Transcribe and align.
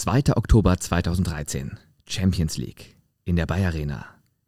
2. 0.00 0.34
Oktober 0.34 0.78
2013. 0.78 1.78
Champions 2.08 2.56
League 2.56 2.96
in 3.26 3.36
der 3.36 3.44
Bayer 3.44 3.68
Arena. 3.68 4.06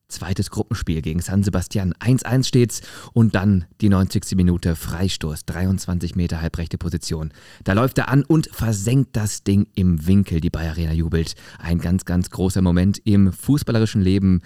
Zweites 0.08 0.50
Gruppenspiel 0.50 1.02
gegen 1.02 1.20
San 1.20 1.42
Sebastian. 1.42 1.92
1-1 2.00 2.44
steht's 2.44 2.80
und 3.12 3.34
dann 3.34 3.66
die 3.82 3.90
90. 3.90 4.34
Minute 4.34 4.74
Freistoß. 4.76 5.44
23 5.44 6.16
Meter 6.16 6.40
halbrechte 6.40 6.78
Position. 6.78 7.34
Da 7.64 7.74
läuft 7.74 7.98
er 7.98 8.08
an 8.08 8.24
und 8.24 8.48
versenkt 8.50 9.14
das 9.14 9.44
Ding 9.44 9.66
im 9.74 10.06
Winkel. 10.06 10.40
Die 10.40 10.48
Bayer 10.48 10.70
Arena 10.70 10.92
jubelt. 10.92 11.34
Ein 11.58 11.80
ganz, 11.80 12.06
ganz 12.06 12.30
großer 12.30 12.62
Moment 12.62 13.02
im 13.04 13.30
fußballerischen 13.30 14.00
Leben 14.00 14.40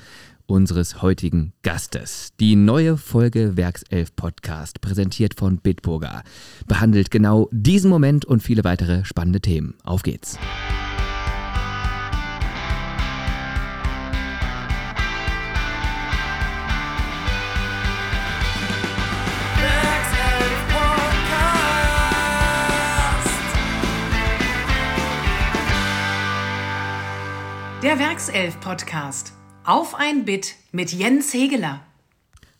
unseres 0.46 1.02
heutigen 1.02 1.52
Gastes. 1.62 2.30
Die 2.40 2.56
neue 2.56 2.96
Folge 2.96 3.56
Werkself 3.56 4.16
Podcast, 4.16 4.80
präsentiert 4.80 5.34
von 5.38 5.58
Bitburger, 5.58 6.24
behandelt 6.66 7.12
genau 7.12 7.48
diesen 7.52 7.90
Moment 7.90 8.24
und 8.24 8.42
viele 8.42 8.64
weitere 8.64 9.04
spannende 9.04 9.40
Themen. 9.40 9.74
Auf 9.84 10.02
geht's. 10.02 10.36
Der 27.86 28.00
Werkself 28.00 28.58
Podcast. 28.58 29.32
Auf 29.62 29.94
ein 29.94 30.24
Bit 30.24 30.56
mit 30.72 30.92
Jens 30.92 31.32
Hegeler. 31.32 31.86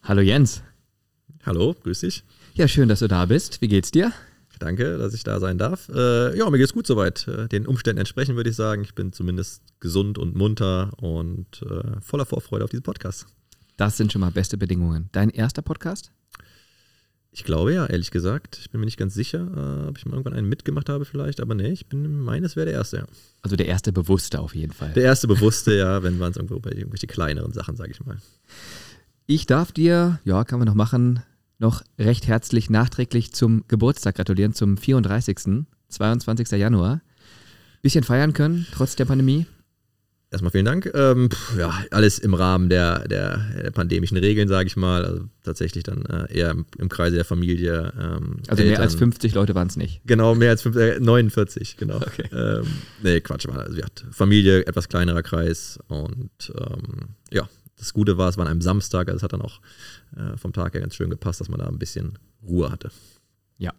Hallo 0.04 0.20
Jens. 0.20 0.62
Hallo, 1.44 1.74
grüß 1.82 1.98
dich. 1.98 2.22
Ja, 2.54 2.68
schön, 2.68 2.88
dass 2.88 3.00
du 3.00 3.08
da 3.08 3.26
bist. 3.26 3.60
Wie 3.60 3.66
geht's 3.66 3.90
dir? 3.90 4.12
Danke, 4.60 4.98
dass 4.98 5.14
ich 5.14 5.24
da 5.24 5.40
sein 5.40 5.58
darf. 5.58 5.88
Äh, 5.88 6.38
ja, 6.38 6.48
mir 6.48 6.58
geht's 6.58 6.74
gut 6.74 6.86
soweit. 6.86 7.26
Äh, 7.26 7.48
den 7.48 7.66
Umständen 7.66 7.98
entsprechend 7.98 8.36
würde 8.36 8.50
ich 8.50 8.54
sagen. 8.54 8.82
Ich 8.82 8.94
bin 8.94 9.12
zumindest 9.12 9.64
gesund 9.80 10.16
und 10.16 10.36
munter 10.36 10.92
und 10.98 11.60
äh, 11.62 12.00
voller 12.00 12.24
Vorfreude 12.24 12.62
auf 12.62 12.70
diesen 12.70 12.84
Podcast. 12.84 13.26
Das 13.76 13.96
sind 13.96 14.12
schon 14.12 14.20
mal 14.20 14.30
beste 14.30 14.56
Bedingungen. 14.56 15.08
Dein 15.10 15.30
erster 15.30 15.62
Podcast? 15.62 16.12
Ich 17.36 17.44
glaube 17.44 17.74
ja, 17.74 17.84
ehrlich 17.84 18.10
gesagt. 18.10 18.56
Ich 18.62 18.70
bin 18.70 18.80
mir 18.80 18.86
nicht 18.86 18.96
ganz 18.96 19.12
sicher, 19.12 19.40
äh, 19.40 19.88
ob 19.88 19.98
ich 19.98 20.06
mal 20.06 20.12
irgendwann 20.12 20.32
einen 20.32 20.48
mitgemacht 20.48 20.88
habe 20.88 21.04
vielleicht, 21.04 21.42
aber 21.42 21.54
nee, 21.54 21.68
ich 21.68 21.86
bin 21.86 22.18
meines 22.22 22.56
wäre 22.56 22.64
der 22.64 22.74
erste, 22.74 22.96
ja. 22.96 23.06
Also 23.42 23.56
der 23.56 23.66
erste 23.66 23.92
bewusste 23.92 24.40
auf 24.40 24.54
jeden 24.54 24.72
Fall. 24.72 24.94
Der 24.94 25.02
erste 25.02 25.28
bewusste, 25.28 25.76
ja, 25.76 26.02
wenn 26.02 26.16
man 26.16 26.30
es 26.30 26.38
irgendwo 26.38 26.58
bei 26.60 26.70
irgendwelche 26.70 27.06
kleineren 27.06 27.52
Sachen, 27.52 27.76
sage 27.76 27.90
ich 27.90 28.02
mal. 28.02 28.16
Ich 29.26 29.44
darf 29.44 29.70
dir, 29.70 30.18
ja, 30.24 30.44
kann 30.44 30.58
man 30.58 30.66
noch 30.66 30.74
machen, 30.74 31.22
noch 31.58 31.82
recht 31.98 32.26
herzlich 32.26 32.70
nachträglich 32.70 33.34
zum 33.34 33.64
Geburtstag 33.68 34.14
gratulieren, 34.14 34.54
zum 34.54 34.78
34. 34.78 35.66
22. 35.90 36.50
Januar. 36.52 37.02
Bisschen 37.82 38.02
feiern 38.02 38.32
können, 38.32 38.66
trotz 38.72 38.96
der 38.96 39.04
Pandemie. 39.04 39.44
Erstmal 40.36 40.50
vielen 40.50 40.66
Dank. 40.66 40.90
Ähm, 40.92 41.30
pff, 41.30 41.56
ja, 41.56 41.72
alles 41.90 42.18
im 42.18 42.34
Rahmen 42.34 42.68
der, 42.68 43.08
der, 43.08 43.38
der 43.62 43.70
pandemischen 43.70 44.18
Regeln, 44.18 44.48
sage 44.48 44.66
ich 44.66 44.76
mal. 44.76 45.02
Also 45.02 45.24
tatsächlich 45.42 45.82
dann 45.82 46.04
äh, 46.04 46.30
eher 46.30 46.50
im, 46.50 46.66
im, 46.76 46.90
Kreise 46.90 47.16
der 47.16 47.24
Familie. 47.24 47.90
Ähm, 47.98 48.36
also 48.46 48.62
Eltern. 48.62 48.66
mehr 48.66 48.80
als 48.80 48.96
50 48.96 49.32
Leute 49.32 49.54
waren 49.54 49.68
es 49.68 49.76
nicht. 49.76 50.02
Genau, 50.04 50.34
mehr 50.34 50.50
als 50.50 50.60
50, 50.60 50.96
äh, 50.96 51.00
49, 51.00 51.78
genau. 51.78 51.96
Okay. 51.96 52.28
Ähm, 52.32 52.66
nee, 53.02 53.22
Quatsch. 53.22 53.48
Also, 53.48 53.78
ja, 53.78 53.86
Familie, 54.10 54.66
etwas 54.66 54.90
kleinerer 54.90 55.22
Kreis. 55.22 55.78
Und 55.88 56.52
ähm, 56.54 57.14
ja, 57.32 57.48
das 57.78 57.94
Gute 57.94 58.18
war, 58.18 58.28
es 58.28 58.36
war 58.36 58.44
an 58.44 58.50
einem 58.50 58.60
Samstag. 58.60 59.08
Also 59.08 59.16
es 59.16 59.22
hat 59.22 59.32
dann 59.32 59.40
auch 59.40 59.62
äh, 60.18 60.36
vom 60.36 60.52
Tag 60.52 60.74
her 60.74 60.82
ganz 60.82 60.96
schön 60.96 61.08
gepasst, 61.08 61.40
dass 61.40 61.48
man 61.48 61.60
da 61.60 61.66
ein 61.66 61.78
bisschen 61.78 62.18
Ruhe 62.46 62.70
hatte. 62.70 62.90
Ja. 63.56 63.72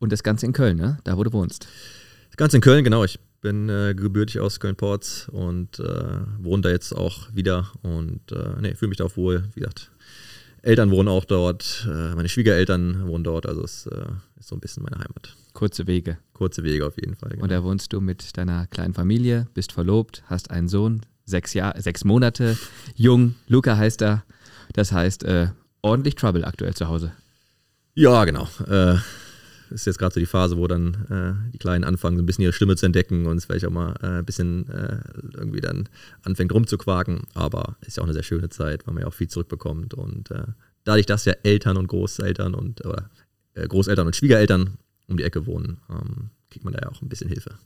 Und 0.00 0.10
das 0.10 0.24
Ganze 0.24 0.46
in 0.46 0.52
Köln, 0.52 0.78
ne? 0.78 0.98
Da, 1.04 1.16
wo 1.16 1.22
du 1.22 1.32
wohnst. 1.32 1.68
Das 2.30 2.36
Ganze 2.36 2.56
in 2.56 2.60
Köln, 2.60 2.82
genau. 2.82 3.04
Ich 3.04 3.20
bin 3.40 3.68
äh, 3.68 3.94
gebürtig 3.94 4.40
aus 4.40 4.60
Köln-Porz 4.60 5.28
und 5.30 5.78
äh, 5.78 6.20
wohne 6.38 6.62
da 6.62 6.70
jetzt 6.70 6.92
auch 6.92 7.34
wieder 7.34 7.70
und 7.82 8.32
äh, 8.32 8.60
nee, 8.60 8.74
fühle 8.74 8.90
mich 8.90 8.98
da 8.98 9.04
auch 9.04 9.16
wohl. 9.16 9.44
Wie 9.54 9.60
gesagt, 9.60 9.90
Eltern 10.62 10.90
wohnen 10.90 11.08
auch 11.08 11.24
dort, 11.24 11.86
äh, 11.88 12.14
meine 12.14 12.28
Schwiegereltern 12.28 13.06
wohnen 13.06 13.24
dort, 13.24 13.46
also 13.46 13.62
es 13.62 13.86
äh, 13.86 14.06
ist 14.38 14.48
so 14.48 14.56
ein 14.56 14.60
bisschen 14.60 14.82
meine 14.82 14.96
Heimat. 14.96 15.36
Kurze 15.52 15.86
Wege. 15.86 16.18
Kurze 16.32 16.62
Wege 16.64 16.86
auf 16.86 16.96
jeden 16.96 17.16
Fall. 17.16 17.30
Genau. 17.30 17.44
Und 17.44 17.50
da 17.50 17.62
wohnst 17.62 17.92
du 17.92 18.00
mit 18.00 18.36
deiner 18.36 18.66
kleinen 18.66 18.94
Familie, 18.94 19.46
bist 19.54 19.72
verlobt, 19.72 20.22
hast 20.26 20.50
einen 20.50 20.68
Sohn, 20.68 21.02
sechs, 21.24 21.54
Jahr, 21.54 21.80
sechs 21.80 22.04
Monate, 22.04 22.58
jung, 22.94 23.34
Luca 23.46 23.76
heißt 23.76 24.02
er. 24.02 24.24
Das 24.72 24.92
heißt, 24.92 25.24
äh, 25.24 25.48
ordentlich 25.82 26.16
Trouble 26.16 26.44
aktuell 26.44 26.74
zu 26.74 26.88
Hause. 26.88 27.12
Ja, 27.94 28.24
genau. 28.24 28.48
Ist 29.70 29.86
jetzt 29.86 29.98
gerade 29.98 30.14
so 30.14 30.20
die 30.20 30.26
Phase, 30.26 30.56
wo 30.56 30.66
dann 30.66 30.94
äh, 31.10 31.52
die 31.52 31.58
Kleinen 31.58 31.84
anfangen, 31.84 32.16
so 32.16 32.22
ein 32.22 32.26
bisschen 32.26 32.42
ihre 32.42 32.52
Stimme 32.52 32.76
zu 32.76 32.86
entdecken 32.86 33.26
und 33.26 33.36
es 33.36 33.44
vielleicht 33.44 33.66
auch 33.66 33.70
mal 33.70 33.94
äh, 34.02 34.18
ein 34.18 34.24
bisschen 34.24 34.68
äh, 34.68 35.00
irgendwie 35.34 35.60
dann 35.60 35.88
anfängt 36.22 36.52
rumzuquaken. 36.52 37.22
Aber 37.34 37.76
ist 37.80 37.96
ja 37.96 38.02
auch 38.02 38.06
eine 38.06 38.14
sehr 38.14 38.22
schöne 38.22 38.48
Zeit, 38.48 38.86
weil 38.86 38.94
man 38.94 39.02
ja 39.02 39.08
auch 39.08 39.14
viel 39.14 39.28
zurückbekommt. 39.28 39.94
Und 39.94 40.30
äh, 40.30 40.44
dadurch, 40.84 41.06
dass 41.06 41.24
ja 41.24 41.34
Eltern 41.42 41.76
und 41.76 41.88
Großeltern 41.88 42.54
und 42.54 42.84
oder, 42.84 43.10
äh, 43.54 43.66
Großeltern 43.66 44.06
und 44.06 44.16
Schwiegereltern 44.16 44.78
um 45.06 45.16
die 45.16 45.24
Ecke 45.24 45.46
wohnen, 45.46 45.78
ähm, 45.90 46.30
kriegt 46.50 46.64
man 46.64 46.74
da 46.74 46.80
ja 46.82 46.88
auch 46.90 47.02
ein 47.02 47.08
bisschen 47.08 47.28
Hilfe. 47.28 47.58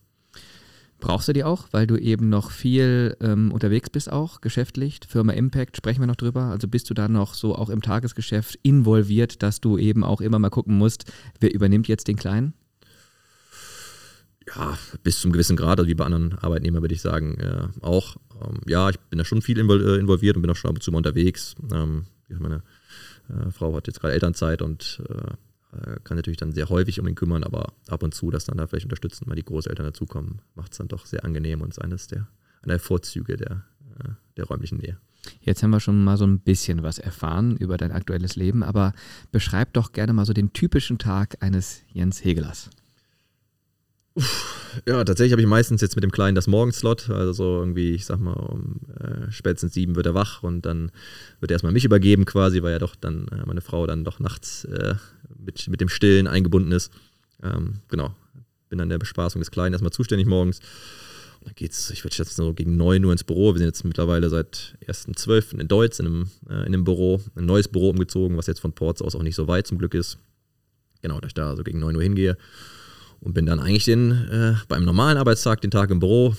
Brauchst 1.02 1.26
du 1.26 1.32
die 1.32 1.42
auch, 1.42 1.66
weil 1.72 1.88
du 1.88 1.96
eben 1.96 2.28
noch 2.28 2.52
viel 2.52 3.16
ähm, 3.20 3.50
unterwegs 3.50 3.90
bist 3.90 4.10
auch, 4.10 4.40
geschäftlich? 4.40 5.00
Firma 5.08 5.32
Impact, 5.32 5.76
sprechen 5.76 5.98
wir 5.98 6.06
noch 6.06 6.14
drüber. 6.14 6.42
Also 6.42 6.68
bist 6.68 6.88
du 6.90 6.94
da 6.94 7.08
noch 7.08 7.34
so 7.34 7.56
auch 7.56 7.70
im 7.70 7.82
Tagesgeschäft 7.82 8.56
involviert, 8.62 9.42
dass 9.42 9.60
du 9.60 9.78
eben 9.78 10.04
auch 10.04 10.20
immer 10.20 10.38
mal 10.38 10.48
gucken 10.48 10.78
musst, 10.78 11.12
wer 11.40 11.52
übernimmt 11.52 11.88
jetzt 11.88 12.06
den 12.06 12.14
Kleinen? 12.14 12.54
Ja, 14.54 14.78
bis 15.02 15.20
zum 15.20 15.32
gewissen 15.32 15.56
Grad, 15.56 15.80
also 15.80 15.88
wie 15.88 15.94
bei 15.96 16.04
anderen 16.04 16.38
Arbeitnehmern 16.38 16.82
würde 16.82 16.94
ich 16.94 17.02
sagen, 17.02 17.36
äh, 17.40 17.66
auch. 17.84 18.14
Ähm, 18.40 18.60
ja, 18.68 18.88
ich 18.88 19.00
bin 19.00 19.18
da 19.18 19.24
schon 19.24 19.42
viel 19.42 19.58
äh, 19.58 19.98
involviert 19.98 20.36
und 20.36 20.42
bin 20.42 20.52
auch 20.52 20.56
schon 20.56 20.70
ab 20.70 20.76
und 20.76 20.84
zu 20.84 20.92
mal 20.92 20.98
unterwegs. 20.98 21.56
Ähm, 21.72 22.04
meine 22.28 22.62
äh, 23.28 23.50
Frau 23.50 23.74
hat 23.74 23.88
jetzt 23.88 24.00
gerade 24.00 24.14
Elternzeit 24.14 24.62
und 24.62 25.02
äh, 25.08 25.32
kann 26.04 26.16
natürlich 26.16 26.36
dann 26.36 26.52
sehr 26.52 26.68
häufig 26.68 27.00
um 27.00 27.08
ihn 27.08 27.14
kümmern, 27.14 27.44
aber 27.44 27.72
ab 27.88 28.02
und 28.02 28.14
zu, 28.14 28.30
dass 28.30 28.44
dann 28.44 28.58
da 28.58 28.66
vielleicht 28.66 28.84
unterstützend 28.84 29.28
mal 29.28 29.34
die 29.34 29.44
Großeltern 29.44 29.86
dazukommen, 29.86 30.40
macht 30.54 30.72
es 30.72 30.78
dann 30.78 30.88
doch 30.88 31.06
sehr 31.06 31.24
angenehm 31.24 31.62
und 31.62 31.70
ist 31.70 31.80
eines 31.80 32.06
der, 32.06 32.28
einer 32.62 32.74
der 32.74 32.80
Vorzüge 32.80 33.36
der, 33.36 33.64
äh, 33.98 34.08
der 34.36 34.44
räumlichen 34.44 34.78
Nähe. 34.78 34.98
Jetzt 35.40 35.62
haben 35.62 35.70
wir 35.70 35.80
schon 35.80 36.02
mal 36.02 36.16
so 36.16 36.26
ein 36.26 36.40
bisschen 36.40 36.82
was 36.82 36.98
erfahren 36.98 37.56
über 37.56 37.76
dein 37.76 37.92
aktuelles 37.92 38.36
Leben, 38.36 38.62
aber 38.62 38.92
beschreib 39.30 39.72
doch 39.72 39.92
gerne 39.92 40.12
mal 40.12 40.26
so 40.26 40.32
den 40.32 40.52
typischen 40.52 40.98
Tag 40.98 41.36
eines 41.40 41.82
Jens 41.92 42.24
Hegelers. 42.24 42.70
Ja, 44.86 45.04
tatsächlich 45.04 45.32
habe 45.32 45.42
ich 45.42 45.48
meistens 45.48 45.80
jetzt 45.80 45.96
mit 45.96 46.02
dem 46.02 46.12
Kleinen 46.12 46.34
das 46.34 46.46
Morgenslot. 46.46 47.10
Also 47.10 47.32
so 47.32 47.58
irgendwie, 47.60 47.90
ich 47.92 48.06
sag 48.06 48.18
mal, 48.18 48.32
um 48.32 48.80
äh, 48.98 49.30
spätestens 49.30 49.74
sieben 49.74 49.96
wird 49.96 50.06
er 50.06 50.14
wach 50.14 50.42
und 50.42 50.64
dann 50.64 50.90
wird 51.40 51.50
er 51.50 51.56
erstmal 51.56 51.72
mich 51.72 51.84
übergeben 51.84 52.24
quasi, 52.24 52.62
weil 52.62 52.72
ja 52.72 52.78
doch 52.78 52.96
dann 52.96 53.28
äh, 53.28 53.46
meine 53.46 53.60
Frau 53.60 53.86
dann 53.86 54.04
doch 54.04 54.18
nachts 54.18 54.64
äh, 54.64 54.94
mit, 55.38 55.68
mit 55.68 55.80
dem 55.80 55.88
Stillen 55.88 56.26
eingebunden 56.26 56.72
ist. 56.72 56.90
Ähm, 57.42 57.80
genau. 57.88 58.14
Bin 58.68 58.78
dann 58.78 58.88
der 58.88 58.98
Bespaßung 58.98 59.40
des 59.40 59.50
Kleinen 59.50 59.74
erstmal 59.74 59.92
zuständig 59.92 60.26
morgens. 60.26 60.60
Und 61.40 61.48
dann 61.48 61.54
geht's, 61.54 61.90
ich 61.90 62.04
würde 62.04 62.14
schätzen, 62.14 62.42
so 62.42 62.54
gegen 62.54 62.76
9 62.76 63.04
Uhr 63.04 63.12
ins 63.12 63.24
Büro. 63.24 63.52
Wir 63.52 63.58
sind 63.58 63.66
jetzt 63.66 63.84
mittlerweile 63.84 64.30
seit 64.30 64.76
1.12. 64.86 65.58
in 65.60 65.68
Deutsch 65.68 66.00
in 66.00 66.06
einem, 66.06 66.30
äh, 66.48 66.60
in 66.60 66.74
einem 66.74 66.84
Büro, 66.84 67.20
ein 67.34 67.44
neues 67.44 67.68
Büro 67.68 67.90
umgezogen, 67.90 68.36
was 68.38 68.46
jetzt 68.46 68.60
von 68.60 68.72
Ports 68.72 69.02
aus 69.02 69.14
auch 69.14 69.22
nicht 69.22 69.34
so 69.34 69.48
weit 69.48 69.66
zum 69.66 69.78
Glück 69.78 69.94
ist. 69.94 70.18
Genau, 71.02 71.20
dass 71.20 71.30
ich 71.30 71.34
da 71.34 71.56
so 71.56 71.64
gegen 71.64 71.80
9 71.80 71.96
Uhr 71.96 72.02
hingehe 72.02 72.38
und 73.22 73.34
bin 73.34 73.46
dann 73.46 73.60
eigentlich 73.60 73.84
den, 73.84 74.10
äh, 74.10 74.54
beim 74.68 74.84
normalen 74.84 75.16
Arbeitstag 75.16 75.60
den 75.60 75.70
Tag 75.70 75.90
im 75.90 76.00
Büro. 76.00 76.34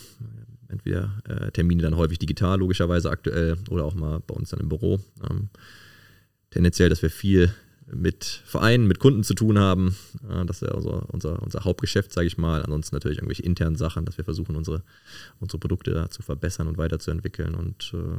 Entweder 0.68 1.12
äh, 1.28 1.52
Termine 1.52 1.84
dann 1.84 1.98
häufig 1.98 2.20
digital, 2.20 2.60
logischerweise 2.60 3.10
aktuell, 3.10 3.58
oder 3.70 3.86
auch 3.86 3.96
mal 3.96 4.20
bei 4.20 4.34
uns 4.34 4.50
dann 4.50 4.60
im 4.60 4.70
Büro. 4.70 5.00
Ähm, 5.30 5.50
tendenziell, 6.50 6.90
dass 6.90 7.02
wir 7.02 7.10
viel 7.10 7.54
mit 7.86 8.42
Vereinen, 8.46 8.88
mit 8.88 9.00
Kunden 9.00 9.24
zu 9.24 9.34
tun 9.34 9.60
haben. 9.60 9.96
Äh, 10.30 10.46
das 10.46 10.62
ist 10.62 10.68
ja 10.68 10.74
unser, 10.74 11.14
unser, 11.14 11.42
unser 11.42 11.64
Hauptgeschäft, 11.64 12.12
sage 12.12 12.28
ich 12.28 12.38
mal. 12.38 12.64
Ansonsten 12.64 12.96
natürlich 12.96 13.20
irgendwelche 13.20 13.44
internen 13.44 13.76
Sachen, 13.76 14.06
dass 14.06 14.18
wir 14.18 14.26
versuchen, 14.26 14.56
unsere, 14.56 14.84
unsere 15.40 15.60
Produkte 15.60 16.08
zu 16.10 16.22
verbessern 16.22 16.68
und 16.68 16.78
weiterzuentwickeln. 16.78 17.56
Und 17.56 17.94
äh, 17.94 18.18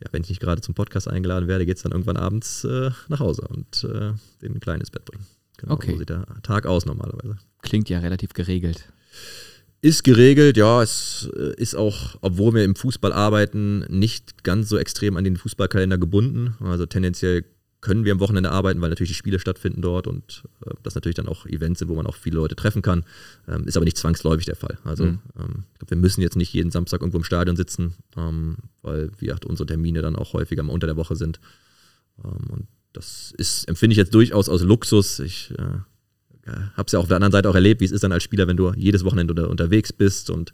ja, 0.00 0.08
wenn 0.12 0.22
ich 0.22 0.28
nicht 0.28 0.40
gerade 0.40 0.60
zum 0.60 0.74
Podcast 0.74 1.08
eingeladen 1.08 1.48
werde, 1.48 1.66
geht 1.66 1.78
es 1.78 1.82
dann 1.82 1.92
irgendwann 1.92 2.16
abends 2.16 2.64
äh, 2.64 2.90
nach 3.08 3.20
Hause 3.20 3.42
und 3.48 3.84
äh, 3.84 4.12
den 4.42 4.60
Kleinen 4.60 4.80
ins 4.80 4.90
Bett 4.90 5.04
bringen. 5.04 5.26
Genau, 5.56 5.74
okay. 5.74 5.92
so 5.92 5.98
sieht 5.98 6.10
der 6.10 6.24
Tag 6.42 6.66
aus 6.66 6.86
normalerweise. 6.86 7.36
Klingt 7.62 7.88
ja 7.88 7.98
relativ 7.98 8.32
geregelt. 8.32 8.88
Ist 9.80 10.02
geregelt, 10.02 10.56
ja. 10.56 10.82
Es 10.82 11.30
äh, 11.36 11.54
ist 11.56 11.76
auch, 11.76 12.16
obwohl 12.20 12.54
wir 12.54 12.64
im 12.64 12.74
Fußball 12.74 13.12
arbeiten, 13.12 13.80
nicht 13.88 14.42
ganz 14.42 14.68
so 14.68 14.76
extrem 14.76 15.16
an 15.16 15.24
den 15.24 15.36
Fußballkalender 15.36 15.98
gebunden. 15.98 16.54
Also 16.60 16.86
tendenziell 16.86 17.44
können 17.80 18.04
wir 18.04 18.12
am 18.12 18.18
Wochenende 18.18 18.50
arbeiten, 18.50 18.80
weil 18.80 18.88
natürlich 18.88 19.10
die 19.10 19.14
Spiele 19.14 19.38
stattfinden 19.38 19.82
dort 19.82 20.08
und 20.08 20.42
äh, 20.66 20.70
das 20.82 20.96
natürlich 20.96 21.14
dann 21.14 21.28
auch 21.28 21.46
Events 21.46 21.78
sind, 21.78 21.88
wo 21.88 21.94
man 21.94 22.06
auch 22.06 22.16
viele 22.16 22.36
Leute 22.36 22.56
treffen 22.56 22.82
kann. 22.82 23.04
Ähm, 23.46 23.68
ist 23.68 23.76
aber 23.76 23.84
nicht 23.84 23.96
zwangsläufig 23.96 24.46
der 24.46 24.56
Fall. 24.56 24.78
Also 24.82 25.04
mhm. 25.04 25.20
ähm, 25.38 25.64
ich 25.72 25.78
glaube, 25.78 25.90
wir 25.90 25.96
müssen 25.96 26.22
jetzt 26.22 26.36
nicht 26.36 26.52
jeden 26.52 26.72
Samstag 26.72 27.00
irgendwo 27.00 27.18
im 27.18 27.24
Stadion 27.24 27.54
sitzen, 27.54 27.94
ähm, 28.16 28.56
weil 28.82 29.10
wie 29.18 29.26
gesagt, 29.26 29.46
unsere 29.46 29.66
Termine 29.66 30.02
dann 30.02 30.16
auch 30.16 30.32
häufiger 30.32 30.64
mal 30.64 30.72
unter 30.72 30.88
der 30.88 30.96
Woche 30.96 31.14
sind. 31.14 31.38
Ähm, 32.24 32.50
und 32.50 32.66
das 32.92 33.32
ist, 33.36 33.68
empfinde 33.68 33.92
ich 33.92 33.98
jetzt 33.98 34.14
durchaus 34.14 34.48
als 34.48 34.62
Luxus. 34.62 35.20
Ich 35.20 35.52
äh, 35.56 35.78
ja, 36.48 36.72
habe 36.76 36.86
es 36.86 36.92
ja 36.92 36.98
auf 36.98 37.08
der 37.08 37.16
anderen 37.16 37.32
Seite 37.32 37.48
auch 37.48 37.54
erlebt, 37.54 37.80
wie 37.80 37.84
es 37.84 37.92
ist 37.92 38.02
dann 38.02 38.12
als 38.12 38.22
Spieler, 38.22 38.46
wenn 38.46 38.56
du 38.56 38.72
jedes 38.74 39.04
Wochenende 39.04 39.32
unter, 39.32 39.50
unterwegs 39.50 39.92
bist 39.92 40.30
und 40.30 40.52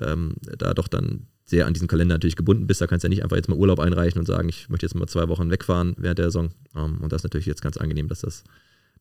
ähm, 0.00 0.34
da 0.58 0.74
doch 0.74 0.88
dann 0.88 1.26
sehr 1.44 1.66
an 1.66 1.74
diesen 1.74 1.88
Kalender 1.88 2.16
natürlich 2.16 2.36
gebunden 2.36 2.66
bist. 2.66 2.80
Da 2.80 2.86
kannst 2.86 3.04
du 3.04 3.06
ja 3.06 3.10
nicht 3.10 3.22
einfach 3.22 3.36
jetzt 3.36 3.48
mal 3.48 3.56
Urlaub 3.56 3.78
einreichen 3.78 4.18
und 4.18 4.26
sagen, 4.26 4.48
ich 4.48 4.68
möchte 4.68 4.86
jetzt 4.86 4.94
mal 4.94 5.06
zwei 5.06 5.28
Wochen 5.28 5.50
wegfahren 5.50 5.94
während 5.98 6.18
der 6.18 6.26
Saison. 6.26 6.50
Ähm, 6.74 6.98
und 7.00 7.12
das 7.12 7.20
ist 7.20 7.24
natürlich 7.24 7.46
jetzt 7.46 7.62
ganz 7.62 7.76
angenehm, 7.76 8.08
dass 8.08 8.20
das, 8.20 8.44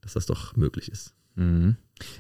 dass 0.02 0.14
das 0.14 0.26
doch 0.26 0.56
möglich 0.56 0.90
ist. 0.90 1.14
Mhm. 1.36 1.76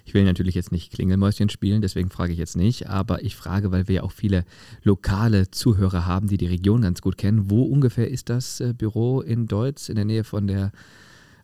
Ich 0.05 0.13
will 0.13 0.23
natürlich 0.23 0.55
jetzt 0.55 0.71
nicht 0.71 0.93
Klingelmäuschen 0.93 1.49
spielen, 1.49 1.81
deswegen 1.81 2.09
frage 2.09 2.31
ich 2.31 2.39
jetzt 2.39 2.55
nicht, 2.55 2.87
aber 2.87 3.23
ich 3.23 3.35
frage, 3.35 3.71
weil 3.71 3.87
wir 3.87 3.95
ja 3.95 4.03
auch 4.03 4.11
viele 4.11 4.45
lokale 4.83 5.51
Zuhörer 5.51 6.05
haben, 6.05 6.27
die 6.27 6.37
die 6.37 6.47
Region 6.47 6.81
ganz 6.81 7.01
gut 7.01 7.17
kennen. 7.17 7.49
Wo 7.49 7.63
ungefähr 7.63 8.09
ist 8.09 8.29
das 8.29 8.61
äh, 8.61 8.73
Büro 8.73 9.21
in 9.21 9.47
Deutz, 9.47 9.89
in 9.89 9.95
der 9.95 10.05
Nähe 10.05 10.23
von 10.23 10.47
der 10.47 10.71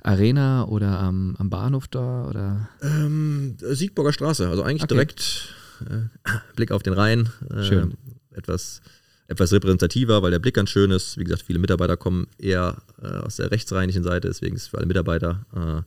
Arena 0.04 0.66
oder 0.66 1.00
am, 1.00 1.36
am 1.38 1.50
Bahnhof 1.50 1.88
da? 1.88 2.28
Oder? 2.28 2.70
Ähm, 2.82 3.56
Siegburger 3.60 4.14
Straße, 4.14 4.48
also 4.48 4.64
eigentlich 4.64 4.84
okay. 4.84 4.94
direkt 4.94 5.54
äh, 5.90 6.30
Blick 6.56 6.72
auf 6.72 6.84
den 6.84 6.94
Rhein. 6.94 7.30
Äh, 7.50 7.64
schön. 7.64 7.98
Etwas, 8.34 8.82
etwas 9.28 9.52
repräsentativer, 9.52 10.22
weil 10.22 10.32
der 10.32 10.40
Blick 10.40 10.56
ganz 10.56 10.70
schön 10.70 10.92
ist. 10.92 11.18
Wie 11.18 11.24
gesagt, 11.24 11.44
viele 11.44 11.60
Mitarbeiter 11.60 11.98
kommen 11.98 12.28
eher 12.38 12.82
äh, 13.02 13.08
aus 13.08 13.36
der 13.36 13.52
rechtsrheinischen 13.52 14.04
Seite, 14.04 14.28
deswegen 14.28 14.56
ist 14.56 14.64
es 14.64 14.68
für 14.70 14.78
alle 14.78 14.88
Mitarbeiter 14.88 15.46
äh, 15.56 15.82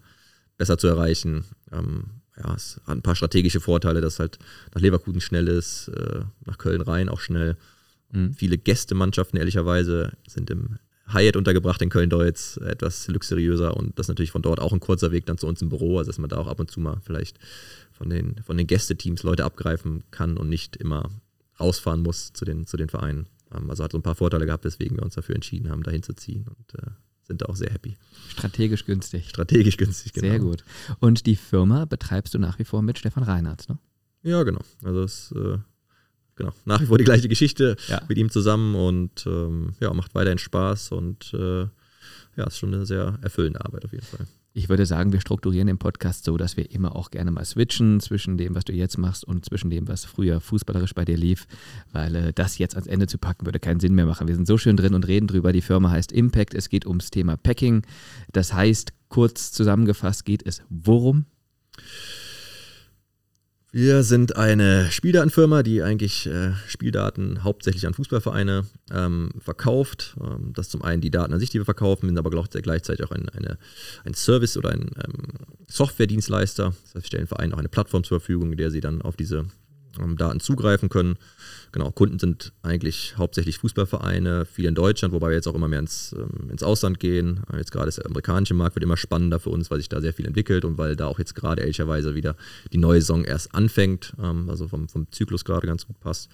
besser 0.56 0.78
zu 0.78 0.86
erreichen. 0.86 1.44
Ähm, 1.72 2.04
ja, 2.36 2.54
es 2.54 2.80
hat 2.86 2.96
ein 2.96 3.02
paar 3.02 3.16
strategische 3.16 3.60
Vorteile, 3.60 4.00
dass 4.00 4.18
halt 4.18 4.38
nach 4.74 4.80
Leverkusen 4.80 5.20
schnell 5.20 5.48
ist, 5.48 5.88
äh, 5.88 6.20
nach 6.44 6.58
Köln 6.58 6.80
rein 6.80 7.08
auch 7.08 7.20
schnell. 7.20 7.56
Mhm. 8.10 8.34
Viele 8.34 8.58
Gästemannschaften, 8.58 9.38
ehrlicherweise, 9.38 10.12
sind 10.26 10.50
im 10.50 10.78
Hyatt 11.06 11.36
untergebracht 11.36 11.82
in 11.82 11.90
Köln-Deutz, 11.90 12.56
etwas 12.58 13.08
luxuriöser 13.08 13.76
und 13.76 13.98
das 13.98 14.04
ist 14.04 14.08
natürlich 14.08 14.30
von 14.30 14.42
dort 14.42 14.60
auch 14.60 14.72
ein 14.72 14.80
kurzer 14.80 15.12
Weg 15.12 15.26
dann 15.26 15.38
zu 15.38 15.46
uns 15.46 15.60
im 15.60 15.68
Büro, 15.68 15.98
also 15.98 16.08
dass 16.08 16.18
man 16.18 16.30
da 16.30 16.38
auch 16.38 16.46
ab 16.46 16.60
und 16.60 16.70
zu 16.70 16.80
mal 16.80 16.98
vielleicht 17.02 17.38
von 17.92 18.08
den, 18.08 18.36
von 18.42 18.56
den 18.56 18.66
Gästeteams 18.66 19.22
Leute 19.22 19.44
abgreifen 19.44 20.02
kann 20.10 20.36
und 20.36 20.48
nicht 20.48 20.76
immer 20.76 21.10
rausfahren 21.60 22.02
muss 22.02 22.32
zu 22.32 22.44
den, 22.44 22.66
zu 22.66 22.76
den 22.76 22.88
Vereinen. 22.88 23.26
Ähm, 23.54 23.70
also 23.70 23.84
hat 23.84 23.92
so 23.92 23.98
ein 23.98 24.02
paar 24.02 24.14
Vorteile 24.14 24.46
gehabt, 24.46 24.64
weswegen 24.64 24.96
wir 24.96 25.04
uns 25.04 25.14
dafür 25.14 25.34
entschieden 25.34 25.70
haben, 25.70 25.82
dahin 25.82 26.02
zu 26.02 26.14
ziehen 26.14 26.46
und 26.48 26.82
äh, 26.82 26.90
sind 27.22 27.42
da 27.42 27.46
auch 27.46 27.56
sehr 27.56 27.70
happy. 27.70 27.96
Strategisch 28.28 28.84
günstig. 28.84 29.28
Strategisch 29.28 29.76
günstig, 29.76 30.12
genau. 30.12 30.28
Sehr 30.28 30.38
gut. 30.38 30.64
Und 31.00 31.26
die 31.26 31.36
Firma 31.36 31.84
betreibst 31.84 32.34
du 32.34 32.38
nach 32.38 32.58
wie 32.58 32.64
vor 32.64 32.82
mit 32.82 32.98
Stefan 32.98 33.22
Reinhardt, 33.22 33.68
ne? 33.68 33.78
Ja, 34.22 34.42
genau. 34.42 34.60
Also 34.82 35.02
es 35.02 35.32
äh, 35.32 35.58
genau, 36.36 36.52
nach 36.64 36.80
wie 36.80 36.86
vor 36.86 36.98
die 36.98 37.04
gleiche 37.04 37.28
Geschichte 37.28 37.76
ja. 37.88 38.02
mit 38.08 38.18
ihm 38.18 38.30
zusammen 38.30 38.74
und 38.74 39.26
ähm, 39.26 39.74
ja, 39.80 39.92
macht 39.92 40.14
weiterhin 40.14 40.38
Spaß 40.38 40.92
und 40.92 41.32
äh, 41.34 41.66
ja, 42.36 42.44
ist 42.46 42.58
schon 42.58 42.74
eine 42.74 42.86
sehr 42.86 43.18
erfüllende 43.22 43.64
Arbeit 43.64 43.84
auf 43.84 43.92
jeden 43.92 44.04
Fall. 44.04 44.26
Ich 44.56 44.68
würde 44.68 44.86
sagen, 44.86 45.12
wir 45.12 45.20
strukturieren 45.20 45.66
den 45.66 45.78
Podcast 45.78 46.22
so, 46.24 46.36
dass 46.36 46.56
wir 46.56 46.70
immer 46.70 46.94
auch 46.94 47.10
gerne 47.10 47.32
mal 47.32 47.44
switchen 47.44 47.98
zwischen 47.98 48.36
dem, 48.36 48.54
was 48.54 48.64
du 48.64 48.72
jetzt 48.72 48.98
machst 48.98 49.24
und 49.24 49.44
zwischen 49.44 49.68
dem, 49.68 49.88
was 49.88 50.04
früher 50.04 50.40
fußballerisch 50.40 50.94
bei 50.94 51.04
dir 51.04 51.16
lief, 51.16 51.48
weil 51.90 52.14
äh, 52.14 52.32
das 52.32 52.58
jetzt 52.58 52.76
ans 52.76 52.86
Ende 52.86 53.08
zu 53.08 53.18
packen 53.18 53.46
würde 53.46 53.58
keinen 53.58 53.80
Sinn 53.80 53.96
mehr 53.96 54.06
machen. 54.06 54.28
Wir 54.28 54.36
sind 54.36 54.46
so 54.46 54.56
schön 54.56 54.76
drin 54.76 54.94
und 54.94 55.08
reden 55.08 55.26
drüber. 55.26 55.52
Die 55.52 55.60
Firma 55.60 55.90
heißt 55.90 56.12
Impact. 56.12 56.54
Es 56.54 56.68
geht 56.68 56.86
ums 56.86 57.10
Thema 57.10 57.36
Packing. 57.36 57.82
Das 58.32 58.54
heißt, 58.54 58.92
kurz 59.08 59.50
zusammengefasst 59.50 60.24
geht 60.24 60.46
es 60.46 60.62
worum? 60.68 61.26
Wir 63.76 64.04
sind 64.04 64.36
eine 64.36 64.88
Spieldatenfirma, 64.92 65.64
die 65.64 65.82
eigentlich 65.82 66.28
äh, 66.28 66.52
Spieldaten 66.68 67.42
hauptsächlich 67.42 67.88
an 67.88 67.94
Fußballvereine 67.94 68.66
ähm, 68.92 69.30
verkauft. 69.40 70.14
Ähm, 70.22 70.52
das 70.54 70.68
zum 70.68 70.82
einen 70.82 71.00
die 71.00 71.10
Daten 71.10 71.32
an 71.32 71.40
sich, 71.40 71.50
die 71.50 71.58
wir 71.58 71.64
verkaufen, 71.64 72.06
sind 72.06 72.16
aber 72.16 72.30
gleichzeitig 72.30 73.04
auch 73.04 73.10
ein, 73.10 73.28
eine, 73.30 73.58
ein 74.04 74.14
Service 74.14 74.56
oder 74.56 74.68
ein 74.70 74.92
ähm, 75.04 75.24
Softwaredienstleister. 75.66 76.66
Das 76.66 76.94
heißt, 76.94 76.94
wir 76.94 77.02
stellen 77.02 77.26
Vereinen 77.26 77.52
auch 77.52 77.58
eine 77.58 77.68
Plattform 77.68 78.04
zur 78.04 78.20
Verfügung, 78.20 78.52
in 78.52 78.58
der 78.58 78.70
sie 78.70 78.80
dann 78.80 79.02
auf 79.02 79.16
diese 79.16 79.46
Daten 80.16 80.40
zugreifen 80.40 80.88
können. 80.88 81.16
Genau, 81.72 81.90
Kunden 81.90 82.18
sind 82.18 82.52
eigentlich 82.62 83.14
hauptsächlich 83.16 83.58
Fußballvereine, 83.58 84.44
viel 84.44 84.66
in 84.66 84.74
Deutschland, 84.74 85.12
wobei 85.12 85.28
wir 85.28 85.34
jetzt 85.34 85.48
auch 85.48 85.54
immer 85.54 85.68
mehr 85.68 85.80
ins, 85.80 86.14
ähm, 86.16 86.50
ins 86.50 86.62
Ausland 86.62 87.00
gehen. 87.00 87.40
Jetzt 87.56 87.72
gerade 87.72 87.88
ist 87.88 87.98
der 87.98 88.06
amerikanische 88.06 88.54
Markt 88.54 88.76
wird 88.76 88.84
immer 88.84 88.96
spannender 88.96 89.40
für 89.40 89.50
uns, 89.50 89.70
weil 89.70 89.78
sich 89.78 89.88
da 89.88 90.00
sehr 90.00 90.12
viel 90.12 90.26
entwickelt 90.26 90.64
und 90.64 90.78
weil 90.78 90.96
da 90.96 91.06
auch 91.06 91.18
jetzt 91.18 91.34
gerade 91.34 91.62
ehrlicherweise 91.62 92.14
wieder 92.14 92.36
die 92.72 92.78
neue 92.78 93.00
Saison 93.00 93.24
erst 93.24 93.54
anfängt, 93.54 94.14
ähm, 94.22 94.48
also 94.48 94.68
vom, 94.68 94.88
vom 94.88 95.10
Zyklus 95.10 95.44
gerade 95.44 95.66
ganz 95.66 95.86
gut 95.86 95.98
passt. 96.00 96.30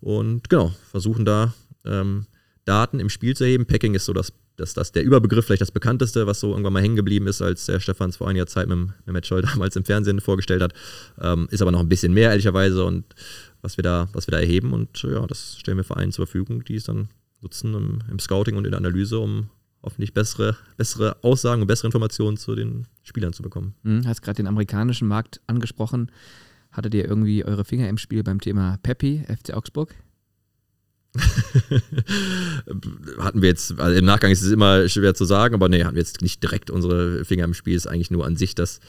Und 0.00 0.48
genau, 0.48 0.74
versuchen 0.90 1.24
da 1.24 1.54
ähm, 1.84 2.26
Daten 2.64 3.00
im 3.00 3.08
Spiel 3.08 3.34
zu 3.36 3.44
erheben. 3.44 3.66
Packing 3.66 3.94
ist 3.94 4.04
so 4.04 4.12
das 4.12 4.32
dass 4.60 4.74
das 4.74 4.92
der 4.92 5.02
Überbegriff 5.02 5.46
vielleicht 5.46 5.62
das 5.62 5.70
bekannteste, 5.70 6.26
was 6.26 6.40
so 6.40 6.50
irgendwann 6.50 6.74
mal 6.74 6.82
hängen 6.82 6.96
geblieben 6.96 7.26
ist, 7.26 7.42
als 7.42 7.66
der 7.66 7.80
Stefans 7.80 8.16
vor 8.16 8.28
einiger 8.28 8.46
Zeit 8.46 8.68
mit, 8.68 8.78
Matt 9.06 9.26
Scholl 9.26 9.42
damals 9.52 9.76
im 9.76 9.84
Fernsehen 9.84 10.20
vorgestellt 10.20 10.62
hat. 10.62 10.72
Ähm, 11.20 11.48
ist 11.50 11.62
aber 11.62 11.72
noch 11.72 11.80
ein 11.80 11.88
bisschen 11.88 12.12
mehr, 12.12 12.30
ehrlicherweise, 12.30 12.84
und 12.84 13.04
was 13.62 13.76
wir 13.78 13.82
da, 13.82 14.08
was 14.12 14.26
wir 14.26 14.32
da 14.32 14.38
erheben. 14.38 14.72
Und 14.72 15.02
ja, 15.02 15.26
das 15.26 15.56
stellen 15.58 15.78
wir 15.78 15.84
Vereinen 15.84 16.12
zur 16.12 16.26
Verfügung, 16.26 16.64
die 16.64 16.76
es 16.76 16.84
dann 16.84 17.08
nutzen 17.40 17.74
im, 17.74 17.98
im 18.10 18.18
Scouting 18.18 18.56
und 18.56 18.66
in 18.66 18.72
der 18.72 18.78
Analyse, 18.78 19.18
um 19.18 19.48
hoffentlich 19.82 20.12
bessere, 20.12 20.56
bessere 20.76 21.16
Aussagen 21.22 21.62
und 21.62 21.68
bessere 21.68 21.88
Informationen 21.88 22.36
zu 22.36 22.54
den 22.54 22.86
Spielern 23.02 23.32
zu 23.32 23.42
bekommen. 23.42 23.74
Mhm, 23.82 24.06
hast 24.06 24.20
gerade 24.22 24.36
den 24.36 24.46
amerikanischen 24.46 25.08
Markt 25.08 25.40
angesprochen. 25.46 26.10
Hattet 26.70 26.94
ihr 26.94 27.08
irgendwie 27.08 27.44
eure 27.44 27.64
Finger 27.64 27.88
im 27.88 27.98
Spiel 27.98 28.22
beim 28.22 28.40
Thema 28.40 28.78
Peppy, 28.82 29.24
FC 29.26 29.54
Augsburg? 29.54 29.94
hatten 33.18 33.42
wir 33.42 33.48
jetzt, 33.48 33.78
also 33.78 33.98
im 33.98 34.04
Nachgang 34.04 34.30
ist 34.30 34.42
es 34.42 34.52
immer 34.52 34.88
schwer 34.88 35.14
zu 35.14 35.24
sagen, 35.24 35.54
aber 35.54 35.68
nee, 35.68 35.82
hatten 35.82 35.96
wir 35.96 36.02
jetzt 36.02 36.22
nicht 36.22 36.42
direkt 36.42 36.70
unsere 36.70 37.24
Finger 37.24 37.44
im 37.44 37.54
Spiel. 37.54 37.76
Es 37.76 37.86
ist 37.86 37.90
eigentlich 37.90 38.10
nur 38.10 38.26
an 38.26 38.36
sich, 38.36 38.54
dass 38.54 38.80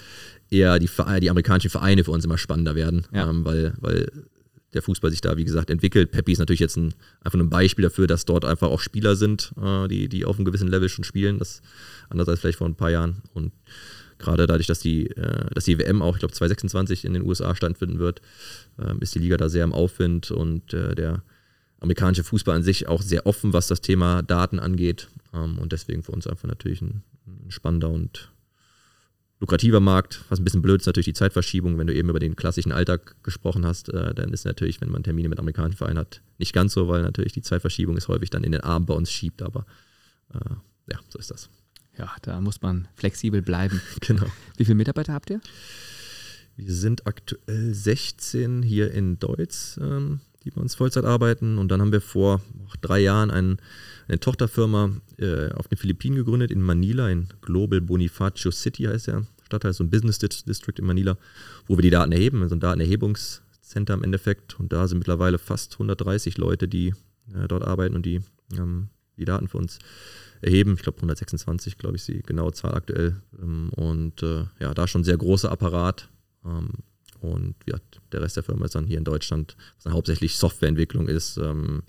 eher 0.50 0.78
die, 0.80 0.90
die 1.22 1.30
amerikanischen 1.30 1.72
Vereine 1.72 2.04
für 2.04 2.12
uns 2.12 2.26
immer 2.26 2.38
spannender 2.38 2.76
werden, 2.76 3.06
ja. 3.14 3.30
ähm, 3.30 3.46
weil, 3.46 3.74
weil 3.80 4.12
der 4.74 4.82
Fußball 4.82 5.12
sich 5.12 5.22
da, 5.22 5.38
wie 5.38 5.46
gesagt, 5.46 5.70
entwickelt. 5.70 6.12
Peppi 6.12 6.34
ist 6.34 6.40
natürlich 6.40 6.60
jetzt 6.60 6.78
ein, 6.78 6.94
einfach 7.22 7.40
ein 7.40 7.50
Beispiel 7.50 7.84
dafür, 7.84 8.08
dass 8.08 8.26
dort 8.26 8.46
einfach 8.46 8.70
auch 8.70 8.80
Spieler 8.80 9.16
sind, 9.16 9.54
äh, 9.62 9.88
die, 9.88 10.08
die 10.08 10.26
auf 10.26 10.38
einem 10.38 10.46
gewissen 10.46 10.68
Level 10.68 10.90
schon 10.90 11.04
spielen. 11.04 11.40
Das 11.40 11.62
anders 12.10 12.30
als 12.30 12.40
vielleicht 12.40 12.58
vor 12.58 12.68
ein 12.68 12.76
paar 12.76 12.92
Jahren. 12.92 13.22
Und 13.34 13.52
gerade 14.18 14.48
dadurch, 14.48 14.68
dass 14.68 14.80
die, 14.80 15.08
äh, 15.08 15.50
dass 15.54 15.66
die 15.66 15.78
WM 15.78 16.02
auch, 16.02 16.16
ich 16.16 16.20
glaube, 16.20 16.34
2026 16.34 17.06
in 17.06 17.14
den 17.14 17.24
USA 17.24 17.56
stattfinden 17.56 18.00
wird, 18.00 18.22
äh, 18.78 18.94
ist 19.00 19.16
die 19.16 19.20
Liga 19.20 19.38
da 19.38 19.50
sehr 19.50 19.64
im 19.64 19.74
Aufwind 19.74 20.32
und 20.32 20.74
äh, 20.74 20.96
der 20.96 21.24
amerikanische 21.81 22.24
Fußball 22.24 22.56
an 22.56 22.63
sich 22.63 22.88
auch 22.88 23.01
sehr 23.01 23.25
offen, 23.25 23.54
was 23.54 23.68
das 23.68 23.81
Thema 23.81 24.22
Daten 24.22 24.60
angeht. 24.60 25.10
Ähm, 25.33 25.57
und 25.57 25.74
deswegen 25.74 26.04
für 26.04 26.13
uns 26.13 26.28
einfach 26.28 26.48
natürlich 26.48 26.81
ein, 26.81 27.04
spannender 27.50 27.89
und 27.89 28.31
lukrativer 29.39 29.80
Markt. 29.80 30.24
Was 30.30 30.39
ein 30.39 30.44
bisschen 30.44 30.62
blöd 30.62 30.81
ist, 30.81 30.86
natürlich 30.86 31.06
die 31.06 31.13
Zeitverschiebung. 31.13 31.78
Wenn 31.78 31.88
du 31.88 31.94
eben 31.94 32.10
über 32.10 32.19
den 32.19 32.36
klassischen 32.36 32.72
Alltag 32.72 33.16
gesprochen 33.24 33.66
hast, 33.66 33.89
äh, 33.89 34.13
dann 34.13 34.31
ist 34.31 34.45
natürlich, 34.45 34.80
wenn 34.80 34.89
man 34.89 35.04
Termine 35.04 35.28
mit 35.28 35.39
amerikanischen 35.39 35.78
Vereinen 35.78 35.98
hat, 35.98 36.22
nicht 36.38 36.53
ganz 36.53 36.74
so, 36.74 36.88
weil 36.88 37.01
natürlich 37.01 37.34
die 37.34 37.41
Zeitverschiebung 37.41 37.98
ist 37.98 38.08
häufig 38.08 38.29
dann 38.29 38.44
in 38.44 38.51
den 38.51 38.62
Abend 38.62 38.88
bei 38.88 38.94
uns 38.94 39.12
schiebt. 39.12 39.41
Aber 39.41 39.65
äh, 40.34 40.56
ja, 40.91 41.00
so 41.10 41.17
ist 41.20 41.32
das. 41.32 41.50
Ja, 41.98 42.13
da 42.22 42.39
muss 42.39 42.62
man 42.62 42.88
flexibel 42.96 43.41
bleiben. 43.41 43.82
genau. 44.01 44.27
Wie 44.56 44.65
viele 44.65 44.75
Mitarbeiter 44.75 45.13
habt 45.13 45.32
ihr? 45.32 45.41
Wir 46.56 46.74
sind 46.74 47.08
aktuell 47.08 47.74
16 47.74 48.62
hier 48.62 48.91
in 48.91 49.17
Deutsch. 49.17 49.77
Ähm, 49.79 50.20
die 50.43 50.51
bei 50.51 50.62
uns 50.62 50.75
Vollzeit 50.75 51.05
arbeiten. 51.05 51.57
Und 51.57 51.69
dann 51.69 51.81
haben 51.81 51.91
wir 51.91 52.01
vor 52.01 52.41
drei 52.81 53.00
Jahren 53.00 53.31
ein, 53.31 53.57
eine 54.07 54.19
Tochterfirma 54.19 54.91
äh, 55.17 55.51
auf 55.51 55.67
den 55.67 55.77
Philippinen 55.77 56.15
gegründet, 56.15 56.51
in 56.51 56.62
Manila, 56.62 57.10
in 57.10 57.27
Global 57.41 57.81
Bonifacio 57.81 58.51
City 58.51 58.83
heißt 58.83 59.07
der 59.07 59.25
Stadtteil, 59.45 59.74
so 59.74 59.83
ein 59.83 59.89
Business 59.89 60.17
District 60.19 60.77
in 60.77 60.86
Manila, 60.86 61.17
wo 61.67 61.77
wir 61.77 61.81
die 61.81 61.89
Daten 61.89 62.12
erheben, 62.12 62.48
so 62.48 62.55
ein 62.55 62.60
Datenerhebungscenter 62.60 63.93
im 63.93 64.03
Endeffekt. 64.03 64.60
Und 64.60 64.71
da 64.71 64.88
sind 64.88 65.00
mittlerweile 65.00 65.38
fast 65.38 65.74
130 65.74 66.38
Leute, 66.38 66.67
die 66.67 66.93
äh, 67.33 67.48
dort 67.48 67.63
arbeiten 67.63 67.95
und 67.95 68.05
die 68.05 68.21
ähm, 68.57 68.89
die 69.17 69.25
Daten 69.25 69.48
für 69.48 69.57
uns 69.57 69.79
erheben. 70.41 70.74
Ich 70.74 70.81
glaube 70.81 70.98
126, 70.98 71.77
glaube 71.77 71.95
ich, 71.95 72.05
die 72.05 72.21
genaue 72.21 72.53
Zahl 72.53 72.74
aktuell. 72.74 73.21
Ähm, 73.41 73.69
und 73.75 74.24
äh, 74.24 74.45
ja, 74.60 74.74
da 74.74 74.88
schon 74.88 75.03
sehr 75.03 75.17
großer 75.17 75.51
Apparat. 75.51 76.10
Ähm, 76.45 76.69
und 77.22 77.56
ja, 77.66 77.78
der 78.12 78.22
Rest 78.22 78.36
der 78.36 78.44
Firma 78.44 78.66
ist 78.66 78.75
dann 78.75 78.86
hier 78.86 78.98
in 78.98 79.04
Deutschland, 79.04 79.56
was 79.75 79.84
dann 79.86 79.94
hauptsächlich 79.94 80.38
Softwareentwicklung 80.38 81.08
ist, 81.08 81.38
ähm, 81.38 81.84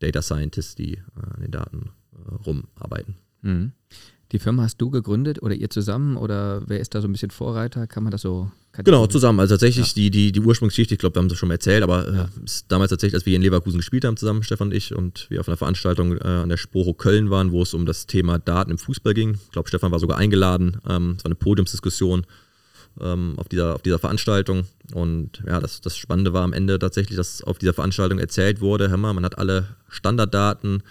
Data 0.00 0.22
Scientists, 0.22 0.74
die 0.74 0.94
äh, 0.94 1.00
an 1.34 1.42
den 1.42 1.50
Daten 1.50 1.90
äh, 2.12 2.34
rumarbeiten. 2.46 3.16
Mhm. 3.42 3.72
Die 4.32 4.38
Firma 4.38 4.62
hast 4.62 4.78
du 4.78 4.90
gegründet 4.90 5.42
oder 5.42 5.54
ihr 5.54 5.70
zusammen 5.70 6.16
oder 6.16 6.62
wer 6.68 6.80
ist 6.80 6.94
da 6.94 7.00
so 7.00 7.08
ein 7.08 7.12
bisschen 7.12 7.30
Vorreiter? 7.30 7.86
Kann 7.86 8.04
man 8.04 8.12
das 8.12 8.22
so 8.22 8.50
Genau, 8.84 9.06
zusammen. 9.08 9.40
Also 9.40 9.54
tatsächlich 9.54 9.88
ja. 9.88 9.92
die, 9.94 10.10
die, 10.10 10.32
die 10.32 10.40
Ursprungsgeschichte, 10.40 10.94
ich 10.94 11.00
glaube, 11.00 11.16
wir 11.16 11.20
haben 11.20 11.28
das 11.28 11.38
schon 11.38 11.48
mal 11.48 11.54
erzählt, 11.54 11.82
aber 11.82 12.06
äh, 12.06 12.14
ja. 12.14 12.28
ist 12.44 12.66
damals 12.68 12.90
tatsächlich, 12.90 13.14
als 13.14 13.26
wir 13.26 13.32
hier 13.32 13.36
in 13.36 13.42
Leverkusen 13.42 13.78
gespielt 13.78 14.04
haben, 14.04 14.16
zusammen, 14.16 14.44
Stefan 14.44 14.68
und 14.68 14.74
ich, 14.74 14.94
und 14.94 15.28
wir 15.28 15.40
auf 15.40 15.48
einer 15.48 15.56
Veranstaltung 15.56 16.16
äh, 16.16 16.20
an 16.22 16.48
der 16.48 16.56
Sporo 16.56 16.94
Köln 16.94 17.30
waren, 17.30 17.50
wo 17.50 17.62
es 17.62 17.74
um 17.74 17.84
das 17.84 18.06
Thema 18.06 18.38
Daten 18.38 18.70
im 18.70 18.78
Fußball 18.78 19.12
ging. 19.12 19.34
Ich 19.46 19.50
glaube, 19.50 19.68
Stefan 19.68 19.90
war 19.90 19.98
sogar 19.98 20.18
eingeladen. 20.18 20.76
Ähm, 20.88 21.14
es 21.18 21.24
war 21.24 21.30
eine 21.30 21.34
Podiumsdiskussion 21.34 22.26
ähm, 23.00 23.34
auf, 23.36 23.48
dieser, 23.48 23.74
auf 23.74 23.82
dieser 23.82 23.98
Veranstaltung. 23.98 24.64
Und 24.94 25.42
ja, 25.46 25.60
das, 25.60 25.80
das 25.80 25.96
Spannende 25.96 26.32
war 26.32 26.42
am 26.42 26.52
Ende 26.52 26.78
tatsächlich, 26.78 27.16
dass 27.16 27.42
auf 27.42 27.58
dieser 27.58 27.74
Veranstaltung 27.74 28.18
erzählt 28.18 28.60
wurde, 28.60 28.90
hör 28.90 28.96
mal, 28.96 29.12
man 29.12 29.24
hat 29.24 29.38
alle 29.38 29.68
Standarddaten 29.88 30.82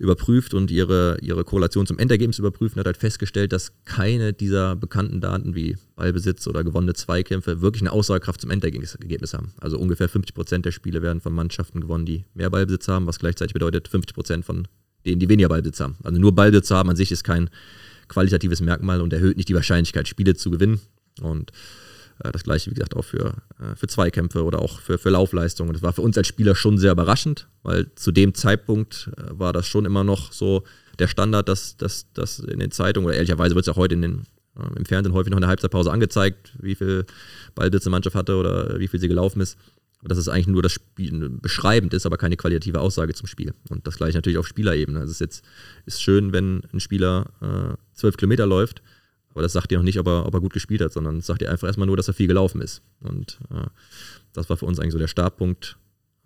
überprüft 0.00 0.54
und 0.54 0.70
ihre, 0.70 1.18
ihre 1.20 1.44
Korrelation 1.44 1.86
zum 1.86 1.98
Endergebnis 1.98 2.38
überprüft 2.38 2.74
und 2.74 2.80
hat 2.80 2.86
halt 2.86 2.96
festgestellt, 2.96 3.52
dass 3.52 3.72
keine 3.84 4.32
dieser 4.32 4.74
bekannten 4.74 5.20
Daten 5.20 5.54
wie 5.54 5.76
Ballbesitz 5.94 6.46
oder 6.46 6.64
gewonnene 6.64 6.94
Zweikämpfe 6.94 7.60
wirklich 7.60 7.82
eine 7.82 7.92
Aussagekraft 7.92 8.40
zum 8.40 8.50
Endergebnis 8.50 9.34
haben. 9.34 9.52
Also 9.60 9.78
ungefähr 9.78 10.08
50 10.08 10.34
Prozent 10.34 10.64
der 10.64 10.72
Spiele 10.72 11.02
werden 11.02 11.20
von 11.20 11.34
Mannschaften 11.34 11.82
gewonnen, 11.82 12.06
die 12.06 12.24
mehr 12.32 12.48
Ballbesitz 12.48 12.88
haben, 12.88 13.06
was 13.06 13.18
gleichzeitig 13.18 13.52
bedeutet 13.52 13.88
50 13.88 14.14
Prozent 14.14 14.44
von 14.46 14.66
denen, 15.04 15.20
die 15.20 15.28
weniger 15.28 15.50
Ballbesitz 15.50 15.80
haben. 15.80 15.96
Also 16.02 16.18
nur 16.18 16.34
Ballbesitz 16.34 16.70
haben 16.70 16.88
an 16.88 16.96
sich 16.96 17.12
ist 17.12 17.22
kein 17.22 17.50
qualitatives 18.08 18.62
Merkmal 18.62 19.02
und 19.02 19.12
erhöht 19.12 19.36
nicht 19.36 19.50
die 19.50 19.54
Wahrscheinlichkeit, 19.54 20.08
Spiele 20.08 20.34
zu 20.34 20.50
gewinnen. 20.50 20.80
Und 21.20 21.52
äh, 22.24 22.32
das 22.32 22.44
gleiche, 22.44 22.70
wie 22.70 22.74
gesagt, 22.74 22.96
auch 22.96 23.04
für, 23.04 23.34
äh, 23.58 23.74
für 23.76 23.86
Zweikämpfe 23.86 24.44
oder 24.44 24.60
auch 24.60 24.80
für, 24.80 24.98
für 24.98 25.10
Laufleistungen. 25.10 25.72
Das 25.72 25.82
war 25.82 25.92
für 25.92 26.02
uns 26.02 26.16
als 26.16 26.26
Spieler 26.26 26.54
schon 26.54 26.78
sehr 26.78 26.92
überraschend, 26.92 27.48
weil 27.62 27.94
zu 27.94 28.12
dem 28.12 28.34
Zeitpunkt 28.34 29.10
äh, 29.16 29.22
war 29.30 29.52
das 29.52 29.66
schon 29.66 29.84
immer 29.84 30.04
noch 30.04 30.32
so 30.32 30.64
der 30.98 31.08
Standard, 31.08 31.48
dass 31.48 31.76
das 31.78 32.40
in 32.40 32.58
den 32.58 32.70
Zeitungen, 32.70 33.06
oder 33.06 33.16
ehrlicherweise 33.16 33.54
wird 33.54 33.64
es 33.66 33.72
auch 33.72 33.78
heute 33.78 33.94
in 33.94 34.02
den, 34.02 34.22
im 34.76 34.84
Fernsehen 34.84 35.14
häufig 35.14 35.30
noch 35.30 35.38
in 35.38 35.42
der 35.42 35.48
Halbzeitpause 35.48 35.90
angezeigt, 35.90 36.52
wie 36.60 36.74
viel 36.74 37.06
Ballbesitz 37.54 37.86
eine 37.86 37.92
Mannschaft 37.92 38.14
hatte 38.14 38.36
oder 38.36 38.78
wie 38.78 38.86
viel 38.86 39.00
sie 39.00 39.08
gelaufen 39.08 39.40
ist. 39.40 39.56
Dass 40.02 40.18
es 40.18 40.28
eigentlich 40.28 40.48
nur 40.48 40.62
das 40.62 40.72
Spiel 40.72 41.30
beschreibend 41.30 41.94
ist, 41.94 42.04
aber 42.04 42.18
keine 42.18 42.36
qualitative 42.36 42.80
Aussage 42.80 43.14
zum 43.14 43.26
Spiel. 43.26 43.54
Und 43.70 43.86
das 43.86 43.96
gleiche 43.96 44.18
natürlich 44.18 44.38
auf 44.38 44.46
Spielerebene. 44.46 45.00
Also 45.00 45.10
es 45.10 45.16
ist 45.16 45.20
jetzt 45.20 45.44
ist 45.86 46.02
schön, 46.02 46.34
wenn 46.34 46.62
ein 46.72 46.80
Spieler 46.80 47.30
zwölf 47.94 48.14
äh, 48.14 48.18
Kilometer 48.18 48.46
läuft, 48.46 48.82
aber 49.30 49.42
das 49.42 49.52
sagt 49.52 49.70
dir 49.70 49.78
noch 49.78 49.84
nicht, 49.84 49.98
ob 49.98 50.06
er, 50.06 50.26
ob 50.26 50.34
er 50.34 50.40
gut 50.40 50.52
gespielt 50.52 50.80
hat, 50.80 50.92
sondern 50.92 51.20
sagt 51.20 51.40
dir 51.40 51.50
einfach 51.50 51.66
erstmal 51.68 51.86
nur, 51.86 51.96
dass 51.96 52.08
er 52.08 52.14
viel 52.14 52.26
gelaufen 52.26 52.60
ist. 52.60 52.82
Und 53.00 53.38
äh, 53.50 53.66
das 54.32 54.50
war 54.50 54.56
für 54.56 54.66
uns 54.66 54.78
eigentlich 54.78 54.92
so 54.92 54.98
der 54.98 55.06
Startpunkt, 55.06 55.76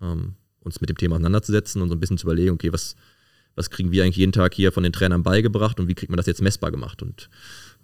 ähm, 0.01 0.33
uns 0.61 0.81
mit 0.81 0.89
dem 0.89 0.97
Thema 0.97 1.15
auseinanderzusetzen 1.15 1.81
und 1.81 1.89
so 1.89 1.95
ein 1.95 1.99
bisschen 1.99 2.17
zu 2.17 2.25
überlegen, 2.25 2.51
okay, 2.51 2.73
was, 2.73 2.95
was 3.53 3.69
kriegen 3.69 3.91
wir 3.91 4.03
eigentlich 4.03 4.17
jeden 4.17 4.31
Tag 4.31 4.55
hier 4.55 4.71
von 4.71 4.83
den 4.83 4.91
Trainern 4.91 5.21
beigebracht 5.21 5.79
und 5.79 5.87
wie 5.87 5.93
kriegt 5.93 6.09
man 6.09 6.17
das 6.17 6.25
jetzt 6.25 6.41
messbar 6.41 6.71
gemacht? 6.71 7.03
Und 7.03 7.29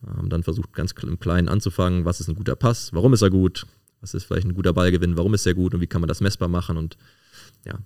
haben 0.05 0.29
dann 0.29 0.43
versucht, 0.43 0.73
ganz 0.73 0.93
im 1.03 1.19
Kleinen 1.19 1.47
anzufangen, 1.47 2.05
was 2.05 2.19
ist 2.19 2.27
ein 2.27 2.35
guter 2.35 2.55
Pass, 2.55 2.91
warum 2.93 3.13
ist 3.13 3.21
er 3.21 3.29
gut, 3.29 3.65
was 3.99 4.15
ist 4.15 4.23
vielleicht 4.23 4.47
ein 4.47 4.55
guter 4.55 4.73
Ballgewinn, 4.73 5.17
warum 5.17 5.33
ist 5.33 5.45
er 5.45 5.53
gut 5.53 5.75
und 5.75 5.81
wie 5.81 5.87
kann 5.87 6.01
man 6.01 6.07
das 6.07 6.21
messbar 6.21 6.47
machen 6.47 6.77
und 6.77 6.97
ja, 7.65 7.77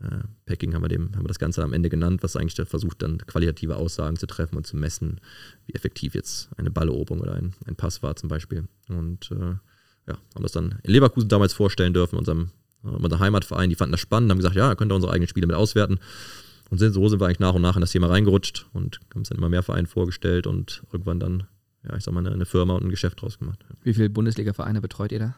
äh, 0.00 0.20
Packing 0.46 0.74
haben 0.74 0.82
wir, 0.82 0.88
dem, 0.88 1.14
haben 1.14 1.24
wir 1.24 1.28
das 1.28 1.38
Ganze 1.38 1.62
am 1.62 1.72
Ende 1.72 1.88
genannt, 1.88 2.22
was 2.22 2.36
eigentlich 2.36 2.68
versucht, 2.68 3.02
dann 3.02 3.18
qualitative 3.18 3.76
Aussagen 3.76 4.16
zu 4.16 4.26
treffen 4.26 4.56
und 4.56 4.66
zu 4.66 4.76
messen, 4.76 5.20
wie 5.66 5.74
effektiv 5.74 6.14
jetzt 6.14 6.50
eine 6.56 6.70
Balleroberung 6.70 7.20
oder 7.20 7.34
ein, 7.34 7.54
ein 7.66 7.76
Pass 7.76 8.02
war 8.02 8.14
zum 8.16 8.28
Beispiel. 8.28 8.68
Und 8.88 9.30
äh, 9.32 9.56
ja, 10.08 10.18
haben 10.34 10.42
das 10.42 10.52
dann 10.52 10.78
in 10.82 10.92
Leverkusen 10.92 11.28
damals 11.28 11.52
vorstellen 11.52 11.92
dürfen, 11.92 12.16
unserem, 12.16 12.50
äh, 12.84 12.88
unserem 12.88 13.20
Heimatverein. 13.20 13.70
Die 13.70 13.76
fanden 13.76 13.92
das 13.92 14.00
spannend, 14.00 14.30
haben 14.30 14.38
gesagt, 14.38 14.54
ja, 14.54 14.74
könnt 14.74 14.92
ihr 14.92 14.96
unsere 14.96 15.12
eigenen 15.12 15.28
Spiele 15.28 15.46
mit 15.46 15.56
auswerten. 15.56 15.98
Und 16.70 16.78
sind, 16.78 16.92
so 16.92 17.08
sind 17.08 17.20
wir 17.20 17.26
eigentlich 17.26 17.40
nach 17.40 17.54
und 17.54 17.62
nach 17.62 17.76
in 17.76 17.80
das 17.80 17.92
Thema 17.92 18.08
reingerutscht 18.08 18.66
und 18.74 19.00
haben 19.14 19.22
es 19.22 19.30
dann 19.30 19.38
immer 19.38 19.48
mehr 19.48 19.62
Vereinen 19.62 19.86
vorgestellt 19.86 20.46
und 20.46 20.82
irgendwann 20.92 21.18
dann, 21.18 21.44
ja, 21.82 21.96
ich 21.96 22.04
sag 22.04 22.12
mal, 22.12 22.20
eine, 22.20 22.30
eine 22.30 22.44
Firma 22.44 22.74
und 22.74 22.84
ein 22.84 22.90
Geschäft 22.90 23.22
draus 23.22 23.38
gemacht. 23.38 23.64
Wie 23.82 23.94
viele 23.94 24.10
Bundesliga-Vereine 24.10 24.80
betreut 24.80 25.10
ihr 25.12 25.18
da? 25.18 25.34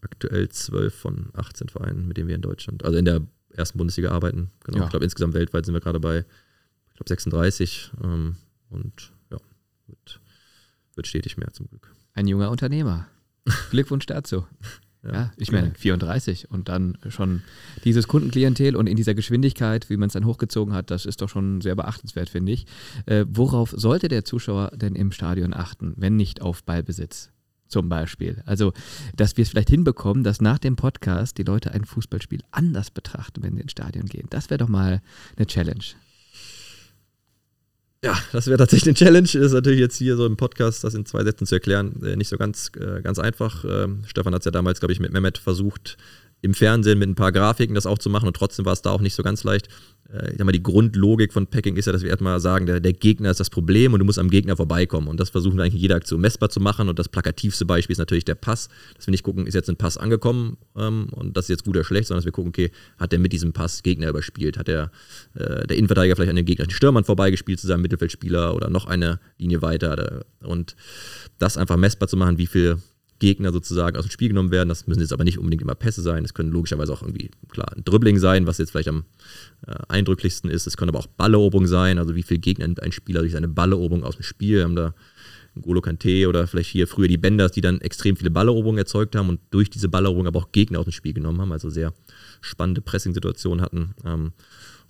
Aktuell 0.00 0.48
zwölf 0.50 0.94
von 0.94 1.30
18 1.34 1.68
Vereinen, 1.68 2.06
mit 2.06 2.16
denen 2.16 2.28
wir 2.28 2.36
in 2.36 2.42
Deutschland, 2.42 2.84
also 2.84 2.96
in 2.96 3.04
der 3.04 3.22
ersten 3.58 3.78
Bundesliga 3.78 4.10
arbeiten. 4.10 4.50
Genau. 4.64 4.78
Ja. 4.78 4.84
Ich 4.84 4.90
glaube, 4.90 5.04
insgesamt 5.04 5.34
weltweit 5.34 5.66
sind 5.66 5.74
wir 5.74 5.80
gerade 5.80 6.00
bei, 6.00 6.18
ich 6.88 6.94
glaube, 6.94 7.08
36 7.08 7.92
ähm, 8.02 8.36
und 8.70 9.12
ja, 9.30 9.38
wird, 9.86 10.20
wird 10.94 11.06
stetig 11.06 11.36
mehr 11.36 11.52
zum 11.52 11.68
Glück. 11.68 11.92
Ein 12.14 12.26
junger 12.26 12.50
Unternehmer. 12.50 13.06
Glückwunsch 13.70 14.06
dazu. 14.06 14.46
Ja, 15.04 15.12
ja, 15.12 15.32
ich 15.36 15.52
meine, 15.52 15.72
34 15.76 16.50
und 16.50 16.68
dann 16.68 16.98
schon 17.08 17.42
dieses 17.84 18.08
Kundenklientel 18.08 18.74
und 18.74 18.88
in 18.88 18.96
dieser 18.96 19.14
Geschwindigkeit, 19.14 19.88
wie 19.90 19.96
man 19.96 20.08
es 20.08 20.14
dann 20.14 20.26
hochgezogen 20.26 20.74
hat, 20.74 20.90
das 20.90 21.06
ist 21.06 21.22
doch 21.22 21.28
schon 21.28 21.60
sehr 21.60 21.76
beachtenswert, 21.76 22.28
finde 22.28 22.50
ich. 22.50 22.66
Äh, 23.06 23.24
worauf 23.28 23.72
sollte 23.76 24.08
der 24.08 24.24
Zuschauer 24.24 24.72
denn 24.74 24.96
im 24.96 25.12
Stadion 25.12 25.54
achten, 25.54 25.94
wenn 25.96 26.16
nicht 26.16 26.42
auf 26.42 26.64
Ballbesitz? 26.64 27.30
Zum 27.68 27.88
Beispiel. 27.88 28.42
Also, 28.46 28.72
dass 29.16 29.36
wir 29.36 29.42
es 29.42 29.50
vielleicht 29.50 29.70
hinbekommen, 29.70 30.24
dass 30.24 30.40
nach 30.40 30.58
dem 30.58 30.76
Podcast 30.76 31.38
die 31.38 31.44
Leute 31.44 31.72
ein 31.72 31.84
Fußballspiel 31.84 32.40
anders 32.50 32.90
betrachten, 32.90 33.42
wenn 33.42 33.54
sie 33.54 33.62
ins 33.62 33.72
Stadion 33.72 34.06
gehen. 34.06 34.26
Das 34.30 34.50
wäre 34.50 34.58
doch 34.58 34.68
mal 34.68 35.00
eine 35.36 35.46
Challenge. 35.46 35.84
Ja, 38.04 38.16
das 38.30 38.46
wäre 38.46 38.58
tatsächlich 38.58 38.88
eine 38.88 38.94
Challenge. 38.94 39.44
Ist 39.44 39.52
natürlich 39.52 39.80
jetzt 39.80 39.96
hier 39.96 40.16
so 40.16 40.24
im 40.24 40.36
Podcast, 40.36 40.84
das 40.84 40.94
in 40.94 41.04
zwei 41.04 41.24
Sätzen 41.24 41.46
zu 41.46 41.56
erklären, 41.56 42.00
äh, 42.04 42.14
nicht 42.14 42.28
so 42.28 42.36
ganz, 42.36 42.70
äh, 42.78 43.02
ganz 43.02 43.18
einfach. 43.18 43.64
Ähm, 43.64 44.04
Stefan 44.06 44.34
hat 44.34 44.42
es 44.42 44.44
ja 44.44 44.52
damals, 44.52 44.78
glaube 44.78 44.92
ich, 44.92 45.00
mit 45.00 45.12
Mehmet 45.12 45.38
versucht, 45.38 45.96
im 46.40 46.54
Fernsehen 46.54 46.98
mit 46.98 47.08
ein 47.08 47.14
paar 47.14 47.32
Grafiken 47.32 47.74
das 47.74 47.86
auch 47.86 47.98
zu 47.98 48.10
machen 48.10 48.26
und 48.26 48.36
trotzdem 48.36 48.64
war 48.64 48.72
es 48.72 48.82
da 48.82 48.90
auch 48.90 49.00
nicht 49.00 49.14
so 49.14 49.22
ganz 49.22 49.42
leicht. 49.44 49.68
Äh, 50.12 50.32
ich 50.32 50.38
sag 50.38 50.44
mal, 50.44 50.52
die 50.52 50.62
Grundlogik 50.62 51.32
von 51.32 51.46
Packing 51.46 51.76
ist 51.76 51.86
ja, 51.86 51.92
dass 51.92 52.02
wir 52.02 52.10
erstmal 52.10 52.38
sagen, 52.40 52.66
der, 52.66 52.80
der, 52.80 52.92
Gegner 52.92 53.30
ist 53.30 53.40
das 53.40 53.50
Problem 53.50 53.92
und 53.92 53.98
du 53.98 54.04
musst 54.04 54.18
am 54.18 54.30
Gegner 54.30 54.56
vorbeikommen. 54.56 55.08
Und 55.08 55.20
das 55.20 55.30
versuchen 55.30 55.56
wir 55.56 55.64
eigentlich 55.64 55.74
in 55.74 55.80
jeder 55.80 55.96
Aktion 55.96 56.20
messbar 56.20 56.48
zu 56.48 56.60
machen. 56.60 56.88
Und 56.88 56.98
das 56.98 57.08
plakativste 57.08 57.64
Beispiel 57.64 57.92
ist 57.92 57.98
natürlich 57.98 58.24
der 58.24 58.34
Pass, 58.34 58.68
dass 58.96 59.06
wir 59.06 59.12
nicht 59.12 59.22
gucken, 59.22 59.46
ist 59.46 59.54
jetzt 59.54 59.68
ein 59.68 59.76
Pass 59.76 59.96
angekommen 59.96 60.56
ähm, 60.76 61.08
und 61.10 61.36
das 61.36 61.46
ist 61.46 61.50
jetzt 61.50 61.64
gut 61.64 61.76
oder 61.76 61.84
schlecht, 61.84 62.08
sondern 62.08 62.20
dass 62.20 62.26
wir 62.26 62.32
gucken, 62.32 62.50
okay, 62.50 62.70
hat 62.98 63.12
der 63.12 63.18
mit 63.18 63.32
diesem 63.32 63.52
Pass 63.52 63.82
Gegner 63.82 64.08
überspielt? 64.08 64.58
Hat 64.58 64.68
der, 64.68 64.90
äh, 65.34 65.66
der 65.66 65.76
Innenverteidiger 65.76 66.16
vielleicht 66.16 66.30
an 66.30 66.36
den 66.36 66.46
gegnerischen 66.46 66.74
Stürmern 66.74 67.04
vorbeigespielt 67.04 67.60
zu 67.60 67.66
seinem 67.66 67.82
Mittelfeldspieler 67.82 68.54
oder 68.54 68.70
noch 68.70 68.86
eine 68.86 69.20
Linie 69.38 69.62
weiter? 69.62 70.24
Und 70.40 70.76
das 71.38 71.56
einfach 71.56 71.76
messbar 71.76 72.08
zu 72.08 72.16
machen, 72.16 72.38
wie 72.38 72.46
viel 72.46 72.78
Gegner 73.18 73.52
sozusagen 73.52 73.96
aus 73.96 74.04
dem 74.04 74.10
Spiel 74.10 74.28
genommen 74.28 74.50
werden. 74.50 74.68
Das 74.68 74.86
müssen 74.86 75.00
jetzt 75.00 75.12
aber 75.12 75.24
nicht 75.24 75.38
unbedingt 75.38 75.62
immer 75.62 75.74
Pässe 75.74 76.02
sein. 76.02 76.24
Es 76.24 76.34
können 76.34 76.50
logischerweise 76.50 76.92
auch 76.92 77.02
irgendwie, 77.02 77.30
klar, 77.48 77.72
ein 77.76 77.84
Dribbling 77.84 78.18
sein, 78.18 78.46
was 78.46 78.58
jetzt 78.58 78.70
vielleicht 78.70 78.88
am 78.88 79.04
äh, 79.66 79.74
eindrücklichsten 79.88 80.50
ist. 80.50 80.66
Es 80.66 80.76
können 80.76 80.90
aber 80.90 81.00
auch 81.00 81.06
Balleroberung 81.06 81.66
sein, 81.66 81.98
also 81.98 82.14
wie 82.14 82.22
viel 82.22 82.38
Gegner 82.38 82.66
nimmt 82.66 82.82
ein 82.82 82.92
Spieler 82.92 83.20
durch 83.20 83.32
seine 83.32 83.48
Balleroberung 83.48 84.04
aus 84.04 84.16
dem 84.16 84.22
Spiel. 84.22 84.58
Wir 84.58 84.64
haben 84.64 84.76
da 84.76 84.94
Golo 85.60 85.80
Kante 85.80 86.28
oder 86.28 86.46
vielleicht 86.46 86.70
hier 86.70 86.86
früher 86.86 87.08
die 87.08 87.16
Benders, 87.16 87.52
die 87.52 87.60
dann 87.60 87.80
extrem 87.80 88.16
viele 88.16 88.30
Balleroberungen 88.30 88.78
erzeugt 88.78 89.16
haben 89.16 89.28
und 89.28 89.40
durch 89.50 89.70
diese 89.70 89.88
Balleroberung 89.88 90.26
aber 90.26 90.40
auch 90.40 90.52
Gegner 90.52 90.78
aus 90.78 90.86
dem 90.86 90.92
Spiel 90.92 91.12
genommen 91.12 91.40
haben, 91.40 91.52
also 91.52 91.70
sehr 91.70 91.92
spannende 92.40 92.80
Pressing-Situationen 92.80 93.62
hatten. 93.62 93.94
Ähm, 94.04 94.32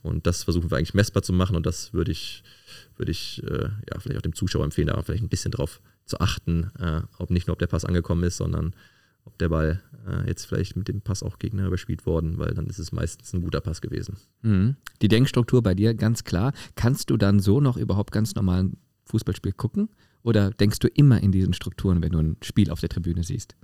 und 0.03 0.27
das 0.27 0.45
versuchen 0.45 0.71
wir 0.71 0.79
eigentlich 0.79 0.95
messbar 0.95 1.23
zu 1.23 1.33
machen 1.33 1.57
und 1.57 1.67
das 1.67 1.93
würde 1.93 2.13
ich, 2.13 2.43
würde 2.99 3.13
ich 3.13 3.43
äh, 3.45 3.69
ja, 3.91 3.99
vielleicht 3.99 4.19
auch 4.19 4.23
dem 4.23 4.35
Zuschauer 4.35 4.65
empfehlen, 4.65 4.89
da 4.89 5.03
vielleicht 5.03 5.23
ein 5.23 5.29
bisschen 5.29 5.53
drauf 5.53 5.81
zu 6.05 6.21
achten, 6.21 6.71
äh, 6.79 7.03
ob 7.19 7.31
nicht 7.31 7.47
nur 7.47 7.53
ob 7.53 7.59
der 7.59 7.67
Pass 7.67 7.85
angekommen 7.85 8.25
ist, 8.25 8.37
sondern 8.37 8.75
ob 9.25 9.39
der 9.39 9.51
Ball 9.51 9.83
äh, 10.07 10.27
jetzt 10.27 10.47
vielleicht 10.47 10.77
mit 10.77 10.89
dem 10.89 11.01
Pass 11.01 11.23
auch 11.23 11.39
Gegner 11.39 11.67
überspielt 11.67 12.07
worden, 12.07 12.39
weil 12.39 12.55
dann 12.55 12.67
ist 12.67 12.79
es 12.79 12.93
meistens 12.93 13.33
ein 13.33 13.43
guter 13.43 13.61
Pass 13.61 13.81
gewesen. 13.81 14.17
Mhm. 14.43 14.77
Die 15.03 15.09
Denkstruktur 15.09 15.63
bei 15.63 15.75
dir 15.75 15.95
ganz 15.95 16.25
klar. 16.25 16.53
Kannst 16.77 17.11
du 17.11 17.17
dann 17.17 17.41
so 17.41 17.61
noch 17.61 17.77
überhaupt 17.77 18.13
ganz 18.13 18.35
normal 18.35 18.65
ein 18.65 18.77
Fußballspiel 19.05 19.53
gucken? 19.53 19.91
Oder 20.23 20.51
denkst 20.51 20.79
du 20.81 20.89
immer 20.89 21.23
in 21.23 21.33
diesen 21.33 21.53
Strukturen, 21.53 22.03
wenn 22.03 22.13
du 22.13 22.19
ein 22.19 22.37
Spiel 22.43 22.71
auf 22.71 22.81
der 22.81 22.89
Tribüne 22.89 23.23
siehst? 23.23 23.55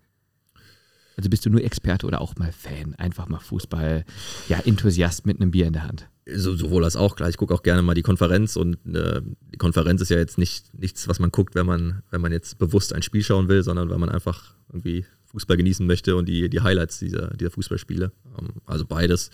Also 1.16 1.30
bist 1.30 1.46
du 1.46 1.50
nur 1.50 1.62
Experte 1.62 2.06
oder 2.06 2.20
auch 2.20 2.34
mal 2.36 2.52
Fan, 2.52 2.94
einfach 2.96 3.28
mal 3.28 3.38
Fußball, 3.38 4.04
ja, 4.48 4.58
Enthusiast 4.60 5.26
mit 5.26 5.40
einem 5.40 5.50
Bier 5.50 5.66
in 5.66 5.72
der 5.72 5.84
Hand? 5.84 6.08
So, 6.26 6.56
sowohl 6.56 6.84
als 6.84 6.96
auch, 6.96 7.16
klar, 7.16 7.28
ich 7.28 7.36
gucke 7.36 7.54
auch 7.54 7.62
gerne 7.62 7.82
mal 7.82 7.94
die 7.94 8.02
Konferenz 8.02 8.56
und 8.56 8.78
äh, 8.86 9.20
die 9.52 9.58
Konferenz 9.58 10.00
ist 10.00 10.08
ja 10.08 10.16
jetzt 10.16 10.38
nicht 10.38 10.72
nichts, 10.74 11.06
was 11.06 11.18
man 11.18 11.30
guckt, 11.30 11.54
wenn 11.54 11.66
man, 11.66 12.02
wenn 12.10 12.20
man 12.20 12.32
jetzt 12.32 12.58
bewusst 12.58 12.94
ein 12.94 13.02
Spiel 13.02 13.22
schauen 13.22 13.48
will, 13.48 13.62
sondern 13.62 13.90
weil 13.90 13.98
man 13.98 14.08
einfach 14.08 14.54
irgendwie 14.72 15.04
Fußball 15.26 15.56
genießen 15.56 15.86
möchte 15.86 16.16
und 16.16 16.26
die, 16.26 16.48
die 16.48 16.60
Highlights 16.60 16.98
dieser, 16.98 17.28
dieser 17.36 17.50
Fußballspiele. 17.50 18.10
Ähm, 18.38 18.48
also 18.64 18.86
beides 18.86 19.30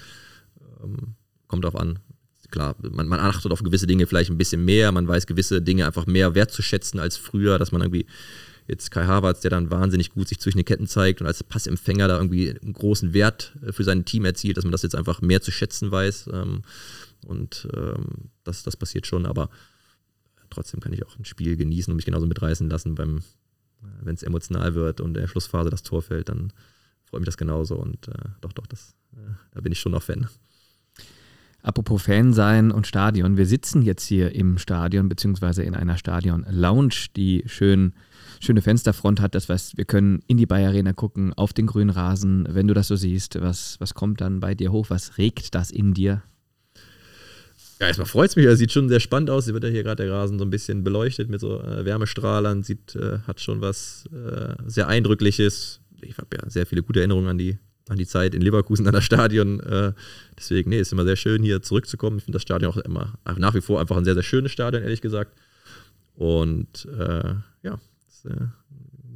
ähm, 0.83 1.15
kommt 1.47 1.65
darauf 1.65 1.81
an. 1.81 1.99
Klar, 2.51 2.75
man, 2.91 3.07
man 3.07 3.21
achtet 3.21 3.53
auf 3.53 3.63
gewisse 3.63 3.87
Dinge 3.87 4.09
vielleicht 4.09 4.31
ein 4.31 4.39
bisschen 4.39 4.65
mehr, 4.65 4.91
man 4.91 5.07
weiß 5.07 5.27
gewisse 5.27 5.63
Dinge 5.63 5.87
einfach 5.87 6.07
mehr 6.07 6.35
wertzuschätzen 6.35 6.99
als 6.99 7.17
früher, 7.17 7.59
dass 7.59 7.71
man 7.71 7.83
irgendwie 7.83 8.07
jetzt 8.71 8.91
Kai 8.91 9.05
Havertz, 9.07 9.41
der 9.41 9.51
dann 9.51 9.71
wahnsinnig 9.71 10.11
gut 10.11 10.29
sich 10.29 10.41
zwischen 10.41 10.59
den 10.59 10.65
Ketten 10.65 10.87
zeigt 10.87 11.21
und 11.21 11.27
als 11.27 11.43
Passempfänger 11.43 12.09
da 12.09 12.17
irgendwie 12.17 12.51
einen 12.51 12.73
großen 12.73 13.13
Wert 13.13 13.55
äh, 13.67 13.73
für 13.73 13.85
sein 13.85 14.05
Team 14.05 14.25
erzielt, 14.25 14.57
dass 14.57 14.65
man 14.65 14.73
das 14.73 14.83
jetzt 14.83 14.95
einfach 14.95 15.21
mehr 15.21 15.43
zu 15.43 15.51
schätzen 15.51 15.91
weiß. 15.91 16.31
Ähm, 16.33 16.63
und 17.27 17.69
ähm, 17.75 18.31
das, 18.45 18.63
das 18.63 18.77
passiert 18.77 19.07
schon, 19.07 19.27
aber 19.27 19.51
trotzdem 20.49 20.81
kann 20.81 20.93
ich 20.93 21.05
auch 21.05 21.19
ein 21.19 21.25
Spiel 21.25 21.57
genießen 21.57 21.91
und 21.91 21.97
mich 21.97 22.07
genauso 22.07 22.27
mitreißen 22.27 22.71
lassen, 22.71 22.97
äh, 22.97 23.21
wenn 24.03 24.15
es 24.15 24.23
emotional 24.23 24.75
wird 24.75 25.01
und 25.01 25.17
in 25.17 25.23
der 25.23 25.29
Schlussphase 25.29 25.71
das 25.71 25.83
Tor 25.83 26.03
fällt, 26.03 26.29
dann 26.29 26.53
freut 27.05 27.21
mich 27.21 27.27
das 27.27 27.37
genauso 27.37 27.77
und 27.77 28.09
äh, 28.09 28.29
doch, 28.41 28.53
doch, 28.53 28.67
das, 28.67 28.95
äh, 29.13 29.33
da 29.53 29.61
bin 29.61 29.73
ich 29.73 29.81
schon 29.81 29.93
noch 29.93 30.03
Fan. 30.03 30.29
Apropos 31.63 32.03
Fan 32.03 32.33
sein 32.33 32.71
und 32.71 32.87
Stadion. 32.87 33.37
Wir 33.37 33.47
sitzen 33.47 33.83
jetzt 33.83 34.07
hier 34.07 34.35
im 34.35 34.59
Stadion 34.59 35.09
beziehungsweise 35.09 35.63
in 35.63 35.75
einer 35.75 35.99
Stadion-Lounge, 35.99 37.09
die 37.17 37.45
schön 37.47 37.93
schöne 38.41 38.63
Fensterfront 38.63 39.21
hat. 39.21 39.35
Das 39.35 39.49
heißt, 39.49 39.77
wir 39.77 39.85
können 39.85 40.23
in 40.27 40.39
die 40.39 40.47
Bayer 40.47 40.71
Arena 40.71 40.93
gucken, 40.93 41.33
auf 41.35 41.53
den 41.53 41.67
grünen 41.67 41.91
Rasen. 41.91 42.47
Wenn 42.49 42.67
du 42.67 42.75
das 42.75 42.89
so 42.89 42.97
siehst, 42.97 43.41
was, 43.41 43.79
was 43.79 43.95
kommt 43.95 44.21
dann 44.21 44.41
bei 44.41 44.55
dir 44.55 44.73
hoch? 44.73 44.87
Was 44.89 45.19
regt 45.19 45.55
das 45.55 45.71
in 45.71 45.95
dir? 45.95 46.23
Ja, 47.81 47.87
erstmal 47.87 48.07
freut 48.07 48.31
es 48.31 48.37
mich. 48.37 48.47
Er 48.47 48.57
sieht 48.57 48.73
schon 48.73 48.89
sehr 48.89 49.01
spannend 49.01 49.31
aus. 49.31 49.45
Hier 49.45 49.55
wird 49.55 49.65
ja 49.65 49.71
hier 49.71 49.83
gerade 49.83 50.05
der 50.05 50.13
Rasen 50.13 50.39
so 50.39 50.45
ein 50.45 50.51
bisschen 50.51 50.85
beleuchtet 50.85 51.31
mit 51.31 51.41
so 51.41 51.61
äh, 51.61 51.85
Wärmestrahlern. 51.85 52.63
Sieht, 52.63 52.95
äh, 52.97 53.19
hat 53.27 53.41
schon 53.41 53.61
was 53.61 54.07
äh, 54.13 54.55
sehr 54.67 54.89
Eindrückliches. 54.89 55.81
Ich 56.01 56.17
habe 56.19 56.29
ja 56.37 56.49
sehr 56.49 56.67
viele 56.67 56.83
gute 56.83 57.01
Erinnerungen 57.01 57.29
an 57.29 57.39
die 57.39 57.59
an 57.89 57.97
die 57.97 58.07
Zeit 58.07 58.35
in 58.35 58.43
Leverkusen 58.43 58.87
an 58.87 58.93
das 58.93 59.05
Stadion. 59.05 59.61
Äh, 59.61 59.93
deswegen, 60.39 60.71
nee, 60.71 60.81
ist 60.81 60.93
immer 60.93 61.05
sehr 61.05 61.17
schön, 61.17 61.43
hier 61.43 61.63
zurückzukommen. 61.63 62.19
Ich 62.19 62.25
finde 62.25 62.37
das 62.37 62.43
Stadion 62.43 62.73
auch 62.73 62.77
immer 62.77 63.15
nach 63.37 63.55
wie 63.55 63.61
vor 63.61 63.81
einfach 63.81 63.97
ein 63.97 64.05
sehr, 64.05 64.15
sehr 64.15 64.23
schönes 64.23 64.53
Stadion, 64.53 64.83
ehrlich 64.83 65.01
gesagt. 65.01 65.37
Und 66.15 66.87
äh, 66.87 67.35
ja, 67.63 67.81
ist, 68.09 68.27
äh, 68.27 68.47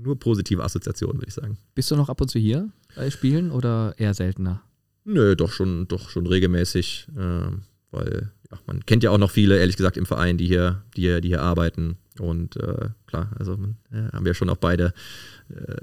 nur 0.02 0.18
positive 0.18 0.62
Assoziationen, 0.62 1.18
würde 1.18 1.28
ich 1.28 1.34
sagen. 1.34 1.58
Bist 1.74 1.90
du 1.90 1.96
noch 1.96 2.08
ab 2.08 2.20
und 2.20 2.28
zu 2.28 2.38
hier 2.38 2.68
bei 2.94 3.10
Spielen 3.10 3.50
oder 3.50 3.94
eher 3.96 4.14
seltener? 4.14 4.62
Nö, 5.04 5.36
doch 5.36 5.52
schon, 5.52 5.86
doch 5.88 6.08
schon 6.08 6.26
regelmäßig, 6.26 7.08
äh, 7.16 7.50
weil 7.90 8.30
ja, 8.50 8.58
man 8.66 8.84
kennt 8.86 9.02
ja 9.02 9.10
auch 9.10 9.18
noch 9.18 9.30
viele, 9.30 9.58
ehrlich 9.58 9.76
gesagt, 9.76 9.96
im 9.96 10.06
Verein, 10.06 10.38
die 10.38 10.46
hier, 10.46 10.82
die 10.96 11.02
hier, 11.02 11.20
die 11.20 11.28
hier 11.28 11.42
arbeiten. 11.42 11.96
Und 12.18 12.56
äh, 12.56 12.88
klar, 13.06 13.32
also 13.38 13.56
man, 13.56 13.76
ja, 13.92 14.12
haben 14.12 14.24
wir 14.24 14.34
schon 14.34 14.48
auch 14.48 14.56
beide 14.56 14.86
äh, 14.86 14.92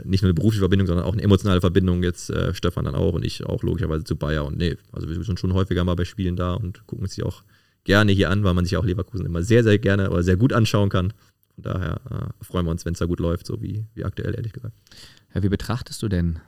nicht 0.03 0.21
nur 0.21 0.29
eine 0.29 0.33
berufliche 0.33 0.61
Verbindung, 0.61 0.87
sondern 0.87 1.05
auch 1.05 1.13
eine 1.13 1.21
emotionale 1.21 1.61
Verbindung. 1.61 2.03
Jetzt 2.03 2.29
äh, 2.29 2.53
Stefan 2.53 2.85
dann 2.85 2.95
auch 2.95 3.13
und 3.13 3.25
ich 3.25 3.45
auch 3.45 3.63
logischerweise 3.63 4.03
zu 4.03 4.15
Bayer. 4.15 4.45
Und 4.45 4.57
nee, 4.57 4.77
also 4.91 5.07
wir 5.07 5.23
sind 5.23 5.39
schon 5.39 5.53
häufiger 5.53 5.83
mal 5.83 5.95
bei 5.95 6.05
Spielen 6.05 6.35
da 6.35 6.53
und 6.53 6.85
gucken 6.87 7.03
uns 7.03 7.15
die 7.15 7.23
auch 7.23 7.43
gerne 7.83 8.11
hier 8.11 8.29
an, 8.29 8.43
weil 8.43 8.53
man 8.53 8.65
sich 8.65 8.77
auch 8.77 8.85
Leverkusen 8.85 9.25
immer 9.25 9.43
sehr, 9.43 9.63
sehr 9.63 9.77
gerne 9.79 10.09
oder 10.09 10.23
sehr 10.23 10.37
gut 10.37 10.53
anschauen 10.53 10.89
kann. 10.89 11.13
Von 11.55 11.63
daher 11.63 12.01
äh, 12.09 12.43
freuen 12.43 12.65
wir 12.65 12.71
uns, 12.71 12.85
wenn 12.85 12.93
es 12.93 12.99
da 12.99 13.05
gut 13.05 13.19
läuft, 13.19 13.45
so 13.45 13.61
wie, 13.61 13.85
wie 13.93 14.05
aktuell, 14.05 14.35
ehrlich 14.35 14.53
gesagt. 14.53 14.75
Ja, 15.33 15.43
wie 15.43 15.49
betrachtest 15.49 16.01
du 16.01 16.07
denn 16.07 16.39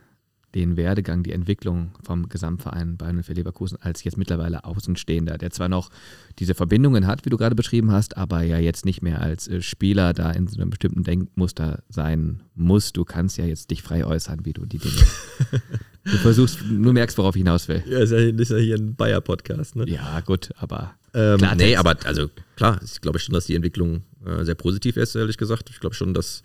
den 0.54 0.76
Werdegang, 0.76 1.22
die 1.22 1.32
Entwicklung 1.32 1.90
vom 2.02 2.28
Gesamtverein 2.28 2.96
Bayern 2.96 3.22
für 3.22 3.32
Leverkusen 3.32 3.76
als 3.80 4.04
jetzt 4.04 4.16
mittlerweile 4.16 4.64
Außenstehender, 4.64 5.36
der 5.38 5.50
zwar 5.50 5.68
noch 5.68 5.90
diese 6.38 6.54
Verbindungen 6.54 7.06
hat, 7.06 7.24
wie 7.24 7.30
du 7.30 7.36
gerade 7.36 7.54
beschrieben 7.54 7.90
hast, 7.90 8.16
aber 8.16 8.42
ja 8.42 8.58
jetzt 8.58 8.84
nicht 8.84 9.02
mehr 9.02 9.20
als 9.20 9.48
äh, 9.48 9.60
Spieler 9.60 10.12
da 10.12 10.30
in 10.30 10.46
so 10.46 10.60
einem 10.60 10.70
bestimmten 10.70 11.02
Denkmuster 11.02 11.82
sein 11.88 12.42
muss. 12.54 12.92
Du 12.92 13.04
kannst 13.04 13.36
ja 13.36 13.44
jetzt 13.44 13.70
dich 13.70 13.82
frei 13.82 14.04
äußern, 14.04 14.44
wie 14.44 14.52
du 14.52 14.64
die 14.64 14.78
Dinge. 14.78 14.94
du 16.04 16.16
versuchst, 16.18 16.60
du 16.60 16.92
merkst, 16.92 17.18
worauf 17.18 17.34
ich 17.34 17.40
hinaus 17.40 17.66
will. 17.68 17.82
Ja, 17.88 17.98
ist 17.98 18.12
ja, 18.12 18.18
ist 18.18 18.50
ja 18.50 18.56
hier 18.56 18.76
ein 18.76 18.94
Bayer-Podcast, 18.94 19.76
ne? 19.76 19.88
Ja, 19.88 20.20
gut, 20.20 20.50
aber. 20.56 20.94
Ähm, 21.14 21.38
klar, 21.38 21.54
nee, 21.56 21.76
aber 21.76 21.96
also 22.04 22.30
klar, 22.56 22.80
ich 22.84 23.00
glaube 23.00 23.18
schon, 23.18 23.34
dass 23.34 23.46
die 23.46 23.54
Entwicklung 23.54 24.02
äh, 24.24 24.44
sehr 24.44 24.54
positiv 24.54 24.96
ist, 24.96 25.14
ehrlich 25.14 25.36
gesagt. 25.36 25.70
Ich 25.70 25.80
glaube 25.80 25.94
schon, 25.94 26.14
dass 26.14 26.42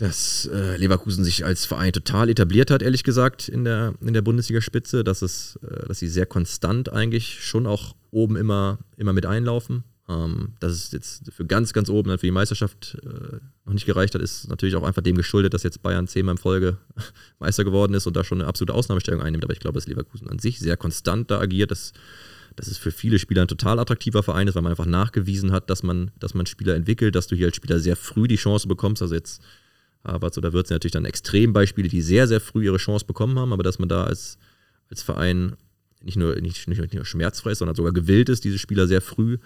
dass 0.00 0.48
äh, 0.50 0.78
Leverkusen 0.78 1.24
sich 1.24 1.44
als 1.44 1.66
Verein 1.66 1.92
total 1.92 2.30
etabliert 2.30 2.70
hat, 2.70 2.80
ehrlich 2.80 3.04
gesagt, 3.04 3.50
in 3.50 3.64
der, 3.64 3.92
in 4.00 4.14
der 4.14 4.22
Bundesligaspitze, 4.22 5.04
dass, 5.04 5.20
es, 5.20 5.58
äh, 5.62 5.86
dass 5.88 5.98
sie 5.98 6.08
sehr 6.08 6.24
konstant 6.24 6.90
eigentlich 6.90 7.44
schon 7.44 7.66
auch 7.66 7.94
oben 8.10 8.36
immer, 8.36 8.78
immer 8.96 9.12
mit 9.12 9.26
einlaufen. 9.26 9.84
Ähm, 10.08 10.54
dass 10.58 10.72
es 10.72 10.90
jetzt 10.92 11.30
für 11.30 11.44
ganz, 11.44 11.74
ganz 11.74 11.90
oben 11.90 12.10
für 12.12 12.26
die 12.26 12.30
Meisterschaft 12.30 12.96
äh, 13.04 13.36
noch 13.66 13.74
nicht 13.74 13.84
gereicht 13.84 14.14
hat, 14.14 14.22
ist 14.22 14.48
natürlich 14.48 14.74
auch 14.74 14.84
einfach 14.84 15.02
dem 15.02 15.16
geschuldet, 15.16 15.52
dass 15.52 15.64
jetzt 15.64 15.82
Bayern 15.82 16.08
zehnmal 16.08 16.36
in 16.36 16.38
Folge 16.38 16.78
Meister 17.38 17.64
geworden 17.64 17.92
ist 17.92 18.06
und 18.06 18.16
da 18.16 18.24
schon 18.24 18.40
eine 18.40 18.48
absolute 18.48 18.72
Ausnahmestellung 18.72 19.20
einnimmt. 19.20 19.44
Aber 19.44 19.52
ich 19.52 19.60
glaube, 19.60 19.74
dass 19.74 19.86
Leverkusen 19.86 20.30
an 20.30 20.38
sich 20.38 20.60
sehr 20.60 20.78
konstant 20.78 21.30
da 21.30 21.38
agiert, 21.40 21.72
dass, 21.72 21.92
dass 22.56 22.68
es 22.68 22.78
für 22.78 22.90
viele 22.90 23.18
Spieler 23.18 23.42
ein 23.42 23.48
total 23.48 23.78
attraktiver 23.78 24.22
Verein 24.22 24.48
ist, 24.48 24.54
weil 24.54 24.62
man 24.62 24.72
einfach 24.72 24.86
nachgewiesen 24.86 25.52
hat, 25.52 25.68
dass 25.68 25.82
man, 25.82 26.10
dass 26.18 26.32
man 26.32 26.46
Spieler 26.46 26.74
entwickelt, 26.74 27.14
dass 27.14 27.26
du 27.26 27.36
hier 27.36 27.48
als 27.48 27.56
Spieler 27.56 27.78
sehr 27.78 27.96
früh 27.96 28.28
die 28.28 28.36
Chance 28.36 28.66
bekommst. 28.66 29.02
Also 29.02 29.14
jetzt 29.14 29.42
Harvards 30.04 30.38
oder 30.38 30.52
Würzen 30.52 30.74
natürlich 30.74 30.92
dann 30.92 31.04
Extrembeispiele, 31.04 31.88
die 31.88 32.02
sehr, 32.02 32.26
sehr 32.26 32.40
früh 32.40 32.64
ihre 32.64 32.78
Chance 32.78 33.04
bekommen 33.04 33.38
haben, 33.38 33.52
aber 33.52 33.62
dass 33.62 33.78
man 33.78 33.88
da 33.88 34.04
als, 34.04 34.38
als 34.88 35.02
Verein 35.02 35.56
nicht 36.02 36.16
nur, 36.16 36.34
nicht, 36.40 36.66
nicht 36.66 36.94
nur 36.94 37.04
schmerzfrei 37.04 37.52
ist, 37.52 37.58
sondern 37.58 37.76
sogar 37.76 37.92
gewillt 37.92 38.28
ist, 38.28 38.44
diese 38.44 38.58
Spieler 38.58 38.86
sehr 38.86 39.02
früh 39.02 39.38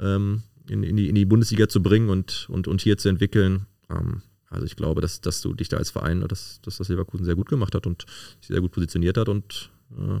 ähm, 0.00 0.42
in, 0.68 0.82
in, 0.82 0.96
die, 0.96 1.08
in 1.08 1.14
die 1.14 1.24
Bundesliga 1.24 1.68
zu 1.68 1.82
bringen 1.82 2.08
und, 2.08 2.48
und, 2.48 2.68
und 2.68 2.80
hier 2.80 2.96
zu 2.96 3.08
entwickeln. 3.08 3.66
Ähm, 3.90 4.22
also 4.48 4.66
ich 4.66 4.76
glaube, 4.76 5.00
dass, 5.00 5.20
dass 5.20 5.40
du 5.40 5.54
dich 5.54 5.68
da 5.68 5.78
als 5.78 5.90
Verein, 5.90 6.20
dass, 6.28 6.60
dass 6.62 6.78
das 6.78 6.88
Leverkusen 6.88 7.24
sehr 7.24 7.36
gut 7.36 7.48
gemacht 7.48 7.74
hat 7.74 7.86
und 7.86 8.06
sich 8.40 8.48
sehr 8.48 8.60
gut 8.60 8.72
positioniert 8.72 9.16
hat 9.16 9.28
und 9.28 9.70
äh, 9.96 10.20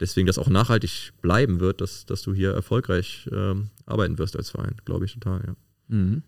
deswegen 0.00 0.26
das 0.26 0.38
auch 0.38 0.48
nachhaltig 0.48 1.12
bleiben 1.20 1.60
wird, 1.60 1.80
dass, 1.80 2.06
dass 2.06 2.22
du 2.22 2.34
hier 2.34 2.52
erfolgreich 2.52 3.28
ähm, 3.32 3.70
arbeiten 3.86 4.18
wirst 4.18 4.36
als 4.36 4.50
Verein, 4.50 4.76
glaube 4.84 5.06
ich 5.06 5.14
total, 5.14 5.42
ja. 5.46 5.56
Mhm. 5.88 6.22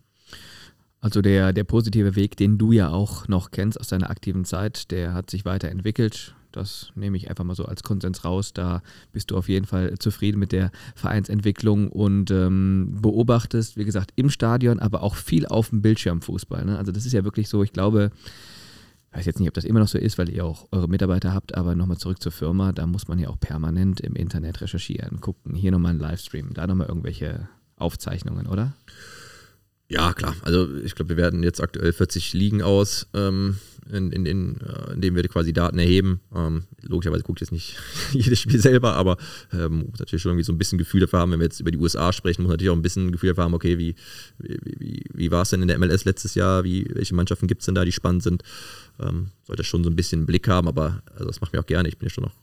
Also 1.05 1.21
der, 1.21 1.53
der 1.53 1.65
positive 1.65 2.17
Weg, 2.17 2.39
den 2.39 2.57
du 2.57 2.73
ja 2.73 2.89
auch 2.89 3.29
noch 3.29 3.51
kennst 3.51 3.79
aus 3.79 3.89
deiner 3.89 4.09
aktiven 4.09 4.47
Zeit, 4.47 4.91
der 4.91 5.13
hat 5.13 5.29
sich 5.29 5.45
weiterentwickelt. 5.45 6.35
Das 6.51 6.93
nehme 6.95 7.19
ich 7.19 7.29
einfach 7.29 7.45
mal 7.45 7.55
so 7.55 7.67
als 7.67 7.83
Konsens 7.83 8.25
raus. 8.25 8.55
Da 8.55 8.81
bist 9.13 9.31
du 9.31 9.37
auf 9.37 9.51
jeden 9.51 9.67
Fall 9.67 9.99
zufrieden 9.99 10.39
mit 10.39 10.51
der 10.51 10.73
Vereinsentwicklung 10.95 11.91
und 11.91 12.31
ähm, 12.31 12.97
beobachtest, 13.03 13.77
wie 13.77 13.85
gesagt, 13.85 14.13
im 14.17 14.31
Stadion, 14.31 14.79
aber 14.79 15.03
auch 15.03 15.17
viel 15.17 15.45
auf 15.45 15.69
dem 15.69 15.83
Bildschirm 15.83 16.23
Fußball. 16.23 16.65
Ne? 16.65 16.79
Also 16.79 16.91
das 16.91 17.05
ist 17.05 17.13
ja 17.13 17.23
wirklich 17.23 17.51
so, 17.51 17.63
ich 17.63 17.75
glaube, 17.75 18.11
ich 19.11 19.19
weiß 19.19 19.27
jetzt 19.27 19.41
nicht, 19.41 19.49
ob 19.49 19.55
das 19.55 19.65
immer 19.65 19.81
noch 19.81 19.89
so 19.89 19.99
ist, 19.99 20.17
weil 20.17 20.31
ihr 20.31 20.47
auch 20.47 20.69
eure 20.73 20.89
Mitarbeiter 20.89 21.35
habt, 21.35 21.55
aber 21.55 21.75
nochmal 21.75 21.99
zurück 21.99 22.23
zur 22.23 22.33
Firma, 22.33 22.73
da 22.73 22.87
muss 22.87 23.09
man 23.09 23.19
ja 23.19 23.29
auch 23.29 23.39
permanent 23.39 24.01
im 24.01 24.17
Internet 24.17 24.63
recherchieren, 24.63 25.21
gucken, 25.21 25.55
hier 25.55 25.71
nochmal 25.71 25.93
ein 25.93 26.01
Livestream, 26.01 26.55
da 26.55 26.67
nochmal 26.67 26.89
irgendwelche 26.89 27.47
Aufzeichnungen, 27.77 28.47
oder? 28.47 28.73
Ja, 28.83 29.14
klar. 30.13 30.35
Also 30.43 30.77
ich 30.83 30.95
glaube, 30.95 31.11
wir 31.11 31.17
werden 31.17 31.43
jetzt 31.43 31.61
aktuell 31.61 31.93
40 31.93 32.33
Ligen 32.33 32.63
aus, 32.63 33.07
ähm, 33.13 33.59
in, 33.93 34.13
in, 34.13 34.25
in, 34.25 34.57
äh, 34.61 34.95
in 34.95 35.01
denen 35.03 35.17
wir 35.17 35.23
quasi 35.29 35.53
Daten 35.53 35.79
erheben. 35.79 36.21
Ähm, 36.35 36.65
logischerweise 36.83 37.23
guckt 37.23 37.41
jetzt 37.41 37.53
nicht 37.53 37.77
jedes 38.13 38.41
Spiel 38.41 38.59
selber, 38.59 38.95
aber 38.95 39.19
ähm, 39.53 39.87
muss 39.91 39.99
natürlich 39.99 40.23
schon 40.23 40.31
irgendwie 40.31 40.45
so 40.45 40.53
ein 40.53 40.59
bisschen 40.59 40.79
Gefühl 40.79 41.01
dafür 41.01 41.19
haben, 41.19 41.33
wenn 41.33 41.41
wir 41.41 41.45
jetzt 41.45 41.61
über 41.61 41.71
die 41.71 41.79
USA 41.79 42.13
sprechen, 42.13 42.43
muss 42.43 42.51
natürlich 42.51 42.71
auch 42.71 42.77
ein 42.77 42.83
bisschen 42.83 43.13
Gefühl 43.13 43.31
dafür 43.31 43.45
haben, 43.45 43.55
okay, 43.55 43.79
wie, 43.79 43.95
wie, 44.39 44.59
wie, 44.79 45.05
wie 45.13 45.31
war 45.31 45.43
es 45.43 45.51
denn 45.51 45.61
in 45.61 45.69
der 45.69 45.79
MLS 45.79 46.07
letztes 46.07 46.35
Jahr, 46.35 46.65
wie, 46.65 46.87
welche 46.95 47.15
Mannschaften 47.15 47.47
gibt 47.47 47.61
es 47.61 47.67
denn 47.67 47.75
da, 47.75 47.85
die 47.85 47.93
spannend 47.93 48.23
sind. 48.23 48.43
Ähm, 48.99 49.29
sollte 49.43 49.65
schon 49.65 49.85
so 49.85 49.91
ein 49.91 49.97
bisschen 49.97 50.21
einen 50.21 50.27
Blick 50.27 50.49
haben, 50.49 50.67
aber 50.67 51.03
also 51.13 51.27
das 51.27 51.41
macht 51.43 51.53
mir 51.53 51.61
auch 51.61 51.67
gerne. 51.67 51.89
Ich 51.89 51.99
bin 51.99 52.09
ja 52.09 52.15
schon 52.15 52.25
noch 52.25 52.35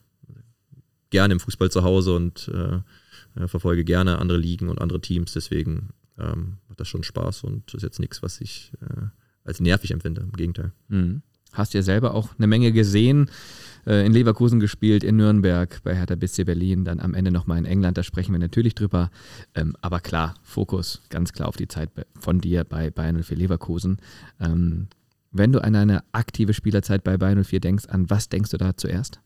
gerne 1.09 1.33
im 1.33 1.39
Fußball 1.39 1.71
zu 1.71 1.83
Hause 1.83 2.15
und 2.15 2.49
äh, 2.53 3.47
verfolge 3.47 3.83
gerne 3.83 4.19
andere 4.19 4.37
Ligen 4.37 4.69
und 4.69 4.79
andere 4.79 5.01
Teams, 5.01 5.33
deswegen 5.33 5.89
ähm, 6.19 6.57
das 6.81 6.87
schon 6.87 7.03
Spaß 7.03 7.43
und 7.43 7.73
ist 7.73 7.83
jetzt 7.83 7.99
nichts, 7.99 8.21
was 8.21 8.41
ich 8.41 8.71
äh, 8.81 9.07
als 9.43 9.59
nervig 9.59 9.91
empfinde. 9.91 10.21
Im 10.21 10.33
Gegenteil. 10.33 10.71
Mhm. 10.89 11.21
Hast 11.53 11.73
ja 11.73 11.81
selber 11.81 12.13
auch 12.13 12.29
eine 12.37 12.47
Menge 12.47 12.71
gesehen, 12.71 13.29
äh, 13.85 14.05
in 14.05 14.13
Leverkusen 14.13 14.59
gespielt, 14.59 15.03
in 15.03 15.17
Nürnberg, 15.17 15.81
bei 15.83 15.95
Hertha 15.95 16.15
BSC 16.15 16.45
Berlin, 16.45 16.85
dann 16.85 16.99
am 16.99 17.13
Ende 17.13 17.31
nochmal 17.31 17.57
in 17.57 17.65
England, 17.65 17.97
da 17.97 18.03
sprechen 18.03 18.31
wir 18.31 18.39
natürlich 18.39 18.75
drüber. 18.75 19.11
Ähm, 19.55 19.75
aber 19.81 19.99
klar, 19.99 20.35
Fokus 20.43 21.01
ganz 21.09 21.33
klar 21.33 21.49
auf 21.49 21.57
die 21.57 21.67
Zeit 21.67 21.89
von 22.19 22.39
dir 22.39 22.63
bei 22.63 22.89
Bayern 22.89 23.21
04 23.21 23.37
Leverkusen. 23.37 23.97
Ähm, 24.39 24.87
wenn 25.31 25.51
du 25.51 25.63
an 25.63 25.75
eine 25.75 26.03
aktive 26.11 26.53
Spielerzeit 26.53 27.03
bei 27.03 27.17
Bayern 27.17 27.43
04 27.43 27.59
denkst, 27.59 27.85
an 27.87 28.09
was 28.09 28.29
denkst 28.29 28.51
du 28.51 28.57
da 28.57 28.77
zuerst? 28.77 29.19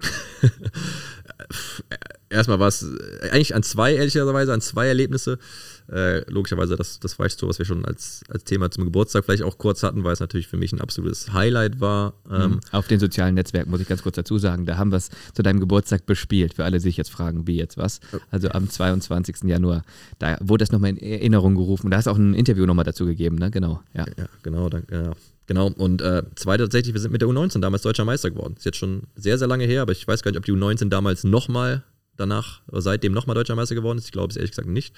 Erstmal 2.30 2.58
war 2.60 2.68
es 2.68 2.82
äh, 2.82 3.30
eigentlich 3.30 3.54
an 3.54 3.62
zwei, 3.62 3.94
ehrlicherweise, 3.94 4.52
an 4.52 4.60
zwei 4.60 4.86
Erlebnisse. 4.86 5.38
Äh, 5.90 6.30
logischerweise 6.30 6.76
das, 6.76 7.00
das 7.00 7.18
Weißtor, 7.18 7.48
was 7.48 7.58
wir 7.58 7.66
schon 7.66 7.84
als, 7.84 8.22
als 8.28 8.44
Thema 8.44 8.70
zum 8.70 8.84
Geburtstag 8.84 9.24
vielleicht 9.24 9.42
auch 9.42 9.58
kurz 9.58 9.82
hatten, 9.82 10.04
weil 10.04 10.12
es 10.12 10.20
natürlich 10.20 10.46
für 10.46 10.56
mich 10.56 10.72
ein 10.72 10.80
absolutes 10.80 11.32
Highlight 11.32 11.80
war. 11.80 12.14
Ähm, 12.30 12.52
mhm. 12.52 12.60
Auf 12.70 12.86
den 12.86 13.00
sozialen 13.00 13.34
Netzwerken 13.34 13.70
muss 13.70 13.80
ich 13.80 13.88
ganz 13.88 14.02
kurz 14.02 14.14
dazu 14.14 14.38
sagen, 14.38 14.66
da 14.66 14.76
haben 14.76 14.92
wir 14.92 14.98
es 14.98 15.10
zu 15.34 15.42
deinem 15.42 15.58
Geburtstag 15.58 16.06
bespielt, 16.06 16.54
für 16.54 16.64
alle, 16.64 16.78
die 16.78 16.82
sich 16.82 16.96
jetzt 16.96 17.10
fragen, 17.10 17.48
wie 17.48 17.56
jetzt 17.56 17.76
was. 17.76 17.98
Also 18.30 18.50
am 18.50 18.70
22. 18.70 19.42
Januar, 19.44 19.82
da 20.20 20.38
wurde 20.40 20.62
das 20.62 20.70
nochmal 20.70 20.90
in 20.90 20.98
Erinnerung 20.98 21.56
gerufen. 21.56 21.90
Da 21.90 21.96
hast 21.96 22.06
du 22.06 22.12
auch 22.12 22.18
ein 22.18 22.34
Interview 22.34 22.66
nochmal 22.66 22.84
dazu 22.84 23.04
gegeben, 23.04 23.36
ne? 23.36 23.50
Genau. 23.50 23.82
Ja, 23.92 24.06
ja 24.16 24.26
genau, 24.44 24.68
dann, 24.68 24.84
ja. 24.92 25.12
Genau, 25.46 25.66
und 25.66 26.00
äh, 26.02 26.22
zweite 26.36 26.62
tatsächlich, 26.62 26.94
wir 26.94 27.00
sind 27.00 27.10
mit 27.10 27.20
der 27.20 27.28
U19 27.28 27.58
damals 27.60 27.82
deutscher 27.82 28.04
Meister 28.04 28.30
geworden. 28.30 28.54
Ist 28.56 28.64
jetzt 28.64 28.78
schon 28.78 29.02
sehr, 29.16 29.38
sehr 29.38 29.48
lange 29.48 29.64
her, 29.64 29.82
aber 29.82 29.90
ich 29.90 30.06
weiß 30.06 30.22
gar 30.22 30.30
nicht, 30.30 30.38
ob 30.38 30.44
die 30.44 30.52
U19 30.52 30.88
damals 30.88 31.24
nochmal 31.24 31.82
danach, 32.16 32.60
oder 32.68 32.82
seitdem 32.82 33.12
nochmal 33.12 33.34
deutscher 33.34 33.56
Meister 33.56 33.74
geworden 33.74 33.98
ist. 33.98 34.04
Ich 34.04 34.12
glaube 34.12 34.30
es 34.30 34.36
ehrlich 34.36 34.52
gesagt 34.52 34.68
nicht. 34.68 34.94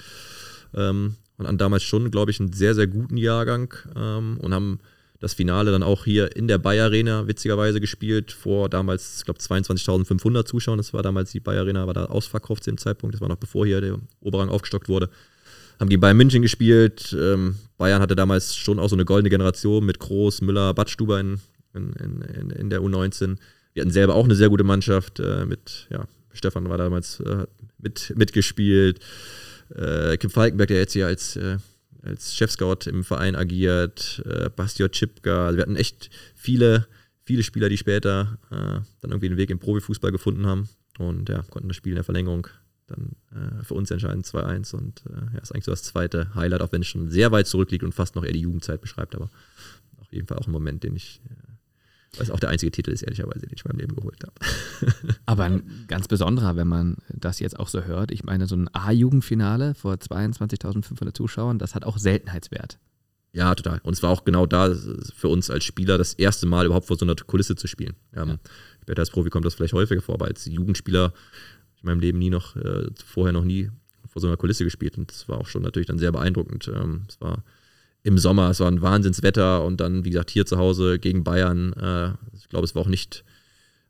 Ähm, 0.75 1.15
und 1.37 1.45
an 1.45 1.57
damals 1.57 1.83
schon, 1.83 2.11
glaube 2.11 2.31
ich, 2.31 2.39
einen 2.39 2.53
sehr, 2.53 2.75
sehr 2.75 2.87
guten 2.87 3.17
Jahrgang 3.17 3.73
ähm, 3.95 4.37
und 4.39 4.53
haben 4.53 4.79
das 5.19 5.33
Finale 5.33 5.71
dann 5.71 5.83
auch 5.83 6.03
hier 6.03 6.35
in 6.35 6.47
der 6.47 6.57
Bayer 6.57 6.85
Arena 6.85 7.27
witzigerweise 7.27 7.79
gespielt, 7.79 8.31
vor 8.31 8.69
damals, 8.69 9.19
ich 9.19 9.25
glaube, 9.25 9.39
22.500 9.39 10.45
Zuschauern. 10.45 10.77
Das 10.77 10.93
war 10.93 11.01
damals 11.01 11.31
die 11.31 11.39
Bayer 11.39 11.61
Arena, 11.61 11.87
war 11.87 11.93
da 11.93 12.05
ausverkauft 12.05 12.63
zu 12.63 12.71
dem 12.71 12.77
Zeitpunkt. 12.77 13.15
Das 13.15 13.21
war 13.21 13.29
noch 13.29 13.37
bevor 13.37 13.65
hier 13.65 13.81
der 13.81 13.97
Oberrang 14.19 14.49
aufgestockt 14.49 14.89
wurde 14.89 15.09
haben 15.79 15.89
gegen 15.89 16.01
Bayern 16.01 16.17
München 16.17 16.41
gespielt. 16.41 17.15
Ähm, 17.17 17.55
Bayern 17.77 18.01
hatte 18.01 18.15
damals 18.15 18.55
schon 18.55 18.79
auch 18.79 18.89
so 18.89 18.95
eine 18.95 19.05
goldene 19.05 19.29
Generation 19.29 19.85
mit 19.85 19.99
Groß, 19.99 20.41
Müller, 20.41 20.73
Badstuber 20.73 21.19
in, 21.19 21.39
in, 21.73 21.93
in, 21.93 22.49
in 22.51 22.69
der 22.69 22.81
U19. 22.81 23.37
Wir 23.73 23.81
hatten 23.81 23.91
selber 23.91 24.15
auch 24.15 24.25
eine 24.25 24.35
sehr 24.35 24.49
gute 24.49 24.63
Mannschaft 24.63 25.19
äh, 25.19 25.45
mit, 25.45 25.87
ja, 25.89 26.05
Stefan 26.33 26.69
war 26.69 26.77
damals 26.77 27.19
äh, 27.21 27.45
mit, 27.79 28.13
mitgespielt. 28.15 28.99
Äh, 29.75 30.17
Kim 30.17 30.29
Falkenberg, 30.29 30.67
der 30.67 30.79
jetzt 30.79 30.93
hier 30.93 31.07
als, 31.07 31.35
äh, 31.35 31.57
als 32.03 32.35
Chefscout 32.35 32.87
im 32.87 33.03
Verein 33.03 33.35
agiert, 33.35 34.21
äh, 34.25 34.49
Bastio 34.49 34.87
Chipka. 34.87 35.47
Also 35.47 35.57
wir 35.57 35.63
hatten 35.63 35.75
echt 35.75 36.09
viele, 36.35 36.87
viele 37.23 37.43
Spieler, 37.43 37.69
die 37.69 37.77
später 37.77 38.37
äh, 38.51 38.81
dann 39.01 39.11
irgendwie 39.11 39.29
den 39.29 39.37
Weg 39.37 39.49
im 39.49 39.59
Profifußball 39.59 40.11
gefunden 40.11 40.45
haben 40.45 40.69
und 40.99 41.29
ja, 41.29 41.43
konnten 41.49 41.69
das 41.69 41.77
Spiel 41.77 41.93
in 41.93 41.97
der 41.97 42.03
Verlängerung 42.03 42.47
dann 42.87 43.15
äh, 43.31 43.63
für 43.63 43.73
uns 43.75 43.89
entscheiden 43.91 44.23
2-1 44.23 44.75
und 44.75 45.03
äh, 45.07 45.33
ja, 45.33 45.39
ist 45.39 45.53
eigentlich 45.53 45.65
so 45.65 45.71
das 45.71 45.83
zweite 45.83 46.35
Highlight, 46.35 46.61
auch 46.61 46.71
wenn 46.71 46.81
es 46.81 46.87
schon 46.87 47.09
sehr 47.09 47.31
weit 47.31 47.47
zurückliegt 47.47 47.83
und 47.83 47.93
fast 47.93 48.15
noch 48.15 48.23
eher 48.23 48.33
die 48.33 48.41
Jugendzeit 48.41 48.81
beschreibt, 48.81 49.15
aber 49.15 49.29
auf 49.99 50.11
jeden 50.11 50.27
Fall 50.27 50.37
auch 50.37 50.47
ein 50.47 50.51
Moment, 50.51 50.83
den 50.83 50.95
ich, 50.95 51.21
Was 52.17 52.29
auch 52.29 52.39
der 52.39 52.49
einzige 52.49 52.71
Titel 52.71 52.91
ist, 52.91 53.01
ehrlicherweise, 53.01 53.47
den 53.47 53.51
ich 53.55 53.65
in 53.65 53.69
meinem 53.69 53.79
Leben 53.79 53.95
geholt 53.95 54.23
habe. 54.23 55.15
Aber 55.25 55.45
ein 55.45 55.85
ganz 55.87 56.07
besonderer, 56.07 56.55
wenn 56.55 56.67
man 56.67 56.97
das 57.09 57.39
jetzt 57.39 57.59
auch 57.59 57.67
so 57.67 57.83
hört. 57.83 58.11
Ich 58.11 58.23
meine, 58.23 58.45
so 58.45 58.55
ein 58.55 58.69
A-Jugendfinale 58.73 59.73
vor 59.73 59.95
22.500 59.95 61.13
Zuschauern, 61.13 61.57
das 61.57 61.73
hat 61.73 61.85
auch 61.85 61.97
Seltenheitswert. 61.97 62.77
Ja, 63.33 63.55
total. 63.55 63.79
Und 63.83 63.93
es 63.93 64.03
war 64.03 64.11
auch 64.11 64.25
genau 64.25 64.45
da 64.45 64.73
für 65.15 65.27
uns 65.27 65.49
als 65.49 65.63
Spieler 65.63 65.97
das 65.97 66.13
erste 66.13 66.45
Mal 66.45 66.67
überhaupt 66.67 66.85
vor 66.85 66.97
so 66.97 67.05
einer 67.05 67.15
Kulisse 67.15 67.55
zu 67.55 67.67
spielen. 67.67 67.95
Ähm, 68.15 68.29
ja. 68.29 68.37
Später 68.83 68.99
als 69.01 69.09
Profi 69.09 69.31
kommt 69.31 69.45
das 69.45 69.55
vielleicht 69.55 69.73
häufiger 69.73 70.01
vor, 70.01 70.15
aber 70.15 70.25
als 70.25 70.45
Jugendspieler 70.45 71.13
in 71.81 71.87
meinem 71.87 71.99
Leben 71.99 72.19
nie 72.19 72.29
noch, 72.29 72.55
äh, 72.55 72.91
vorher 73.03 73.33
noch 73.33 73.43
nie 73.43 73.71
vor 74.07 74.21
so 74.21 74.27
einer 74.27 74.37
Kulisse 74.37 74.63
gespielt. 74.63 74.99
Und 74.99 75.09
das 75.09 75.27
war 75.27 75.39
auch 75.39 75.47
schon 75.47 75.63
natürlich 75.63 75.87
dann 75.87 75.97
sehr 75.97 76.11
beeindruckend. 76.11 76.67
Ähm, 76.67 77.05
es 77.09 77.19
war 77.19 77.43
im 78.03 78.17
Sommer, 78.17 78.49
es 78.49 78.59
war 78.59 78.69
ein 78.69 78.81
Wahnsinnswetter 78.81 79.63
und 79.63 79.79
dann, 79.79 80.03
wie 80.03 80.09
gesagt, 80.09 80.29
hier 80.29 80.45
zu 80.45 80.57
Hause 80.57 80.99
gegen 80.99 81.23
Bayern. 81.23 81.73
Äh, 81.73 82.09
ich 82.35 82.49
glaube, 82.49 82.65
es 82.65 82.75
war 82.75 82.81
auch 82.81 82.87
nicht, 82.87 83.23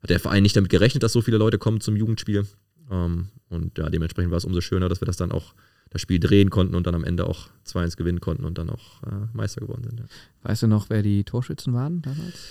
hat 0.02 0.12
der 0.12 0.20
Verein 0.20 0.44
nicht 0.44 0.56
damit 0.56 0.70
gerechnet, 0.70 1.04
dass 1.04 1.14
so 1.14 1.22
viele 1.22 1.38
Leute 1.38 1.58
kommen 1.58 1.82
zum 1.82 1.96
Jugendspiel. 1.96 2.46
Ähm, 2.92 3.30
und 3.50 3.78
ja, 3.78 3.90
dementsprechend 3.90 4.32
war 4.32 4.38
es 4.38 4.46
umso 4.46 4.62
schöner, 4.62 4.88
dass 4.88 5.02
wir 5.02 5.08
das 5.08 5.18
dann 5.18 5.32
auch 5.32 5.56
das 5.90 6.02
Spiel 6.02 6.20
drehen 6.20 6.50
konnten 6.50 6.76
und 6.76 6.88
dann 6.88 6.96
am 6.96 7.04
Ende 7.04 7.28
auch 7.28 7.50
2-1 7.68 7.98
gewinnen 7.98 8.22
konnten 8.22 8.46
und 8.46 8.58
dann 8.58 8.70
auch 8.70 9.04
äh, 9.04 9.28
Meister 9.34 9.62
geworden 9.62 9.84
sind. 9.84 10.00
Ja. 10.00 10.06
Weißt 10.44 10.64
du 10.64 10.68
noch, 10.68 10.90
wer 10.90 11.02
die 11.02 11.24
Torschützen 11.24 11.74
waren 11.74 12.02
damals? 12.02 12.48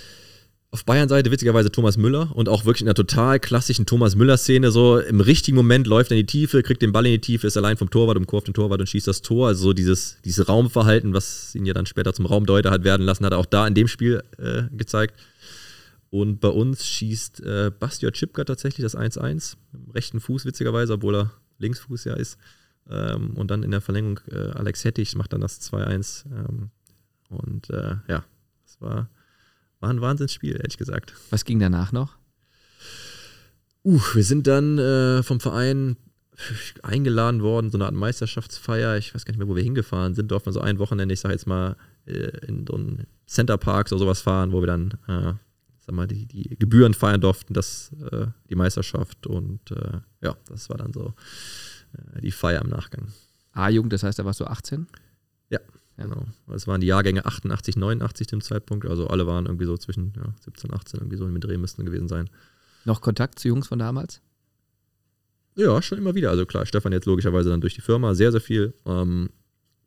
Auf 0.74 0.86
Bayern-Seite 0.86 1.30
witzigerweise 1.30 1.70
Thomas 1.70 1.98
Müller 1.98 2.34
und 2.34 2.48
auch 2.48 2.64
wirklich 2.64 2.80
in 2.80 2.88
einer 2.88 2.94
total 2.94 3.38
klassischen 3.38 3.84
Thomas 3.84 4.16
Müller-Szene. 4.16 4.70
So 4.70 4.98
im 4.98 5.20
richtigen 5.20 5.54
Moment 5.54 5.86
läuft 5.86 6.10
er 6.10 6.16
in 6.16 6.26
die 6.26 6.32
Tiefe, 6.32 6.62
kriegt 6.62 6.80
den 6.80 6.92
Ball 6.92 7.04
in 7.04 7.12
die 7.12 7.20
Tiefe, 7.20 7.46
ist 7.46 7.58
allein 7.58 7.76
vom 7.76 7.90
Torwart, 7.90 8.16
umkurvt 8.16 8.46
den 8.46 8.54
Torwart 8.54 8.80
und 8.80 8.88
schießt 8.88 9.06
das 9.06 9.20
Tor. 9.20 9.48
Also 9.48 9.64
so 9.64 9.72
dieses, 9.74 10.16
dieses 10.24 10.48
Raumverhalten, 10.48 11.12
was 11.12 11.54
ihn 11.54 11.66
ja 11.66 11.74
dann 11.74 11.84
später 11.84 12.14
zum 12.14 12.24
Raumdeuter 12.24 12.70
hat 12.70 12.84
werden 12.84 13.04
lassen, 13.04 13.26
hat 13.26 13.34
er 13.34 13.38
auch 13.38 13.44
da 13.44 13.66
in 13.66 13.74
dem 13.74 13.86
Spiel 13.86 14.22
äh, 14.38 14.62
gezeigt. 14.74 15.20
Und 16.08 16.40
bei 16.40 16.48
uns 16.48 16.86
schießt 16.86 17.42
äh, 17.42 17.70
Bastian 17.78 18.14
Chipka 18.14 18.44
tatsächlich 18.44 18.82
das 18.82 18.96
1-1, 18.96 19.56
im 19.74 19.90
rechten 19.90 20.20
Fuß 20.20 20.46
witzigerweise, 20.46 20.94
obwohl 20.94 21.16
er 21.16 21.32
Linksfuß 21.58 22.04
ja 22.04 22.14
ist. 22.14 22.38
Ähm, 22.88 23.36
und 23.36 23.50
dann 23.50 23.62
in 23.62 23.72
der 23.72 23.82
Verlängerung 23.82 24.20
äh, 24.30 24.56
Alex 24.56 24.86
Hettich 24.86 25.16
macht 25.16 25.34
dann 25.34 25.42
das 25.42 25.60
2-1. 25.70 26.24
Ähm, 26.26 26.70
und 27.28 27.68
äh, 27.68 27.96
ja, 28.08 28.24
das 28.64 28.80
war 28.80 29.10
war 29.82 29.90
ein 29.90 30.00
Wahnsinnsspiel, 30.00 30.56
ehrlich 30.56 30.78
gesagt. 30.78 31.14
Was 31.30 31.44
ging 31.44 31.58
danach 31.58 31.92
noch? 31.92 32.16
Uh, 33.84 34.00
wir 34.14 34.24
sind 34.24 34.46
dann 34.46 34.78
äh, 34.78 35.22
vom 35.22 35.40
Verein 35.40 35.96
eingeladen 36.82 37.42
worden, 37.42 37.70
so 37.70 37.76
eine 37.76 37.84
Art 37.84 37.94
Meisterschaftsfeier. 37.94 38.96
Ich 38.96 39.14
weiß 39.14 39.24
gar 39.24 39.32
nicht 39.32 39.38
mehr, 39.38 39.48
wo 39.48 39.56
wir 39.56 39.62
hingefahren 39.62 40.14
sind. 40.14 40.30
Durften 40.30 40.46
wir 40.46 40.52
so 40.52 40.60
ein 40.60 40.78
Wochenende, 40.78 41.12
ich 41.12 41.20
sage 41.20 41.34
jetzt 41.34 41.46
mal, 41.46 41.76
äh, 42.06 42.46
in 42.46 42.66
so 42.66 42.74
einen 42.74 43.06
Centerpark 43.26 43.90
oder 43.92 43.98
sowas 43.98 44.22
fahren, 44.22 44.52
wo 44.52 44.60
wir 44.60 44.66
dann 44.66 44.94
äh, 45.08 45.34
sag 45.84 45.94
mal, 45.94 46.06
die, 46.06 46.26
die 46.26 46.56
Gebühren 46.58 46.94
feiern 46.94 47.20
durften, 47.20 47.54
das, 47.54 47.92
äh, 48.10 48.26
die 48.48 48.54
Meisterschaft. 48.54 49.26
Und 49.26 49.70
äh, 49.70 50.00
ja, 50.20 50.36
das 50.46 50.70
war 50.70 50.78
dann 50.78 50.92
so 50.92 51.14
äh, 51.94 52.20
die 52.20 52.30
Feier 52.30 52.62
im 52.62 52.70
Nachgang. 52.70 53.08
A-Jugend, 53.52 53.92
das 53.92 54.02
heißt, 54.02 54.18
da 54.18 54.24
warst 54.24 54.40
du 54.40 54.46
18? 54.46 54.86
Ja. 55.50 55.58
Genau. 56.02 56.26
Es 56.54 56.66
waren 56.66 56.80
die 56.80 56.86
Jahrgänge 56.86 57.24
88, 57.24 57.76
89 57.76 58.26
dem 58.26 58.40
Zeitpunkt. 58.40 58.86
Also 58.86 59.06
alle 59.08 59.26
waren 59.26 59.46
irgendwie 59.46 59.64
so 59.64 59.76
zwischen 59.76 60.12
ja, 60.16 60.34
17, 60.44 60.72
18, 60.72 61.00
irgendwie 61.00 61.16
so 61.16 61.26
mit 61.26 61.44
Dreh 61.44 61.56
müssten 61.56 61.84
gewesen 61.84 62.08
sein. 62.08 62.28
Noch 62.84 63.00
Kontakt 63.00 63.38
zu 63.38 63.48
Jungs 63.48 63.68
von 63.68 63.78
damals? 63.78 64.20
Ja, 65.54 65.80
schon 65.82 65.98
immer 65.98 66.14
wieder. 66.14 66.30
Also 66.30 66.46
klar, 66.46 66.66
Stefan 66.66 66.92
jetzt 66.92 67.06
logischerweise 67.06 67.50
dann 67.50 67.60
durch 67.60 67.74
die 67.74 67.80
Firma 67.80 68.14
sehr, 68.14 68.32
sehr 68.32 68.40
viel. 68.40 68.74
Ähm, 68.86 69.30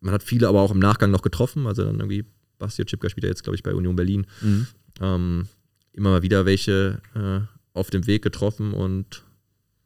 man 0.00 0.14
hat 0.14 0.22
viele 0.22 0.48
aber 0.48 0.60
auch 0.60 0.70
im 0.70 0.78
Nachgang 0.78 1.10
noch 1.10 1.22
getroffen. 1.22 1.66
Also 1.66 1.84
dann 1.84 2.00
irgendwie 2.00 2.24
Basti 2.58 2.84
Chipka 2.84 3.08
spielt 3.08 3.24
ja 3.24 3.30
jetzt, 3.30 3.42
glaube 3.42 3.56
ich, 3.56 3.62
bei 3.62 3.74
Union 3.74 3.96
Berlin. 3.96 4.26
Mhm. 4.40 4.66
Ähm, 5.00 5.48
immer 5.92 6.10
mal 6.10 6.22
wieder 6.22 6.46
welche 6.46 7.00
äh, 7.14 7.40
auf 7.76 7.90
dem 7.90 8.06
Weg 8.06 8.22
getroffen 8.22 8.72
und 8.72 9.24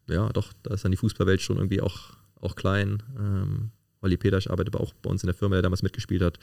ja, 0.08 0.28
doch, 0.30 0.52
da 0.62 0.74
ist 0.74 0.84
dann 0.84 0.90
die 0.90 0.96
Fußballwelt 0.96 1.40
schon 1.40 1.56
irgendwie 1.56 1.80
auch, 1.80 2.10
auch 2.40 2.56
klein. 2.56 3.02
Ähm, 3.18 3.70
Olli 4.02 4.16
Peters 4.16 4.46
arbeitet 4.46 4.74
aber 4.74 4.82
auch 4.84 4.92
bei 5.02 5.10
uns 5.10 5.22
in 5.22 5.26
der 5.26 5.34
Firma, 5.34 5.56
der 5.56 5.62
damals 5.62 5.82
mitgespielt 5.82 6.22
hat. 6.22 6.38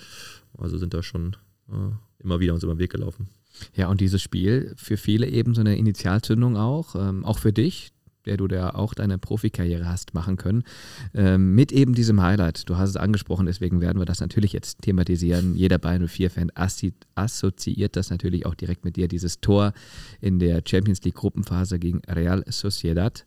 Also 0.57 0.77
sind 0.77 0.93
da 0.93 1.01
schon 1.03 1.35
äh, 1.69 1.91
immer 2.19 2.39
wieder 2.39 2.53
uns 2.53 2.63
über 2.63 2.73
den 2.73 2.79
Weg 2.79 2.91
gelaufen. 2.91 3.29
Ja, 3.75 3.87
und 3.87 4.01
dieses 4.01 4.21
Spiel 4.21 4.73
für 4.77 4.97
viele 4.97 5.27
eben 5.27 5.55
so 5.55 5.61
eine 5.61 5.77
Initialzündung 5.77 6.57
auch, 6.57 6.95
ähm, 6.95 7.25
auch 7.25 7.39
für 7.39 7.53
dich, 7.53 7.91
der 8.27 8.37
du 8.37 8.47
da 8.47 8.71
auch 8.71 8.93
deine 8.93 9.17
Profikarriere 9.17 9.87
hast 9.87 10.13
machen 10.13 10.35
können, 10.35 10.63
ähm, 11.13 11.55
mit 11.55 11.71
eben 11.71 11.95
diesem 11.95 12.21
Highlight. 12.21 12.69
Du 12.69 12.77
hast 12.77 12.89
es 12.89 12.97
angesprochen, 12.97 13.45
deswegen 13.45 13.81
werden 13.81 13.99
wir 13.99 14.05
das 14.05 14.19
natürlich 14.19 14.53
jetzt 14.53 14.81
thematisieren. 14.81 15.55
Jeder 15.55 15.77
Bayern 15.77 16.05
04-Fan 16.05 16.51
assoziiert 17.15 17.95
das 17.95 18.09
natürlich 18.09 18.45
auch 18.45 18.53
direkt 18.53 18.83
mit 18.83 18.97
dir, 18.97 19.07
dieses 19.07 19.39
Tor 19.39 19.73
in 20.19 20.39
der 20.39 20.61
Champions 20.67 21.03
League 21.03 21.15
Gruppenphase 21.15 21.79
gegen 21.79 22.01
Real 22.07 22.43
Sociedad. 22.49 23.25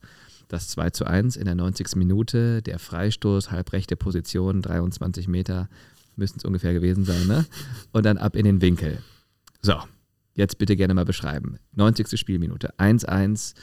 Das 0.50 0.66
2 0.66 0.90
zu 0.90 1.04
1 1.04 1.36
in 1.36 1.44
der 1.44 1.54
90. 1.54 1.94
Minute, 1.94 2.60
der 2.60 2.80
Freistoß, 2.80 3.52
halbrechte 3.52 3.94
Position, 3.94 4.62
23 4.62 5.28
Meter 5.28 5.68
müssen 6.16 6.38
es 6.38 6.44
ungefähr 6.44 6.72
gewesen 6.72 7.04
sein, 7.04 7.28
ne? 7.28 7.46
Und 7.92 8.04
dann 8.04 8.18
ab 8.18 8.34
in 8.34 8.44
den 8.44 8.60
Winkel. 8.60 8.98
So, 9.62 9.74
jetzt 10.34 10.58
bitte 10.58 10.74
gerne 10.74 10.92
mal 10.94 11.04
beschreiben. 11.04 11.58
90. 11.76 12.18
Spielminute, 12.18 12.76
1-1. 12.80 13.54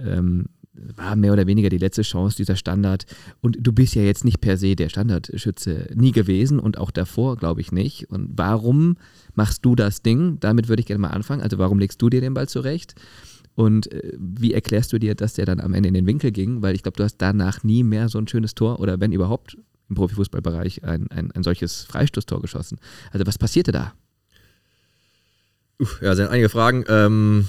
Ähm, 0.00 0.46
war 0.74 1.14
mehr 1.14 1.32
oder 1.32 1.46
weniger 1.46 1.68
die 1.68 1.78
letzte 1.78 2.02
Chance 2.02 2.36
dieser 2.36 2.56
Standard. 2.56 3.06
Und 3.40 3.58
du 3.60 3.72
bist 3.72 3.94
ja 3.94 4.02
jetzt 4.02 4.24
nicht 4.24 4.40
per 4.40 4.56
se 4.56 4.74
der 4.74 4.88
Standardschütze 4.88 5.90
nie 5.94 6.10
gewesen 6.10 6.58
und 6.58 6.76
auch 6.76 6.90
davor, 6.90 7.36
glaube 7.36 7.60
ich, 7.60 7.70
nicht. 7.70 8.10
Und 8.10 8.30
warum 8.34 8.96
machst 9.34 9.64
du 9.64 9.76
das 9.76 10.02
Ding? 10.02 10.40
Damit 10.40 10.68
würde 10.68 10.80
ich 10.80 10.86
gerne 10.86 11.02
mal 11.02 11.10
anfangen. 11.10 11.42
Also, 11.42 11.58
warum 11.58 11.78
legst 11.78 12.02
du 12.02 12.08
dir 12.10 12.20
den 12.20 12.34
Ball 12.34 12.48
zurecht? 12.48 12.96
Und 13.54 13.92
äh, 13.92 14.12
wie 14.18 14.54
erklärst 14.54 14.92
du 14.92 14.98
dir, 14.98 15.14
dass 15.14 15.34
der 15.34 15.46
dann 15.46 15.60
am 15.60 15.74
Ende 15.74 15.88
in 15.88 15.94
den 15.94 16.06
Winkel 16.06 16.32
ging? 16.32 16.62
Weil 16.62 16.74
ich 16.74 16.82
glaube, 16.82 16.96
du 16.96 17.04
hast 17.04 17.18
danach 17.18 17.62
nie 17.64 17.82
mehr 17.82 18.08
so 18.08 18.18
ein 18.18 18.28
schönes 18.28 18.54
Tor 18.54 18.80
oder 18.80 19.00
wenn 19.00 19.12
überhaupt 19.12 19.56
im 19.88 19.96
Profifußballbereich 19.96 20.84
ein, 20.84 21.10
ein, 21.10 21.30
ein 21.32 21.42
solches 21.42 21.82
Freistoßtor 21.84 22.40
geschossen. 22.40 22.78
Also 23.10 23.26
was 23.26 23.38
passierte 23.38 23.72
da? 23.72 23.92
Uh, 25.80 25.86
ja, 26.00 26.14
sind 26.14 26.28
einige 26.28 26.48
Fragen. 26.48 26.84
Ähm, 26.88 27.48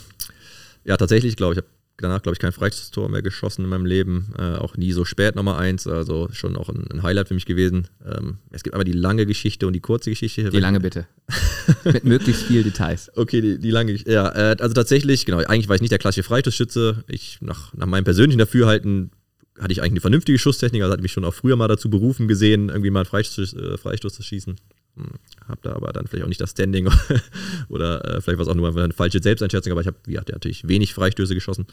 ja, 0.84 0.98
tatsächlich, 0.98 1.38
glaube 1.38 1.54
ich, 1.54 1.58
habe 1.58 1.68
danach, 2.04 2.22
glaube 2.22 2.34
ich, 2.34 2.40
kein 2.40 2.52
Freistoßtor 2.52 3.10
mehr 3.10 3.22
geschossen 3.22 3.64
in 3.64 3.70
meinem 3.70 3.86
Leben. 3.86 4.34
Äh, 4.38 4.56
auch 4.56 4.78
nie 4.78 4.92
so 4.92 5.06
spät 5.06 5.36
Nummer 5.36 5.58
eins. 5.58 5.88
Also 5.88 6.30
schon 6.32 6.56
auch 6.56 6.70
ein, 6.70 6.86
ein 6.92 7.04
Highlight 7.04 7.30
für 7.30 7.34
mich 7.34 7.46
gewesen. 7.46 7.88
Ähm, 8.06 8.38
es 8.52 8.64
gibt 8.64 8.76
aber 8.76 8.84
die 8.84 8.92
lange 8.92 9.26
Geschichte 9.26 9.66
und 9.66 9.74
die 9.74 9.80
kurze 9.80 10.10
Geschichte. 10.10 10.50
Die 10.50 10.60
lange 10.60 10.80
bitte. 10.80 11.08
Mit 11.86 12.04
möglichst 12.04 12.44
viel 12.44 12.64
Details. 12.64 13.12
Okay, 13.16 13.42
die, 13.42 13.58
die 13.58 13.72
lange 13.72 13.94
Geschichte. 13.94 14.12
Ja, 14.12 14.30
äh, 14.30 14.56
also 14.60 14.74
tatsächlich, 14.74 15.26
genau, 15.26 15.40
eigentlich 15.40 15.70
war 15.70 15.76
ich 15.76 15.82
nicht 15.82 15.92
der 15.92 16.00
klassische 16.00 16.24
Freistoßschütze. 16.24 17.04
Ich, 17.08 17.40
nach, 17.42 17.74
nach 17.74 17.88
meinem 17.88 18.04
persönlichen 18.04 18.40
Dafürhalten 18.40 19.12
hatte 19.60 19.72
ich 19.72 19.82
eigentlich 19.82 19.94
eine 19.94 20.02
vernünftige 20.02 20.38
Schusstechnik, 20.38 20.82
also 20.82 20.92
hatte 20.94 21.04
mich 21.04 21.12
schon 21.12 21.26
auch 21.26 21.34
früher 21.34 21.56
mal 21.56 21.68
dazu 21.68 21.90
berufen 21.90 22.28
gesehen, 22.28 22.70
irgendwie 22.70 22.90
mal 22.90 23.02
einen 23.02 23.06
Freistoß, 23.06 23.54
äh, 23.54 23.78
Freistoß 23.78 24.14
zu 24.14 24.24
schießen. 24.24 24.56
Hm, 24.96 25.10
habe 25.48 25.60
da 25.64 25.74
aber 25.74 25.92
dann 25.92 26.08
vielleicht 26.08 26.24
auch 26.24 26.30
nicht 26.30 26.42
das 26.42 26.52
Standing 26.52 26.88
oder 27.70 28.06
äh, 28.06 28.22
vielleicht 28.22 28.38
war 28.38 28.44
es 28.44 28.48
auch 28.48 28.56
nur 28.56 28.76
eine 28.76 28.94
falsche 28.94 29.22
Selbsteinschätzung, 29.22 29.72
aber 29.72 29.82
ich 29.82 29.88
habe 29.88 29.98
ja, 30.08 30.22
natürlich 30.32 30.68
wenig 30.68 30.94
Freistöße 30.94 31.34
geschossen. 31.34 31.66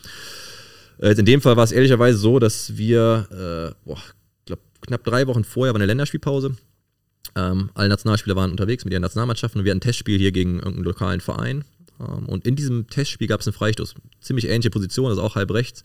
Äh, 0.99 1.13
in 1.13 1.27
dem 1.27 1.41
Fall 1.41 1.57
war 1.57 1.65
es 1.65 1.73
ehrlicherweise 1.73 2.19
so, 2.19 2.39
dass 2.39 2.77
wir, 2.77 3.27
äh, 3.31 3.75
boah, 3.85 3.99
glaub, 4.47 4.61
knapp 4.81 5.05
drei 5.05 5.27
Wochen 5.27 5.45
vorher 5.45 5.75
war 5.75 5.79
eine 5.79 5.87
Länderspielpause. 5.87 6.57
Ähm, 7.37 7.71
alle 7.75 7.89
Nationalspieler 7.89 8.37
waren 8.37 8.51
unterwegs 8.51 8.85
mit 8.85 8.93
ihren 8.93 9.03
Nationalmannschaften 9.03 9.61
und 9.61 9.65
wir 9.65 9.71
hatten 9.71 9.79
ein 9.79 9.83
Testspiel 9.83 10.19
hier 10.19 10.33
gegen 10.33 10.57
irgendeinen 10.57 10.85
lokalen 10.85 11.21
Verein. 11.21 11.65
Ähm, 12.01 12.27
und 12.27 12.47
in 12.47 12.57
diesem 12.57 12.89
Testspiel 12.89 13.29
gab 13.29 13.41
es 13.41 13.47
einen 13.47 13.55
Freistoß. 13.55 13.95
Ziemlich 14.21 14.47
ähnliche 14.47 14.71
Position, 14.71 15.09
also 15.09 15.23
auch 15.23 15.37
halb 15.37 15.51
rechts. 15.53 15.83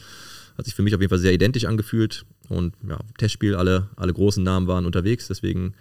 Hat 0.57 0.65
sich 0.65 0.73
für 0.73 0.83
mich 0.83 0.95
auf 0.95 1.01
jeden 1.01 1.09
Fall 1.09 1.19
sehr 1.19 1.33
identisch 1.33 1.65
angefühlt. 1.65 2.25
Und 2.47 2.75
ja, 2.87 2.99
Testspiel, 3.17 3.55
alle, 3.55 3.89
alle 3.97 4.13
großen 4.13 4.43
Namen 4.43 4.67
waren 4.67 4.85
unterwegs, 4.85 5.27
deswegen 5.27 5.73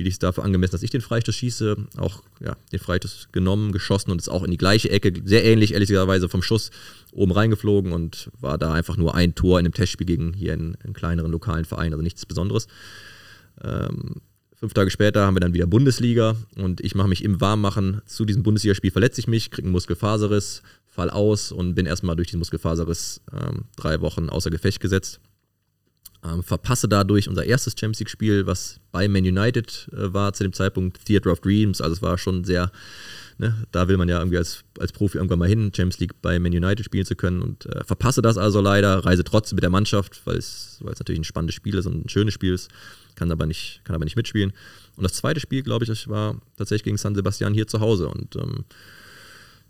hielt 0.00 0.08
ich 0.08 0.14
es 0.14 0.18
dafür 0.18 0.44
angemessen, 0.44 0.72
dass 0.72 0.82
ich 0.82 0.90
den 0.90 1.02
Freistoß 1.02 1.34
schieße. 1.34 1.76
Auch 1.98 2.22
ja, 2.40 2.56
den 2.72 2.78
Freistoß 2.78 3.28
genommen, 3.32 3.70
geschossen 3.70 4.10
und 4.10 4.18
ist 4.18 4.30
auch 4.30 4.42
in 4.42 4.50
die 4.50 4.56
gleiche 4.56 4.90
Ecke, 4.90 5.12
sehr 5.26 5.44
ähnlich, 5.44 5.74
ehrlicherweise 5.74 6.30
vom 6.30 6.42
Schuss 6.42 6.70
oben 7.12 7.32
reingeflogen 7.32 7.92
und 7.92 8.30
war 8.40 8.56
da 8.56 8.72
einfach 8.72 8.96
nur 8.96 9.14
ein 9.14 9.34
Tor 9.34 9.60
in 9.60 9.66
einem 9.66 9.74
Testspiel 9.74 10.06
gegen 10.06 10.32
hier 10.32 10.54
einen, 10.54 10.76
einen 10.82 10.94
kleineren 10.94 11.30
lokalen 11.30 11.66
Verein, 11.66 11.92
also 11.92 12.02
nichts 12.02 12.24
Besonderes. 12.24 12.66
Ähm, 13.62 14.22
fünf 14.54 14.72
Tage 14.72 14.90
später 14.90 15.26
haben 15.26 15.36
wir 15.36 15.40
dann 15.40 15.52
wieder 15.52 15.66
Bundesliga 15.66 16.34
und 16.56 16.80
ich 16.80 16.94
mache 16.94 17.08
mich 17.08 17.22
im 17.22 17.38
Warmmachen 17.42 18.00
zu 18.06 18.24
diesem 18.24 18.42
Bundesligaspiel, 18.42 18.90
verletze 18.90 19.20
ich 19.20 19.28
mich, 19.28 19.50
kriege 19.50 19.66
einen 19.66 19.72
Muskelfaserriss, 19.72 20.62
fall 20.86 21.10
aus 21.10 21.52
und 21.52 21.74
bin 21.74 21.84
erstmal 21.84 22.16
durch 22.16 22.28
diesen 22.28 22.38
Muskelfaserriss 22.38 23.20
ähm, 23.32 23.64
drei 23.76 24.00
Wochen 24.00 24.30
außer 24.30 24.48
Gefecht 24.48 24.80
gesetzt. 24.80 25.20
Ähm, 26.22 26.42
verpasse 26.42 26.86
dadurch 26.86 27.28
unser 27.28 27.44
erstes 27.44 27.72
Champions 27.72 28.00
League-Spiel, 28.00 28.46
was 28.46 28.78
bei 28.92 29.08
Man 29.08 29.24
United 29.24 29.88
äh, 29.92 30.12
war 30.12 30.34
zu 30.34 30.42
dem 30.42 30.52
Zeitpunkt 30.52 31.04
Theatre 31.06 31.32
of 31.32 31.40
Dreams. 31.40 31.80
Also 31.80 31.94
es 31.94 32.02
war 32.02 32.18
schon 32.18 32.44
sehr, 32.44 32.70
ne, 33.38 33.54
da 33.72 33.88
will 33.88 33.96
man 33.96 34.08
ja 34.08 34.18
irgendwie 34.18 34.36
als, 34.36 34.62
als 34.78 34.92
Profi 34.92 35.16
irgendwann 35.16 35.38
mal 35.38 35.48
hin, 35.48 35.72
Champions 35.74 35.98
League 35.98 36.20
bei 36.20 36.38
Man 36.38 36.52
United 36.52 36.84
spielen 36.84 37.06
zu 37.06 37.16
können 37.16 37.40
und 37.40 37.64
äh, 37.66 37.84
verpasse 37.84 38.20
das 38.20 38.36
also 38.36 38.60
leider, 38.60 39.02
reise 39.04 39.24
trotzdem 39.24 39.56
mit 39.56 39.62
der 39.62 39.70
Mannschaft, 39.70 40.20
weil 40.26 40.36
es, 40.36 40.78
natürlich 40.84 41.20
ein 41.20 41.24
spannendes 41.24 41.54
Spiel 41.54 41.76
ist 41.76 41.86
und 41.86 42.04
ein 42.04 42.08
schönes 42.10 42.34
Spiel 42.34 42.52
ist, 42.52 42.70
kann 43.14 43.32
aber 43.32 43.46
nicht, 43.46 43.80
kann 43.84 43.96
aber 43.96 44.04
nicht 44.04 44.16
mitspielen. 44.16 44.52
Und 44.96 45.04
das 45.04 45.14
zweite 45.14 45.40
Spiel, 45.40 45.62
glaube 45.62 45.86
ich, 45.86 46.08
war 46.08 46.36
tatsächlich 46.58 46.84
gegen 46.84 46.98
San 46.98 47.14
Sebastian 47.14 47.54
hier 47.54 47.66
zu 47.66 47.80
Hause 47.80 48.08
und 48.08 48.36
ähm, 48.36 48.64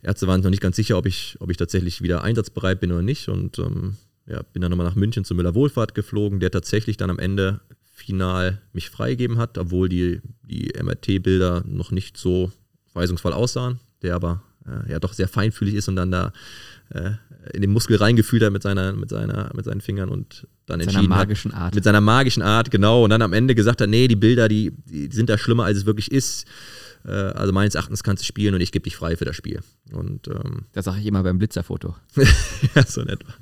Ärzte 0.03 0.27
waren 0.27 0.41
noch 0.41 0.51
nicht 0.51 0.63
ganz 0.63 0.77
sicher, 0.77 0.97
ob 0.97 1.07
ich, 1.07 1.37
ob 1.41 1.51
ich 1.51 1.57
tatsächlich 1.57 2.03
wieder 2.03 2.25
einsatzbereit 2.25 2.81
bin 2.81 2.91
oder 2.93 3.03
nicht. 3.03 3.29
Und 3.29 3.59
ähm, 3.59 3.97
ja, 4.31 4.43
bin 4.53 4.63
dann 4.63 4.71
nochmal 4.71 4.87
nach 4.87 4.95
München 4.95 5.25
zu 5.25 5.35
Müller 5.35 5.55
Wohlfahrt 5.55 5.95
geflogen, 5.95 6.41
der 6.41 6.51
tatsächlich 6.51 6.97
dann 6.97 7.11
am 7.11 7.19
Ende 7.19 7.61
final 7.93 8.63
mich 8.73 8.89
freigegeben 8.89 9.39
hat, 9.39 9.59
obwohl 9.59 9.89
die, 9.89 10.21
die 10.43 10.73
MRT-Bilder 10.81 11.65
noch 11.67 11.91
nicht 11.91 12.17
so 12.17 12.53
weisungsvoll 12.95 13.33
aussahen, 13.33 13.81
der 14.03 14.15
aber 14.15 14.43
äh, 14.67 14.91
ja 14.91 14.99
doch 14.99 15.13
sehr 15.13 15.29
feinfühlig 15.29 15.75
ist 15.75 15.89
und 15.89 15.97
dann 15.97 16.11
da 16.11 16.33
äh, 16.91 17.13
in 17.53 17.63
den 17.63 17.71
Muskel 17.71 17.97
reingefühlt 17.97 18.43
hat 18.43 18.53
mit 18.53 18.63
seiner, 18.63 18.93
mit 18.93 19.11
seiner, 19.11 19.51
mit 19.55 19.65
seinen 19.65 19.81
Fingern 19.81 20.09
und 20.09 20.47
dann 20.67 20.79
mit 20.79 20.89
entschieden 20.89 21.09
magischen 21.09 21.53
hat, 21.53 21.61
Art. 21.61 21.75
mit 21.75 21.85
seiner 21.85 22.01
magischen 22.01 22.43
Art, 22.43 22.71
genau, 22.71 23.05
und 23.05 23.11
dann 23.11 23.23
am 23.23 23.33
Ende 23.33 23.55
gesagt 23.55 23.81
hat, 23.81 23.89
nee, 23.89 24.09
die 24.09 24.17
Bilder, 24.17 24.49
die, 24.49 24.73
die 24.87 25.11
sind 25.11 25.29
da 25.29 25.39
schlimmer, 25.39 25.65
als 25.65 25.79
es 25.79 25.87
wirklich 25.87 26.13
ist. 26.13 26.47
Äh, 27.05 27.11
also 27.11 27.53
meines 27.53 27.75
Erachtens 27.75 28.03
kannst 28.03 28.23
du 28.23 28.27
spielen 28.27 28.55
und 28.55 28.61
ich 28.61 28.73
gebe 28.73 28.85
dich 28.85 28.97
frei 28.97 29.17
für 29.17 29.25
das 29.25 29.37
Spiel. 29.37 29.61
Und 29.93 30.29
ähm, 30.29 30.67
das 30.73 30.85
sage 30.85 31.01
ich 31.01 31.07
immer 31.07 31.23
beim 31.23 31.39
Blitzerfoto. 31.39 31.97
ja, 32.75 32.87
so 32.87 33.01
in 33.01 33.09
etwa. 33.09 33.33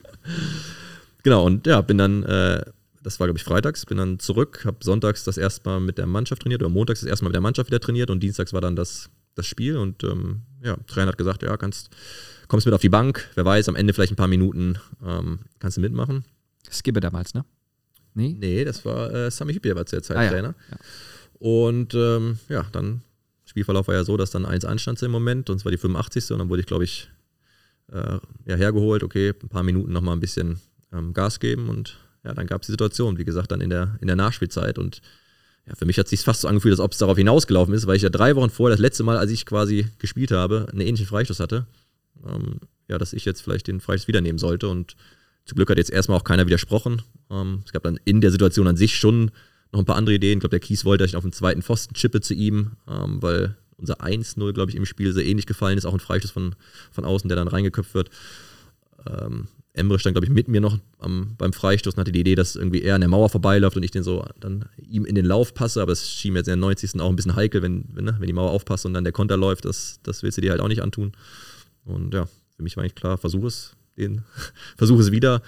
Genau, 1.23 1.45
und 1.45 1.67
ja, 1.67 1.81
bin 1.81 1.99
dann, 1.99 2.23
äh, 2.25 2.65
das 3.03 3.19
war 3.21 3.27
glaube 3.27 3.39
ich 3.39 3.45
freitags, 3.45 3.87
bin 3.87 3.99
dann 3.99 4.19
zurück, 4.19 4.65
habe 4.65 4.79
sonntags 4.81 5.25
das 5.25 5.37
erste 5.37 5.69
Mal 5.69 5.81
mit 5.81 5.99
der 5.99 6.07
Mannschaft 6.07 6.43
trainiert 6.43 6.63
oder 6.63 6.71
montags 6.71 7.01
das 7.01 7.09
erste 7.09 7.25
Mal 7.25 7.31
mit 7.31 7.35
der 7.35 7.43
Mannschaft 7.43 7.71
wieder 7.71 7.81
trainiert 7.81 8.11
und 8.11 8.21
dienstags 8.21 8.53
war 8.53 8.61
dann 8.61 8.77
das, 8.77 9.11
das 9.35 9.47
Spiel 9.47 9.77
und 9.77 10.05
ähm, 10.05 10.43
ja, 10.63 10.77
Trainer 10.87 11.09
hat 11.09 11.19
gesagt, 11.19 11.43
ja, 11.43 11.57
kannst, 11.57 11.91
kommst 12.49 12.67
mit 12.67 12.75
auf 12.75 12.81
die 12.81 12.89
Bank, 12.89 13.29
wer 13.35 13.45
weiß, 13.45 13.69
am 13.69 13.77
Ende 13.77 13.93
vielleicht 13.93 14.13
ein 14.13 14.17
paar 14.17 14.29
Minuten 14.29 14.79
ähm, 15.05 15.41
kannst 15.59 15.77
du 15.77 15.81
mitmachen. 15.81 16.25
Skibbe 16.71 17.01
damals, 17.01 17.35
ne? 17.35 17.45
Nee? 18.15 18.37
Nee, 18.39 18.65
das 18.65 18.85
war 18.85 19.13
äh, 19.13 19.31
Sami 19.31 19.55
Hüppier 19.55 19.77
war 19.77 19.87
zu 19.87 19.97
der 19.97 20.03
Zeit 20.03 20.17
ah, 20.17 20.29
Trainer. 20.29 20.55
Ja. 20.71 20.77
Ja. 20.77 20.79
Und 21.39 21.95
ähm, 21.95 22.39
ja, 22.49 22.67
dann 22.73 23.03
Spielverlauf 23.45 23.89
war 23.89 23.95
ja 23.95 24.05
so, 24.05 24.17
dass 24.17 24.31
dann 24.31 24.45
eins 24.45 24.65
anstand 24.65 25.03
im 25.03 25.11
Moment 25.11 25.49
und 25.49 25.57
es 25.57 25.65
war 25.65 25.73
die 25.73 25.79
85. 25.79 26.33
und 26.33 26.39
dann 26.41 26.49
wurde 26.49 26.61
ich, 26.61 26.67
glaube 26.67 26.85
ich, 26.85 27.09
äh, 27.91 28.19
ja, 28.45 28.57
hergeholt, 28.57 29.03
okay, 29.03 29.33
ein 29.43 29.49
paar 29.49 29.63
Minuten 29.63 29.93
nochmal 29.93 30.17
ein 30.17 30.21
bisschen 30.21 30.61
ähm, 30.93 31.13
Gas 31.15 31.41
geben 31.41 31.69
und 31.69 31.99
ja, 32.25 32.35
dann 32.35 32.47
gab 32.47 32.63
es 32.63 32.67
die 32.67 32.73
Situation, 32.73 33.19
wie 33.19 33.25
gesagt, 33.25 33.53
dann 33.53 33.61
in 33.61 33.71
der, 33.71 33.97
in 34.01 34.07
der 34.07 34.17
Nachspielzeit 34.17 34.79
und 34.79 35.01
ja, 35.67 35.75
für 35.75 35.85
mich 35.85 35.99
hat 35.99 36.07
es 36.07 36.11
sich 36.11 36.21
fast 36.21 36.41
so 36.41 36.49
angefühlt, 36.49 36.73
als 36.73 36.81
ob 36.81 36.93
es 36.93 36.99
darauf 36.99 37.17
hinausgelaufen 37.17 37.75
ist, 37.75 37.87
weil 37.87 37.97
ich 37.97 38.03
ja 38.03 38.09
drei 38.09 38.37
Wochen 38.37 38.51
vorher, 38.51 38.75
das 38.75 38.81
letzte 38.81 39.05
Mal, 39.05 39.19
als 39.19 39.31
ich 39.31 39.45
quasi 39.45 39.87
gespielt 39.99 40.31
habe, 40.31 40.67
einen 40.71 40.81
ähnlichen 40.81 41.07
Freistoß 41.07 41.41
hatte. 41.41 41.67
Ähm, 42.27 42.61
ja, 42.89 42.99
dass 42.99 43.13
ich 43.13 43.25
jetzt 43.25 43.43
vielleicht 43.43 43.69
den 43.69 43.81
Freistoß 43.81 44.09
wieder 44.09 44.21
nehmen 44.21 44.39
sollte 44.39 44.69
und 44.69 44.97
zum 45.45 45.57
Glück 45.57 45.71
hat 45.71 45.79
jetzt 45.79 45.91
erstmal 45.91 46.19
auch 46.19 46.25
keiner 46.25 46.47
widersprochen. 46.47 47.03
Ähm, 47.31 47.63
es 47.65 47.73
gab 47.73 47.83
dann 47.83 47.99
in 48.05 48.21
der 48.21 48.31
Situation 48.31 48.67
an 48.67 48.77
sich 48.77 48.97
schon 48.97 49.31
noch 49.73 49.81
ein 49.81 49.87
paar 49.87 49.97
andere 49.97 50.15
Ideen. 50.15 50.39
Ich 50.39 50.41
glaube, 50.41 50.51
der 50.51 50.61
Kies 50.61 50.85
wollte, 50.85 51.05
dass 51.05 51.11
ich 51.11 51.17
auf 51.17 51.23
den 51.23 51.33
zweiten 51.33 51.63
Pfosten 51.63 51.95
chippe 51.95 52.21
zu 52.21 52.35
ihm, 52.35 52.73
ähm, 52.87 53.23
weil 53.23 53.57
unser 53.77 54.03
1-0, 54.03 54.53
glaube 54.53 54.71
ich, 54.71 54.77
im 54.77 54.87
Spiel 54.87 55.13
sehr 55.13 55.25
ähnlich 55.25 55.47
gefallen 55.47 55.79
ist. 55.79 55.87
Auch 55.87 55.95
ein 55.95 56.01
Freistoß 56.01 56.31
von, 56.31 56.55
von 56.91 57.05
außen, 57.05 57.29
der 57.29 57.37
dann 57.37 57.49
reingeköpft 57.49 57.95
wird. 57.95 58.11
Ähm, 59.07 59.49
Emre 59.79 59.99
stand, 59.99 60.15
glaube 60.15 60.27
ich, 60.27 60.33
mit 60.33 60.49
mir 60.49 60.61
noch 60.61 60.79
am, 60.99 61.35
beim 61.39 61.53
Freistoß 61.53 61.95
und 61.95 62.01
hatte 62.01 62.13
die 62.13 62.21
Idee, 62.21 62.35
dass 62.35 62.57
irgendwie 62.57 62.83
er 62.83 62.95
an 62.95 63.01
der 63.01 63.09
Mauer 63.09 63.29
vorbeiläuft 63.29 63.77
und 63.77 63.83
ich 63.83 63.91
den 63.91 64.03
so 64.03 64.25
dann 64.41 64.67
ihm 64.77 65.05
in 65.05 65.15
den 65.15 65.25
Lauf 65.25 65.55
passe. 65.55 65.81
Aber 65.81 65.93
es 65.93 66.11
schien 66.11 66.33
mir 66.33 66.41
jetzt 66.41 66.49
in 66.49 66.53
der 66.53 66.57
90. 66.57 67.01
auch 67.01 67.09
ein 67.09 67.17
bisschen 67.17 67.37
heikel, 67.37 67.63
wenn, 67.63 67.85
wenn, 67.93 68.05
ne, 68.05 68.17
wenn 68.19 68.27
die 68.27 68.33
Mauer 68.33 68.51
aufpasst 68.51 68.85
und 68.87 68.95
dann 68.95 69.05
der 69.05 69.13
Konter 69.13 69.37
läuft. 69.37 69.65
Das, 69.65 70.01
das 70.03 70.23
willst 70.23 70.37
du 70.39 70.43
dir 70.43 70.51
halt 70.51 70.61
auch 70.61 70.69
nicht 70.69 70.83
antun. 70.83 71.13
Und 71.85 72.13
ja, 72.13 72.27
für 72.57 72.63
mich 72.63 72.77
war 72.77 72.83
eigentlich 72.83 72.95
klar, 72.95 73.17
versuch 73.17 73.45
es, 73.45 73.77
den, 73.97 74.23
versuch 74.77 74.99
es 74.99 75.13
wieder. 75.13 75.43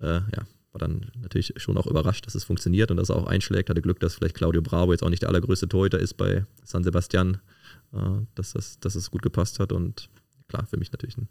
Äh, 0.00 0.20
ja, 0.20 0.46
war 0.72 0.78
dann 0.78 1.10
natürlich 1.20 1.52
schon 1.56 1.76
auch 1.76 1.86
überrascht, 1.86 2.26
dass 2.26 2.34
es 2.34 2.44
funktioniert 2.44 2.90
und 2.90 2.96
dass 2.96 3.08
er 3.08 3.16
auch 3.16 3.26
einschlägt. 3.26 3.70
Hatte 3.70 3.82
Glück, 3.82 4.00
dass 4.00 4.14
vielleicht 4.14 4.36
Claudio 4.36 4.62
Bravo 4.62 4.92
jetzt 4.92 5.02
auch 5.02 5.10
nicht 5.10 5.22
der 5.22 5.28
allergrößte 5.28 5.68
Torhüter 5.68 5.98
ist 5.98 6.14
bei 6.14 6.44
San 6.64 6.84
Sebastian, 6.84 7.38
äh, 7.92 7.98
dass, 8.34 8.52
das, 8.52 8.78
dass 8.80 8.94
es 8.94 9.10
gut 9.10 9.22
gepasst 9.22 9.58
hat. 9.58 9.72
Und 9.72 10.08
klar, 10.48 10.66
für 10.66 10.76
mich 10.76 10.92
natürlich 10.92 11.18
ein 11.18 11.28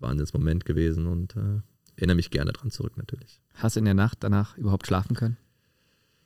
Wahnsinnsmoment 0.00 0.64
gewesen 0.64 1.06
und 1.06 1.36
äh, 1.36 1.60
erinnere 1.96 2.16
mich 2.16 2.30
gerne 2.30 2.52
dran 2.52 2.70
zurück 2.70 2.96
natürlich. 2.96 3.40
Hast 3.54 3.76
du 3.76 3.80
in 3.80 3.84
der 3.84 3.94
Nacht 3.94 4.18
danach 4.20 4.56
überhaupt 4.56 4.86
schlafen 4.86 5.16
können? 5.16 5.36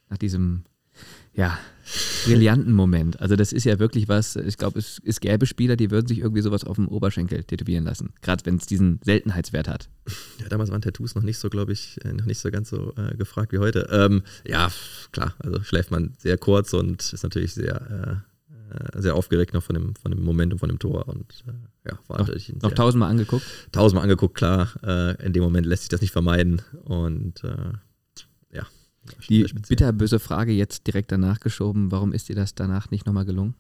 Nach 0.09 0.19
diesem 0.19 0.65
ja, 1.35 1.59
brillanten 2.27 2.75
Moment. 2.75 3.21
Also 3.21 3.37
das 3.37 3.53
ist 3.53 3.65
ja 3.65 3.79
wirklich 3.79 4.09
was, 4.09 4.37
ich 4.37 4.59
glaube, 4.59 4.79
es, 4.79 5.01
es 5.05 5.21
gäbe 5.21 5.47
Spieler, 5.47 5.77
die 5.77 5.91
würden 5.91 6.07
sich 6.07 6.19
irgendwie 6.19 6.43
sowas 6.43 6.65
auf 6.65 6.77
dem 6.77 6.89
Oberschenkel 6.89 7.45
tätowieren 7.45 7.85
lassen. 7.85 8.13
Gerade 8.21 8.45
wenn 8.45 8.57
es 8.57 8.67
diesen 8.67 9.01
Seltenheitswert 9.03 9.67
hat. 9.67 9.89
Ja, 10.39 10.49
damals 10.49 10.71
waren 10.71 10.83
Tattoos 10.83 11.15
noch 11.15 11.23
nicht 11.23 11.39
so, 11.39 11.49
glaube 11.49 11.73
ich, 11.73 11.99
äh, 12.05 12.13
noch 12.13 12.27
nicht 12.27 12.39
so 12.39 12.51
ganz 12.51 12.69
so 12.69 12.93
äh, 12.97 13.17
gefragt 13.17 13.53
wie 13.53 13.59
heute. 13.59 13.89
Ähm, 13.91 14.23
ja, 14.47 14.71
klar, 15.13 15.35
also 15.39 15.63
schläft 15.63 15.91
man 15.91 16.13
sehr 16.19 16.37
kurz 16.37 16.75
und 16.75 17.13
ist 17.13 17.23
natürlich 17.23 17.55
sehr, 17.55 18.21
äh, 18.21 18.32
sehr 18.95 19.15
aufgeregt 19.15 19.55
noch 19.55 19.63
von 19.63 19.75
dem, 19.75 19.95
von 19.97 20.11
dem 20.11 20.23
Moment 20.23 20.53
und 20.53 20.59
von 20.59 20.69
dem 20.69 20.79
Tor. 20.79 21.09
Und 21.09 21.45
äh, 21.47 21.91
ja, 21.91 21.99
war 22.09 22.19
noch, 22.19 22.27
natürlich 22.27 22.53
noch 22.63 22.73
tausendmal 22.73 23.11
angeguckt? 23.11 23.45
Tausendmal 23.73 24.05
angeguckt, 24.05 24.35
klar. 24.35 24.73
Äh, 24.83 25.27
in 25.27 25.33
dem 25.33 25.43
Moment 25.43 25.67
lässt 25.67 25.83
sich 25.83 25.89
das 25.89 26.01
nicht 26.01 26.13
vermeiden. 26.13 26.63
Und 26.85 27.45
äh, 27.45 27.73
ja, 28.53 28.67
die 29.29 29.45
bitterböse 29.69 30.19
Frage 30.19 30.53
jetzt 30.53 30.87
direkt 30.87 31.13
danach 31.13 31.41
geschoben, 31.41 31.91
warum 31.91 32.13
ist 32.13 32.29
dir 32.29 32.37
das 32.37 32.55
danach 32.55 32.91
nicht 32.91 33.07
nochmal 33.07 33.25
gelungen? 33.25 33.55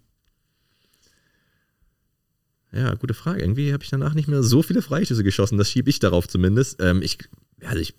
Ja, 2.72 2.94
gute 2.94 3.14
Frage. 3.14 3.42
Irgendwie 3.42 3.72
habe 3.72 3.84
ich 3.84 3.90
danach 3.90 4.14
nicht 4.14 4.28
mehr 4.28 4.42
so 4.42 4.62
viele 4.62 4.80
Freischüsse 4.80 5.22
geschossen. 5.22 5.58
Das 5.58 5.70
schiebe 5.70 5.90
ich 5.90 5.98
darauf 5.98 6.26
zumindest. 6.26 6.80
Ähm, 6.80 7.02
ich, 7.02 7.18
also 7.62 7.78
ich, 7.78 7.94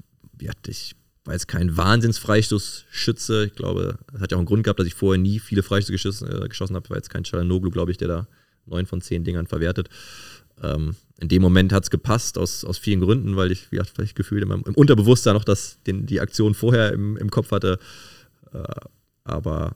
ich 0.67 0.95
war 1.25 1.33
jetzt 1.33 1.47
kein 1.47 1.75
Wahnsinns-Freistoßschütze. 1.77 3.45
Ich 3.45 3.55
glaube, 3.55 3.97
das 4.11 4.21
hat 4.21 4.31
ja 4.31 4.37
auch 4.37 4.39
einen 4.39 4.45
Grund 4.45 4.63
gehabt, 4.63 4.79
dass 4.79 4.87
ich 4.87 4.95
vorher 4.95 5.21
nie 5.21 5.39
viele 5.39 5.63
Freischüsse 5.63 5.93
geschossen, 5.93 6.29
äh, 6.29 6.47
geschossen 6.47 6.75
habe. 6.75 6.89
War 6.89 6.97
jetzt 6.97 7.09
kein 7.09 7.23
Chalanoglu, 7.23 7.71
glaube 7.71 7.91
ich, 7.91 7.97
der 7.97 8.07
da 8.07 8.27
neun 8.65 8.85
von 8.85 9.01
zehn 9.01 9.23
Dingern 9.23 9.47
verwertet. 9.47 9.89
Ähm, 10.61 10.95
in 11.19 11.29
dem 11.29 11.41
Moment 11.41 11.71
hat 11.71 11.83
es 11.83 11.89
gepasst, 11.89 12.37
aus, 12.37 12.65
aus 12.65 12.77
vielen 12.77 12.99
Gründen, 12.99 13.35
weil 13.35 13.51
ich, 13.51 13.71
wie 13.71 13.77
gesagt, 13.77 13.95
vielleicht 13.95 14.15
gefühlt 14.15 14.43
im, 14.43 14.51
Unterbewusstsein 14.61 15.33
noch 15.33 15.45
das, 15.45 15.81
den, 15.83 16.05
die 16.05 16.19
Aktion 16.19 16.53
vorher 16.53 16.91
im, 16.91 17.17
im 17.17 17.29
Kopf 17.29 17.51
hatte. 17.51 17.79
Äh, 18.51 18.63
aber 19.23 19.75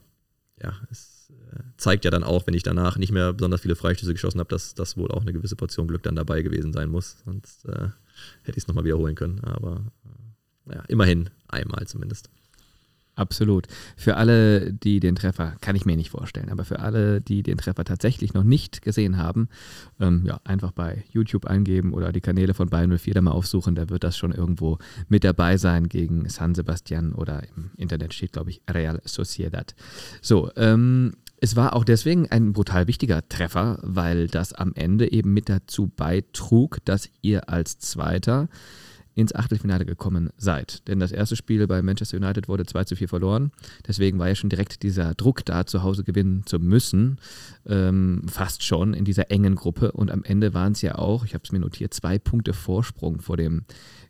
ja, 0.61 0.73
es 0.91 1.31
äh, 1.51 1.59
zeigt 1.77 2.05
ja 2.05 2.11
dann 2.11 2.23
auch, 2.23 2.47
wenn 2.47 2.53
ich 2.53 2.63
danach 2.63 2.97
nicht 2.97 3.11
mehr 3.11 3.33
besonders 3.33 3.61
viele 3.61 3.75
Freistöße 3.75 4.13
geschossen 4.13 4.39
habe, 4.39 4.49
dass 4.49 4.75
das 4.75 4.97
wohl 4.97 5.11
auch 5.11 5.21
eine 5.21 5.33
gewisse 5.33 5.55
Portion 5.55 5.87
Glück 5.87 6.03
dann 6.03 6.15
dabei 6.15 6.41
gewesen 6.41 6.73
sein 6.73 6.89
muss. 6.89 7.17
Sonst 7.23 7.65
äh, 7.65 7.89
hätte 8.43 8.57
ich 8.57 8.63
es 8.63 8.67
nochmal 8.67 8.83
wiederholen 8.83 9.15
können. 9.15 9.39
Aber 9.43 9.85
ja, 10.71 10.83
immerhin 10.87 11.29
einmal 11.47 11.87
zumindest. 11.87 12.29
Absolut. 13.17 13.65
Für 13.95 14.15
alle, 14.15 14.71
die 14.71 14.99
den 14.99 15.15
Treffer, 15.15 15.55
kann 15.59 15.75
ich 15.75 15.87
mir 15.87 15.97
nicht 15.97 16.11
vorstellen, 16.11 16.49
aber 16.49 16.65
für 16.65 16.79
alle, 16.79 17.19
die 17.19 17.41
den 17.41 17.57
Treffer 17.57 17.83
tatsächlich 17.83 18.35
noch 18.35 18.43
nicht 18.43 18.83
gesehen 18.83 19.17
haben, 19.17 19.49
ähm, 19.99 20.21
ja, 20.23 20.39
einfach 20.43 20.71
bei 20.71 21.03
YouTube 21.09 21.47
eingeben 21.47 21.93
oder 21.93 22.11
die 22.11 22.21
Kanäle 22.21 22.53
von 22.53 22.69
Bayern 22.69 22.95
04 22.95 23.15
da 23.15 23.21
mal 23.21 23.31
aufsuchen, 23.31 23.73
da 23.73 23.89
wird 23.89 24.03
das 24.03 24.17
schon 24.17 24.33
irgendwo 24.33 24.77
mit 25.09 25.23
dabei 25.23 25.57
sein 25.57 25.89
gegen 25.89 26.29
San 26.29 26.53
Sebastian 26.53 27.13
oder 27.13 27.41
im 27.55 27.71
Internet 27.75 28.13
steht, 28.13 28.33
glaube 28.33 28.51
ich, 28.51 28.61
Real 28.69 29.01
Sociedad. 29.03 29.73
So, 30.21 30.51
ähm, 30.55 31.13
es 31.41 31.55
war 31.55 31.75
auch 31.75 31.85
deswegen 31.85 32.29
ein 32.29 32.53
brutal 32.53 32.87
wichtiger 32.87 33.27
Treffer, 33.27 33.79
weil 33.81 34.27
das 34.27 34.53
am 34.53 34.73
Ende 34.75 35.11
eben 35.11 35.33
mit 35.33 35.49
dazu 35.49 35.87
beitrug, 35.87 36.85
dass 36.85 37.09
ihr 37.23 37.49
als 37.49 37.79
Zweiter 37.79 38.47
ins 39.17 39.33
Achtelfinale 39.33 39.83
gekommen 39.83 40.29
seid. 40.37 40.87
Denn 40.87 40.99
das 40.99 41.11
erste 41.11 41.35
Spiel 41.35 41.65
bei 41.65 41.81
Manchester 41.81 42.17
United 42.17 42.47
wurde 42.47 42.67
2 42.67 42.83
zu 42.83 42.95
4 42.95 43.09
verloren. 43.09 43.51
Deswegen 43.87 44.19
war 44.19 44.27
ja 44.27 44.35
schon 44.35 44.51
direkt 44.51 44.83
dieser 44.83 45.15
Druck 45.15 45.43
da, 45.43 45.65
zu 45.65 45.81
Hause 45.81 46.03
gewinnen 46.03 46.43
zu 46.45 46.59
müssen. 46.59 47.17
Ähm, 47.65 48.21
fast 48.27 48.63
schon 48.63 48.93
in 48.93 49.05
dieser 49.05 49.31
engen 49.31 49.55
Gruppe. 49.55 49.91
Und 49.91 50.11
am 50.11 50.23
Ende 50.23 50.53
waren 50.53 50.73
es 50.73 50.83
ja 50.83 50.99
auch, 50.99 51.25
ich 51.25 51.33
habe 51.33 51.43
es 51.43 51.51
mir 51.51 51.59
notiert, 51.59 51.95
zwei 51.95 52.19
Punkte 52.19 52.53
Vorsprung 52.53 53.19
vor 53.19 53.37
dem 53.37 53.63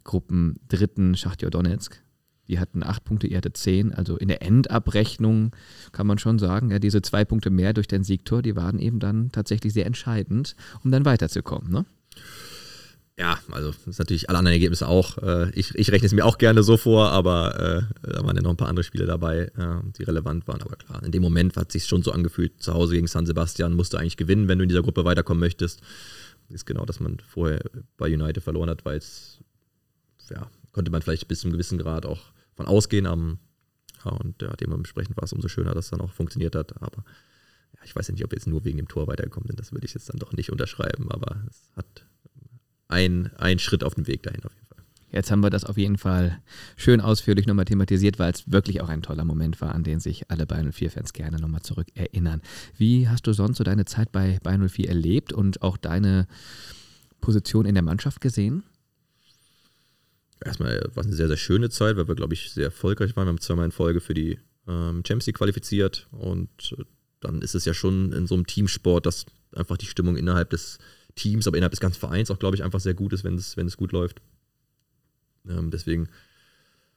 Gruppendritten 0.04 1.16
Schachtjo 1.16 1.50
Donetsk. 1.50 2.04
Die 2.50 2.60
hatten 2.60 2.84
acht 2.84 3.06
Punkte, 3.06 3.28
ihr 3.28 3.38
hattet 3.38 3.56
zehn. 3.56 3.94
Also 3.94 4.18
in 4.18 4.28
der 4.28 4.42
Endabrechnung 4.42 5.56
kann 5.94 6.08
man 6.08 6.18
schon 6.18 6.38
sagen, 6.38 6.70
ja, 6.70 6.80
diese 6.80 7.02
zwei 7.02 7.24
Punkte 7.24 7.50
mehr 7.50 7.72
durch 7.72 7.88
den 7.88 8.04
Siegtor, 8.04 8.42
die 8.42 8.58
waren 8.58 8.80
eben 8.80 9.00
dann 9.00 9.32
tatsächlich 9.32 9.72
sehr 9.72 9.86
entscheidend, 9.86 10.58
um 10.84 10.92
dann 10.92 11.06
weiterzukommen. 11.06 11.72
Ne? 11.72 11.86
Ja, 13.20 13.40
also 13.50 13.72
das 13.72 13.88
ist 13.88 13.98
natürlich 13.98 14.30
alle 14.30 14.38
anderen 14.38 14.54
Ergebnisse 14.54 14.88
auch. 14.88 15.18
Äh, 15.18 15.50
ich, 15.52 15.74
ich 15.74 15.92
rechne 15.92 16.06
es 16.06 16.14
mir 16.14 16.24
auch 16.24 16.38
gerne 16.38 16.62
so 16.62 16.78
vor, 16.78 17.10
aber 17.10 17.60
äh, 18.04 18.12
da 18.12 18.24
waren 18.24 18.36
ja 18.36 18.44
noch 18.44 18.52
ein 18.52 18.58
paar 18.58 18.68
andere 18.68 18.84
Spiele 18.84 19.08
dabei, 19.08 19.52
äh, 19.58 19.92
die 19.98 20.04
relevant 20.04 20.48
waren. 20.48 20.62
Aber 20.62 20.76
klar, 20.76 21.02
in 21.04 21.12
dem 21.12 21.24
Moment 21.24 21.58
hat 21.58 21.70
es 21.70 21.74
sich 21.74 21.88
schon 21.88 22.04
so 22.04 22.12
angefühlt, 22.12 22.62
zu 22.62 22.76
Hause 22.76 22.94
gegen 22.94 23.08
San 23.08 23.26
Sebastian 23.26 23.74
musst 23.74 23.94
du 23.94 23.98
eigentlich 23.98 24.18
gewinnen, 24.18 24.48
wenn 24.48 24.60
du 24.60 24.64
in 24.64 24.70
dieser 24.70 24.84
Gruppe 24.84 25.04
weiterkommen 25.04 25.40
möchtest. 25.40 25.82
Ist 26.50 26.68
genau, 26.68 26.86
dass 26.86 27.00
man 27.00 27.18
vorher 27.28 27.60
bei 27.98 28.06
United 28.06 28.44
verloren 28.44 28.70
hat, 28.70 28.86
weil 28.86 28.98
es, 28.98 29.40
ja, 30.30 30.48
konnte 30.72 30.92
man 30.92 31.02
vielleicht 31.02 31.28
bis 31.28 31.40
zu 31.40 31.48
einem 31.48 31.54
gewissen 31.54 31.80
Grad 31.80 32.06
auch 32.06 32.22
von 32.54 32.68
ausgehen. 32.68 33.08
Um, 33.08 33.40
ja, 34.06 34.12
und 34.12 34.44
ja, 34.44 34.56
dementsprechend 34.56 35.18
war 35.18 35.24
es 35.24 35.34
umso 35.34 35.48
schöner, 35.48 35.74
dass 35.74 35.86
es 35.86 35.92
dann 35.92 36.02
auch 36.02 36.12
funktioniert 36.12 36.56
hat. 36.56 36.80
Aber 36.84 37.04
ja, 37.74 37.80
ich 37.84 37.96
weiß 37.96 38.10
ja 38.10 38.14
nicht, 38.14 38.24
ob 38.24 38.30
wir 38.32 38.38
jetzt 38.38 38.48
nur 38.48 38.64
wegen 38.64 38.78
dem 38.78 38.88
Tor 38.88 39.08
weitergekommen 39.08 39.48
sind. 39.48 39.60
Das 39.60 39.72
würde 39.72 39.88
ich 39.88 39.96
jetzt 39.96 40.08
dann 40.08 40.20
doch 40.20 40.34
nicht 40.34 40.52
unterschreiben, 40.52 41.12
aber 41.12 41.44
es 41.50 41.72
hat 41.76 42.06
ein, 42.88 43.32
ein 43.38 43.60
Schritt 43.60 43.84
auf 43.84 43.96
dem 43.96 44.08
Weg 44.08 44.24
dahin 44.24 44.44
auf 44.44 44.54
jeden 44.54 44.68
Fall. 44.68 44.78
Jetzt 45.10 45.32
haben 45.32 45.42
wir 45.42 45.50
das 45.50 45.64
auf 45.64 45.78
jeden 45.78 45.98
Fall 45.98 46.42
schön 46.76 47.00
ausführlich 47.00 47.48
nochmal 47.48 47.66
thematisiert, 47.66 48.20
weil 48.20 48.32
es 48.32 48.52
wirklich 48.52 48.82
auch 48.82 48.90
ein 48.90 49.02
toller 49.02 49.24
Moment 49.24 49.62
war, 49.62 49.74
an 49.74 49.84
den 49.84 50.00
sich 50.00 50.30
alle 50.30 50.46
Bayern 50.46 50.72
04-Fans 50.72 51.14
gerne 51.14 51.38
nochmal 51.38 51.62
zurück 51.62 51.88
erinnern. 51.96 52.42
Wie 52.78 53.08
hast 53.08 53.26
du 53.26 53.34
sonst 53.34 53.58
so 53.58 53.64
deine 53.64 53.86
Zeit 53.86 54.12
bei 54.12 54.40
Bayern 54.44 54.68
04 54.68 54.90
erlebt 54.90 55.32
und 55.32 55.62
auch 55.62 55.78
deine 55.78 56.28
Position 57.22 57.66
in 57.66 57.76
der 57.76 57.84
Mannschaft 57.84 58.20
gesehen? 58.20 58.64
Erstmal 60.44 60.82
war 60.94 61.02
es 61.02 61.08
eine 61.08 61.16
sehr, 61.16 61.28
sehr 61.28 61.38
schöne 61.38 61.70
Zeit, 61.70 61.98
weil 61.98 62.08
wir, 62.08 62.16
glaube 62.16 62.34
ich, 62.34 62.52
sehr 62.52 62.66
erfolgreich 62.66 63.16
waren. 63.16 63.26
Wir 63.26 63.30
haben 63.30 63.42
zweimal 63.42 63.66
in 63.66 63.72
Folge 63.72 64.02
für 64.02 64.14
die 64.14 64.38
ähm, 64.68 65.04
Champions 65.08 65.28
League 65.28 65.38
qualifiziert 65.38 66.08
und 66.12 66.76
äh, 66.78 66.84
dann 67.22 67.42
ist 67.42 67.56
es 67.56 67.66
ja 67.66 67.74
schon 67.74 68.12
in 68.12 68.28
so 68.28 68.36
einem 68.36 68.46
Teamsport, 68.46 69.06
dass 69.06 69.26
einfach 69.56 69.78
die 69.78 69.88
Stimmung 69.88 70.18
innerhalb 70.18 70.52
des 70.52 70.78
Teams, 71.18 71.48
aber 71.48 71.58
innerhalb 71.58 71.72
des 71.72 71.80
ganzen 71.80 72.00
Vereins 72.00 72.32
auch, 72.32 72.40
glaube 72.40 72.56
ich, 72.56 72.64
einfach 72.64 72.80
sehr 72.80 72.94
gut 72.94 73.12
ist, 73.12 73.24
wenn 73.24 73.36
es, 73.36 73.58
wenn 73.58 73.68
es 73.68 73.76
gut 73.76 73.92
läuft. 73.92 74.22
Ähm, 75.50 75.72
deswegen, 75.72 76.08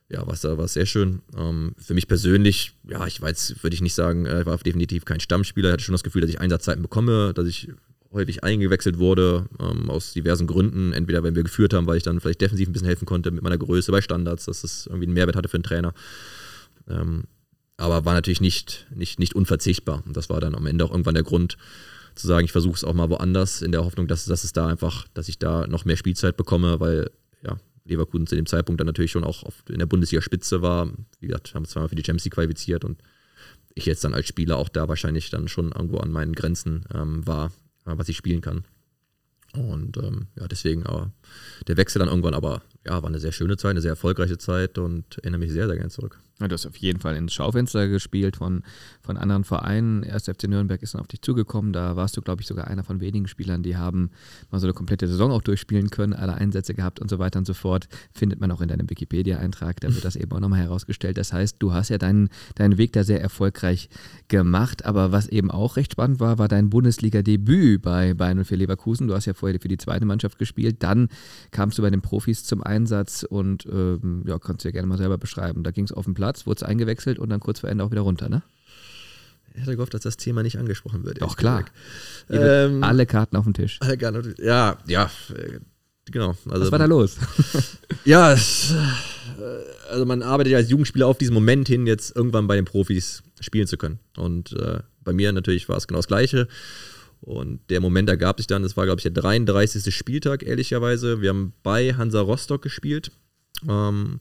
ja, 0.09 0.27
war 0.27 0.35
es 0.35 0.41
da 0.41 0.57
war 0.59 0.69
sehr 0.69 0.87
schön. 0.87 1.23
Ähm, 1.37 1.75
für 1.79 1.95
mich 1.95 2.09
persönlich, 2.09 2.73
ja, 2.89 3.07
ich 3.07 3.21
jetzt, 3.21 3.63
würde 3.63 3.75
ich 3.75 3.81
nicht 3.81 3.95
sagen, 3.95 4.27
äh, 4.27 4.47
war 4.47 4.59
definitiv 4.59 5.05
kein 5.05 5.21
Stammspieler. 5.21 5.69
Ich 5.69 5.73
hatte 5.73 5.85
schon 5.85 5.95
das 5.95 6.03
Gefühl, 6.03 6.21
dass 6.21 6.31
ich 6.31 6.41
Einsatzzeiten 6.41 6.83
bekomme, 6.83 7.33
dass 7.35 7.47
ich 7.47 7.69
häufig 8.13 8.43
eingewechselt 8.43 8.99
wurde, 8.99 9.49
ähm, 9.61 9.89
aus 9.89 10.13
diversen 10.13 10.47
Gründen. 10.47 10.93
Entweder, 10.93 11.23
wenn 11.23 11.37
wir 11.37 11.45
geführt 11.45 11.75
haben, 11.75 11.87
weil 11.87 11.97
ich 11.97 12.03
dann 12.03 12.21
vielleicht 12.21 12.41
defensiv 12.41 12.69
ein 12.69 12.73
bisschen 12.73 12.89
helfen 12.89 13.07
konnte 13.07 13.31
mit 13.31 13.43
meiner 13.43 13.59
Größe 13.59 13.93
bei 13.93 14.01
Standards, 14.01 14.47
dass 14.47 14.65
es 14.65 14.87
irgendwie 14.87 15.07
einen 15.07 15.15
Mehrwert 15.15 15.37
hatte 15.37 15.49
für 15.49 15.57
einen 15.57 15.65
Trainer. 15.65 15.95
Ähm, 16.89 17.25
aber 17.77 18.05
war 18.05 18.15
natürlich 18.15 18.41
nicht, 18.41 18.87
nicht, 18.95 19.19
nicht 19.19 19.35
unverzichtbar. 19.35 20.03
Und 20.07 20.17
das 20.17 20.29
war 20.29 20.41
dann 20.41 20.55
am 20.55 20.67
Ende 20.67 20.85
auch 20.85 20.91
irgendwann 20.91 21.15
der 21.15 21.23
Grund, 21.23 21.57
zu 22.15 22.27
sagen, 22.27 22.45
ich 22.45 22.53
versuche 22.53 22.77
es 22.77 22.85
auch 22.85 22.95
mal 22.95 23.11
woanders, 23.11 23.63
in 23.63 23.73
der 23.73 23.85
Hoffnung, 23.85 24.09
dass, 24.09 24.25
dass 24.25 24.45
es 24.45 24.53
da 24.53 24.67
einfach, 24.67 25.07
dass 25.15 25.29
ich 25.29 25.39
da 25.39 25.67
noch 25.67 25.85
mehr 25.85 25.97
Spielzeit 25.97 26.37
bekomme, 26.37 26.81
weil 26.81 27.11
ja, 27.43 27.57
Leverkusen 27.85 28.27
zu 28.27 28.37
dem 28.37 28.47
Zeitpunkt 28.47 28.81
dann 28.81 28.87
natürlich 28.87 29.11
schon 29.11 29.25
auch 29.25 29.45
in 29.69 29.79
der 29.79 29.87
Bundesliga-Spitze 29.87 30.63
war. 30.63 30.91
Wie 31.21 31.27
gesagt, 31.27 31.55
haben 31.55 31.65
zweimal 31.65 31.89
für 31.89 31.97
die 31.97 32.05
Champions 32.05 32.25
League 32.25 32.35
qualifiziert 32.35 32.85
und 32.85 33.03
ich 33.75 33.87
jetzt 33.87 34.05
dann 34.05 34.15
als 34.15 34.27
Spieler 34.27 34.57
auch 34.57 34.69
da 34.69 34.89
wahrscheinlich 34.89 35.31
dann 35.31 35.49
schon 35.49 35.73
irgendwo 35.73 35.99
an 35.99 36.11
meinen 36.11 36.35
Grenzen 36.35 36.85
ähm, 36.93 37.27
war, 37.27 37.47
äh, 37.87 37.93
was 37.97 38.09
ich 38.09 38.17
spielen 38.17 38.41
kann. 38.41 38.65
Und 39.53 39.97
ähm, 39.97 40.29
ja, 40.39 40.47
deswegen 40.47 40.87
aber 40.87 41.13
der 41.67 41.77
Wechsel 41.77 41.99
dann 41.99 42.09
irgendwann, 42.09 42.35
aber 42.35 42.63
ja, 42.91 43.01
war 43.03 43.09
eine 43.09 43.21
sehr 43.21 43.31
schöne 43.31 43.57
Zeit, 43.57 43.71
eine 43.71 43.81
sehr 43.81 43.93
erfolgreiche 43.93 44.37
Zeit 44.37 44.77
und 44.77 45.19
erinnere 45.19 45.39
mich 45.39 45.53
sehr, 45.53 45.69
sehr 45.69 45.77
gern 45.77 45.91
zurück. 45.91 46.19
Ja, 46.41 46.49
du 46.49 46.55
hast 46.55 46.67
auf 46.67 46.77
jeden 46.77 47.01
Fall 47.01 47.17
ins 47.17 47.35
Schaufenster 47.35 47.87
gespielt 47.87 48.37
von, 48.37 48.63
von 49.03 49.19
anderen 49.19 49.45
Vereinen. 49.45 50.03
Erst 50.03 50.27
FC 50.27 50.49
Nürnberg 50.49 50.83
ist 50.83 50.95
dann 50.95 51.03
auf 51.03 51.07
dich 51.07 51.21
zugekommen. 51.21 51.75
Da 51.75 51.97
warst 51.97 52.17
du, 52.17 52.23
glaube 52.23 52.41
ich, 52.41 52.49
sogar 52.49 52.67
einer 52.67 52.83
von 52.83 52.99
wenigen 53.01 53.29
Spielern, 53.29 53.63
die 53.63 53.77
haben 53.77 54.11
mal 54.51 54.59
so 54.59 54.67
eine 54.67 54.73
komplette 54.73 55.07
Saison 55.07 55.33
auch 55.33 55.43
durchspielen 55.43 55.91
können, 55.91 56.15
alle 56.15 56.33
Einsätze 56.35 56.73
gehabt 56.73 56.99
und 56.99 57.11
so 57.11 57.19
weiter 57.19 57.39
und 57.39 57.45
so 57.45 57.53
fort. 57.53 57.89
Findet 58.15 58.41
man 58.41 58.51
auch 58.53 58.63
in 58.63 58.69
deinem 58.69 58.89
Wikipedia-Eintrag, 58.89 59.81
da 59.81 59.95
wird 59.95 60.03
das 60.03 60.17
eben 60.17 60.33
auch 60.33 60.41
nochmal 60.41 60.61
herausgestellt. 60.61 61.19
Das 61.19 61.35
heißt, 61.35 61.57
du 61.59 61.75
hast 61.75 61.91
ja 61.91 61.99
deinen, 61.99 62.31
deinen 62.55 62.79
Weg 62.79 62.95
da 62.95 63.05
sehr 63.05 63.21
erfolgreich 63.21 63.91
gemacht. 64.29 64.87
Aber 64.87 65.13
was 65.13 65.29
eben 65.29 65.51
auch 65.51 65.77
recht 65.77 65.93
spannend 65.93 66.21
war, 66.21 66.39
war 66.39 66.49
dein 66.49 66.71
Bundesliga-Debüt 66.71 67.83
bei 67.83 68.15
Bayern 68.15 68.47
für 68.47 68.57
Leverkusen. 68.57 69.09
Du 69.09 69.15
hast 69.15 69.27
ja 69.27 69.35
vorher 69.35 69.61
für 69.61 69.69
die 69.69 69.77
zweite 69.77 70.07
Mannschaft 70.07 70.39
gespielt. 70.39 70.77
Dann 70.83 71.09
kamst 71.51 71.77
du 71.77 71.83
bei 71.83 71.91
den 71.91 72.01
Profis 72.01 72.45
zum 72.45 72.63
Einsatz 72.63 72.80
und 73.25 73.67
ähm, 73.67 74.25
ja, 74.27 74.39
kannst 74.39 74.65
du 74.65 74.69
ja 74.69 74.73
gerne 74.73 74.87
mal 74.87 74.99
selber 74.99 75.19
beschreiben. 75.19 75.63
Da 75.63 75.71
ging 75.71 75.85
es 75.85 75.93
auf 75.93 76.05
den 76.05 76.15
Platz 76.15 76.47
wurde 76.47 76.59
es 76.59 76.63
eingewechselt 76.63 77.19
und 77.19 77.31
dann 77.31 77.41
kurz 77.41 77.61
vor 77.61 77.71
Ende 77.71 77.85
auch 77.85 77.91
wieder 77.91 78.03
runter, 78.03 78.29
ne? 78.29 78.43
Ich 79.55 79.63
hätte 79.63 79.77
gehofft, 79.77 79.95
dass 79.95 80.03
das 80.03 80.17
Thema 80.17 80.43
nicht 80.43 80.59
angesprochen 80.59 81.05
wird. 81.05 81.21
Doch, 81.21 81.37
klar. 81.37 81.65
Ähm, 82.31 82.85
alle 82.85 83.05
Karten 83.05 83.37
auf 83.37 83.45
dem 83.45 83.55
Tisch. 83.55 83.79
Alle 83.81 83.99
Karten 83.99 84.19
auf 84.19 84.23
dem 84.23 84.35
Tisch. 84.37 84.45
Ja, 84.45 84.79
ja, 84.87 85.11
äh, 85.35 85.59
genau. 86.11 86.37
Also, 86.49 86.65
Was 86.65 86.73
war 86.73 86.79
da 86.79 86.85
los? 86.85 87.17
ja, 88.05 88.33
äh, 88.33 88.39
also 89.91 90.07
man 90.07 90.23
arbeitet 90.23 90.53
ja 90.53 90.59
als 90.59 90.71
Jugendspieler 90.71 91.07
auf 91.07 91.19
diesen 91.19 91.35
Moment 91.35 91.67
hin, 91.69 91.87
jetzt 91.87 92.15
irgendwann 92.15 92.47
bei 92.47 92.57
den 92.57 92.65
Profis 92.65 93.23
spielen 93.41 93.67
zu 93.67 93.77
können. 93.77 93.99
Und 94.17 94.53
äh, 94.53 94.81
bei 95.03 95.13
mir 95.13 95.33
natürlich 95.33 95.69
war 95.69 95.77
es 95.77 95.89
genau 95.89 95.99
das 95.99 96.09
Gleiche. 96.09 96.47
Und 97.21 97.61
der 97.69 97.81
Moment 97.81 98.09
ergab 98.09 98.39
sich 98.39 98.47
dann, 98.47 98.63
das 98.63 98.77
war, 98.77 98.87
glaube 98.87 98.99
ich, 98.99 99.03
der 99.03 99.13
33. 99.13 99.95
Spieltag, 99.95 100.43
ehrlicherweise. 100.43 101.21
Wir 101.21 101.31
haben 101.31 101.53
bei 101.63 101.95
Hansa 101.95 102.21
Rostock 102.21 102.63
gespielt. 102.63 103.11
Ähm, 103.69 104.21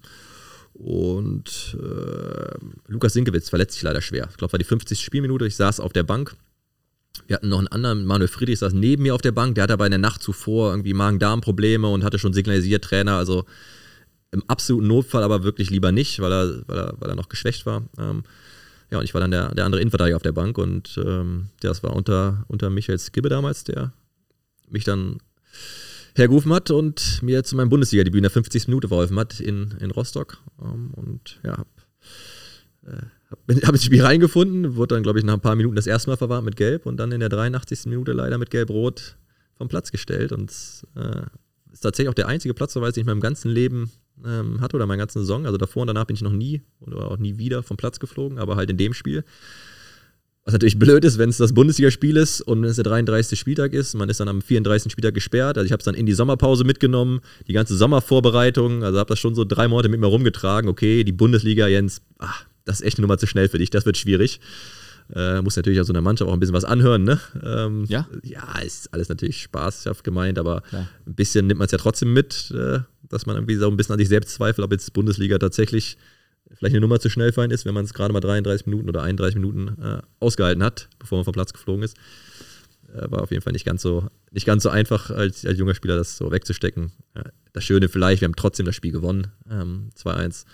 und 0.73 1.77
äh, 1.81 2.57
Lukas 2.87 3.13
Sinkewitz 3.13 3.49
verletzt 3.49 3.73
sich 3.73 3.83
leider 3.83 4.01
schwer. 4.01 4.27
Ich 4.29 4.37
glaube, 4.37 4.53
war 4.53 4.59
die 4.59 4.65
50. 4.65 4.99
Spielminute. 4.99 5.47
Ich 5.47 5.55
saß 5.55 5.79
auf 5.79 5.93
der 5.93 6.03
Bank. 6.03 6.35
Wir 7.27 7.35
hatten 7.35 7.49
noch 7.49 7.59
einen 7.59 7.67
anderen, 7.67 8.05
Manuel 8.05 8.27
Friedrich 8.27 8.59
saß 8.59 8.73
neben 8.73 9.03
mir 9.03 9.15
auf 9.15 9.21
der 9.21 9.31
Bank. 9.31 9.55
Der 9.55 9.63
hatte 9.63 9.73
aber 9.73 9.85
in 9.85 9.91
der 9.91 9.99
Nacht 9.99 10.21
zuvor 10.21 10.71
irgendwie 10.71 10.93
Magen-Darm-Probleme 10.93 11.87
und 11.87 12.03
hatte 12.03 12.19
schon 12.19 12.33
signalisiert, 12.33 12.83
Trainer, 12.83 13.13
also 13.13 13.45
im 14.31 14.43
absoluten 14.47 14.87
Notfall 14.87 15.23
aber 15.23 15.43
wirklich 15.43 15.69
lieber 15.69 15.91
nicht, 15.91 16.19
weil 16.19 16.31
er, 16.31 16.63
weil 16.67 16.77
er, 16.77 16.93
weil 16.99 17.09
er 17.09 17.15
noch 17.15 17.29
geschwächt 17.29 17.65
war. 17.65 17.83
Ähm, 17.97 18.23
ja, 18.91 18.99
und 18.99 19.03
ich 19.03 19.13
war 19.13 19.21
dann 19.21 19.31
der, 19.31 19.53
der 19.53 19.65
andere 19.65 19.81
Innenverteidiger 19.81 20.15
auf 20.15 20.23
der 20.23 20.31
Bank 20.31 20.57
und 20.57 20.99
ähm, 21.03 21.49
das 21.59 21.83
war 21.83 21.95
unter, 21.95 22.45
unter 22.47 22.69
Michael 22.69 22.99
Skibbe 22.99 23.29
damals, 23.29 23.63
der 23.63 23.93
mich 24.69 24.83
dann 24.83 25.19
hergerufen 26.15 26.53
hat 26.53 26.71
und 26.71 27.21
mir 27.21 27.43
zu 27.43 27.55
meinem 27.55 27.69
Bundesliga-Debüt 27.69 28.19
in 28.19 28.23
der 28.23 28.31
50. 28.31 28.67
Minute 28.67 28.87
verholfen 28.87 29.17
hat 29.19 29.39
in, 29.39 29.75
in 29.79 29.91
Rostock. 29.91 30.39
Ähm, 30.61 30.91
und 30.95 31.39
ja, 31.43 31.57
hab, 31.57 31.67
äh, 32.85 33.05
hab, 33.29 33.39
hab 33.63 33.73
ins 33.73 33.85
Spiel 33.85 34.03
reingefunden, 34.03 34.75
wurde 34.75 34.95
dann, 34.95 35.03
glaube 35.03 35.19
ich, 35.19 35.25
nach 35.25 35.35
ein 35.35 35.41
paar 35.41 35.55
Minuten 35.55 35.75
das 35.75 35.87
erste 35.87 36.09
Mal 36.09 36.17
verwarnt 36.17 36.45
mit 36.45 36.55
Gelb 36.55 36.85
und 36.85 36.97
dann 36.97 37.11
in 37.11 37.19
der 37.19 37.29
83. 37.29 37.85
Minute 37.85 38.13
leider 38.13 38.37
mit 38.37 38.49
Gelb-Rot 38.49 39.17
vom 39.57 39.67
Platz 39.67 39.91
gestellt. 39.91 40.31
Und 40.31 40.51
äh, 40.95 41.21
ist 41.71 41.81
tatsächlich 41.81 42.09
auch 42.09 42.15
der 42.15 42.27
einzige 42.27 42.53
Platzverweis, 42.53 42.93
den 42.93 43.01
ich 43.01 43.07
in 43.07 43.11
meinem 43.11 43.21
ganzen 43.21 43.49
Leben 43.49 43.91
ähm, 44.25 44.61
hatte 44.61 44.75
oder 44.75 44.85
meiner 44.85 44.99
ganzen 44.99 45.19
Saison. 45.19 45.45
Also 45.45 45.57
davor 45.57 45.81
und 45.81 45.87
danach 45.87 46.05
bin 46.05 46.15
ich 46.15 46.21
noch 46.21 46.31
nie 46.31 46.61
oder 46.81 47.11
auch 47.11 47.17
nie 47.17 47.37
wieder 47.37 47.63
vom 47.63 47.77
Platz 47.77 47.99
geflogen, 47.99 48.39
aber 48.39 48.55
halt 48.55 48.69
in 48.69 48.77
dem 48.77 48.93
Spiel. 48.93 49.23
Was 50.45 50.53
natürlich 50.53 50.79
blöd 50.79 51.05
ist, 51.05 51.17
wenn 51.17 51.29
es 51.29 51.37
das 51.37 51.53
Bundesligaspiel 51.53 52.17
ist 52.17 52.41
und 52.41 52.61
wenn 52.63 52.69
es 52.69 52.77
der 52.77 52.85
33. 52.85 53.37
Spieltag 53.37 53.73
ist. 53.73 53.93
Man 53.93 54.09
ist 54.09 54.19
dann 54.19 54.27
am 54.27 54.41
34. 54.41 54.91
Spieltag 54.91 55.13
gesperrt. 55.13 55.57
Also 55.57 55.65
ich 55.65 55.71
habe 55.71 55.79
es 55.79 55.85
dann 55.85 55.95
in 55.95 56.05
die 56.05 56.13
Sommerpause 56.13 56.63
mitgenommen, 56.63 57.19
die 57.47 57.53
ganze 57.53 57.77
Sommervorbereitung. 57.77 58.83
Also 58.83 58.97
habe 58.97 59.09
das 59.09 59.19
schon 59.19 59.35
so 59.35 59.45
drei 59.45 59.67
Monate 59.67 59.89
mit 59.89 59.99
mir 59.99 60.07
rumgetragen. 60.07 60.69
Okay, 60.69 61.03
die 61.03 61.11
Bundesliga, 61.11 61.67
Jens, 61.67 62.01
ach, 62.17 62.45
das 62.65 62.79
ist 62.79 62.85
echt 62.87 62.97
eine 62.97 63.03
Nummer 63.03 63.17
zu 63.17 63.27
schnell 63.27 63.49
für 63.49 63.59
dich. 63.59 63.69
Das 63.69 63.85
wird 63.85 63.97
schwierig. 63.97 64.39
Äh, 65.13 65.41
muss 65.41 65.55
natürlich 65.55 65.79
aus 65.79 65.87
so 65.87 65.93
einer 65.93 66.01
Mannschaft 66.01 66.29
auch 66.29 66.33
ein 66.33 66.39
bisschen 66.39 66.55
was 66.55 66.65
anhören, 66.65 67.03
ne? 67.03 67.19
Ähm, 67.43 67.85
ja. 67.87 68.07
Ja, 68.23 68.59
ist 68.59 68.93
alles 68.93 69.09
natürlich 69.09 69.41
spaßhaft 69.41 70.03
gemeint, 70.03 70.37
aber 70.37 70.61
Klar. 70.61 70.87
ein 71.07 71.15
bisschen 71.15 71.47
nimmt 71.47 71.57
man 71.57 71.65
es 71.65 71.71
ja 71.71 71.79
trotzdem 71.79 72.13
mit, 72.13 72.51
äh, 72.55 72.79
dass 73.09 73.25
man 73.25 73.35
irgendwie 73.35 73.55
so 73.55 73.67
ein 73.67 73.77
bisschen 73.77 73.93
an 73.93 73.99
sich 73.99 74.07
selbst 74.07 74.33
zweifelt, 74.33 74.63
ob 74.63 74.71
jetzt 74.71 74.93
Bundesliga 74.93 75.37
tatsächlich 75.37 75.97
vielleicht 76.53 76.73
eine 76.73 76.81
Nummer 76.81 76.99
zu 76.99 77.09
schnell 77.09 77.31
für 77.31 77.41
einen 77.41 77.51
ist, 77.51 77.65
wenn 77.65 77.73
man 77.73 77.85
es 77.85 77.93
gerade 77.93 78.13
mal 78.13 78.21
33 78.21 78.65
Minuten 78.67 78.89
oder 78.89 79.03
31 79.03 79.35
Minuten 79.35 79.81
äh, 79.81 80.01
ausgehalten 80.19 80.63
hat, 80.63 80.89
bevor 80.97 81.17
man 81.17 81.25
vom 81.25 81.33
Platz 81.33 81.53
geflogen 81.53 81.83
ist. 81.83 81.97
Äh, 82.93 83.11
war 83.11 83.21
auf 83.21 83.31
jeden 83.31 83.43
Fall 83.43 83.53
nicht 83.53 83.65
ganz 83.65 83.81
so, 83.81 84.07
nicht 84.31 84.45
ganz 84.45 84.63
so 84.63 84.69
einfach, 84.69 85.11
als, 85.11 85.45
als 85.45 85.57
junger 85.57 85.75
Spieler 85.75 85.95
das 85.95 86.17
so 86.17 86.31
wegzustecken. 86.31 86.91
Äh, 87.13 87.23
das 87.53 87.63
Schöne 87.63 87.89
vielleicht, 87.89 88.21
wir 88.21 88.27
haben 88.27 88.35
trotzdem 88.35 88.65
das 88.65 88.75
Spiel 88.75 88.91
gewonnen, 88.91 89.27
ähm, 89.49 89.89
2-1. 89.97 90.45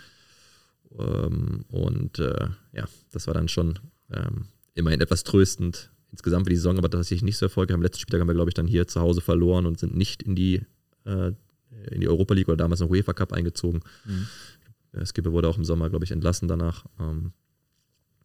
Ähm, 0.98 1.64
und 1.68 2.18
äh, 2.18 2.48
ja, 2.72 2.84
das 3.12 3.26
war 3.26 3.34
dann 3.34 3.48
schon 3.48 3.78
ähm, 4.12 4.46
immerhin 4.74 5.00
etwas 5.00 5.24
tröstend 5.24 5.90
insgesamt 6.10 6.46
für 6.46 6.50
die 6.50 6.56
Saison, 6.56 6.78
aber 6.78 6.90
tatsächlich 6.90 7.22
nicht 7.22 7.36
so 7.36 7.46
erfolgreich. 7.46 7.74
Am 7.74 7.82
letzten 7.82 8.00
Spieltag 8.00 8.20
haben 8.20 8.28
wir, 8.28 8.34
glaube 8.34 8.50
ich, 8.50 8.54
dann 8.54 8.66
hier 8.66 8.86
zu 8.86 9.00
Hause 9.00 9.20
verloren 9.20 9.66
und 9.66 9.78
sind 9.78 9.96
nicht 9.96 10.22
in 10.22 10.34
die, 10.34 10.62
äh, 11.04 11.32
in 11.90 12.00
die 12.00 12.08
Europa 12.08 12.34
League 12.34 12.48
oder 12.48 12.56
damals 12.56 12.80
noch 12.80 12.90
UEFA 12.90 13.12
Cup 13.12 13.32
eingezogen. 13.32 13.80
Mhm. 14.04 14.26
Skipper 15.04 15.32
wurde 15.32 15.48
auch 15.48 15.58
im 15.58 15.64
Sommer, 15.64 15.90
glaube 15.90 16.04
ich, 16.04 16.10
entlassen 16.10 16.48
danach. 16.48 16.86
Ähm, 16.98 17.32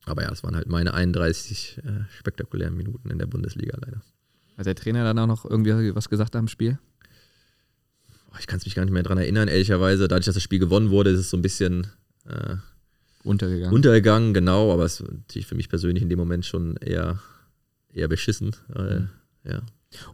aber 0.05 0.23
ja, 0.23 0.31
es 0.31 0.43
waren 0.43 0.55
halt 0.55 0.67
meine 0.67 0.93
31 0.93 1.81
äh, 1.83 2.03
spektakulären 2.17 2.75
Minuten 2.75 3.09
in 3.09 3.19
der 3.19 3.27
Bundesliga 3.27 3.77
leider. 3.79 4.01
Hat 4.57 4.65
der 4.65 4.75
Trainer 4.75 5.03
dann 5.03 5.19
auch 5.19 5.27
noch 5.27 5.45
irgendwie 5.45 5.93
was 5.95 6.09
gesagt 6.09 6.35
am 6.35 6.47
Spiel? 6.47 6.79
Ich 8.39 8.47
kann 8.47 8.59
es 8.59 8.65
mich 8.65 8.75
gar 8.75 8.85
nicht 8.85 8.93
mehr 8.93 9.03
daran 9.03 9.17
erinnern, 9.17 9.47
ehrlicherweise. 9.47 10.07
Dadurch, 10.07 10.25
dass 10.25 10.35
das 10.35 10.43
Spiel 10.43 10.59
gewonnen 10.59 10.89
wurde, 10.89 11.09
ist 11.09 11.19
es 11.19 11.29
so 11.29 11.37
ein 11.37 11.41
bisschen 11.41 11.87
äh, 12.25 12.55
untergegangen. 13.23 13.73
Untergegangen, 13.73 14.33
genau, 14.33 14.71
aber 14.73 14.85
es 14.85 15.01
war 15.01 15.11
natürlich 15.11 15.47
für 15.47 15.55
mich 15.55 15.69
persönlich 15.69 16.01
in 16.01 16.09
dem 16.09 16.19
Moment 16.19 16.45
schon 16.45 16.77
eher, 16.77 17.19
eher 17.93 18.07
beschissen. 18.07 18.55
Äh, 18.73 18.99
mhm. 18.99 19.09
Ja. 19.43 19.61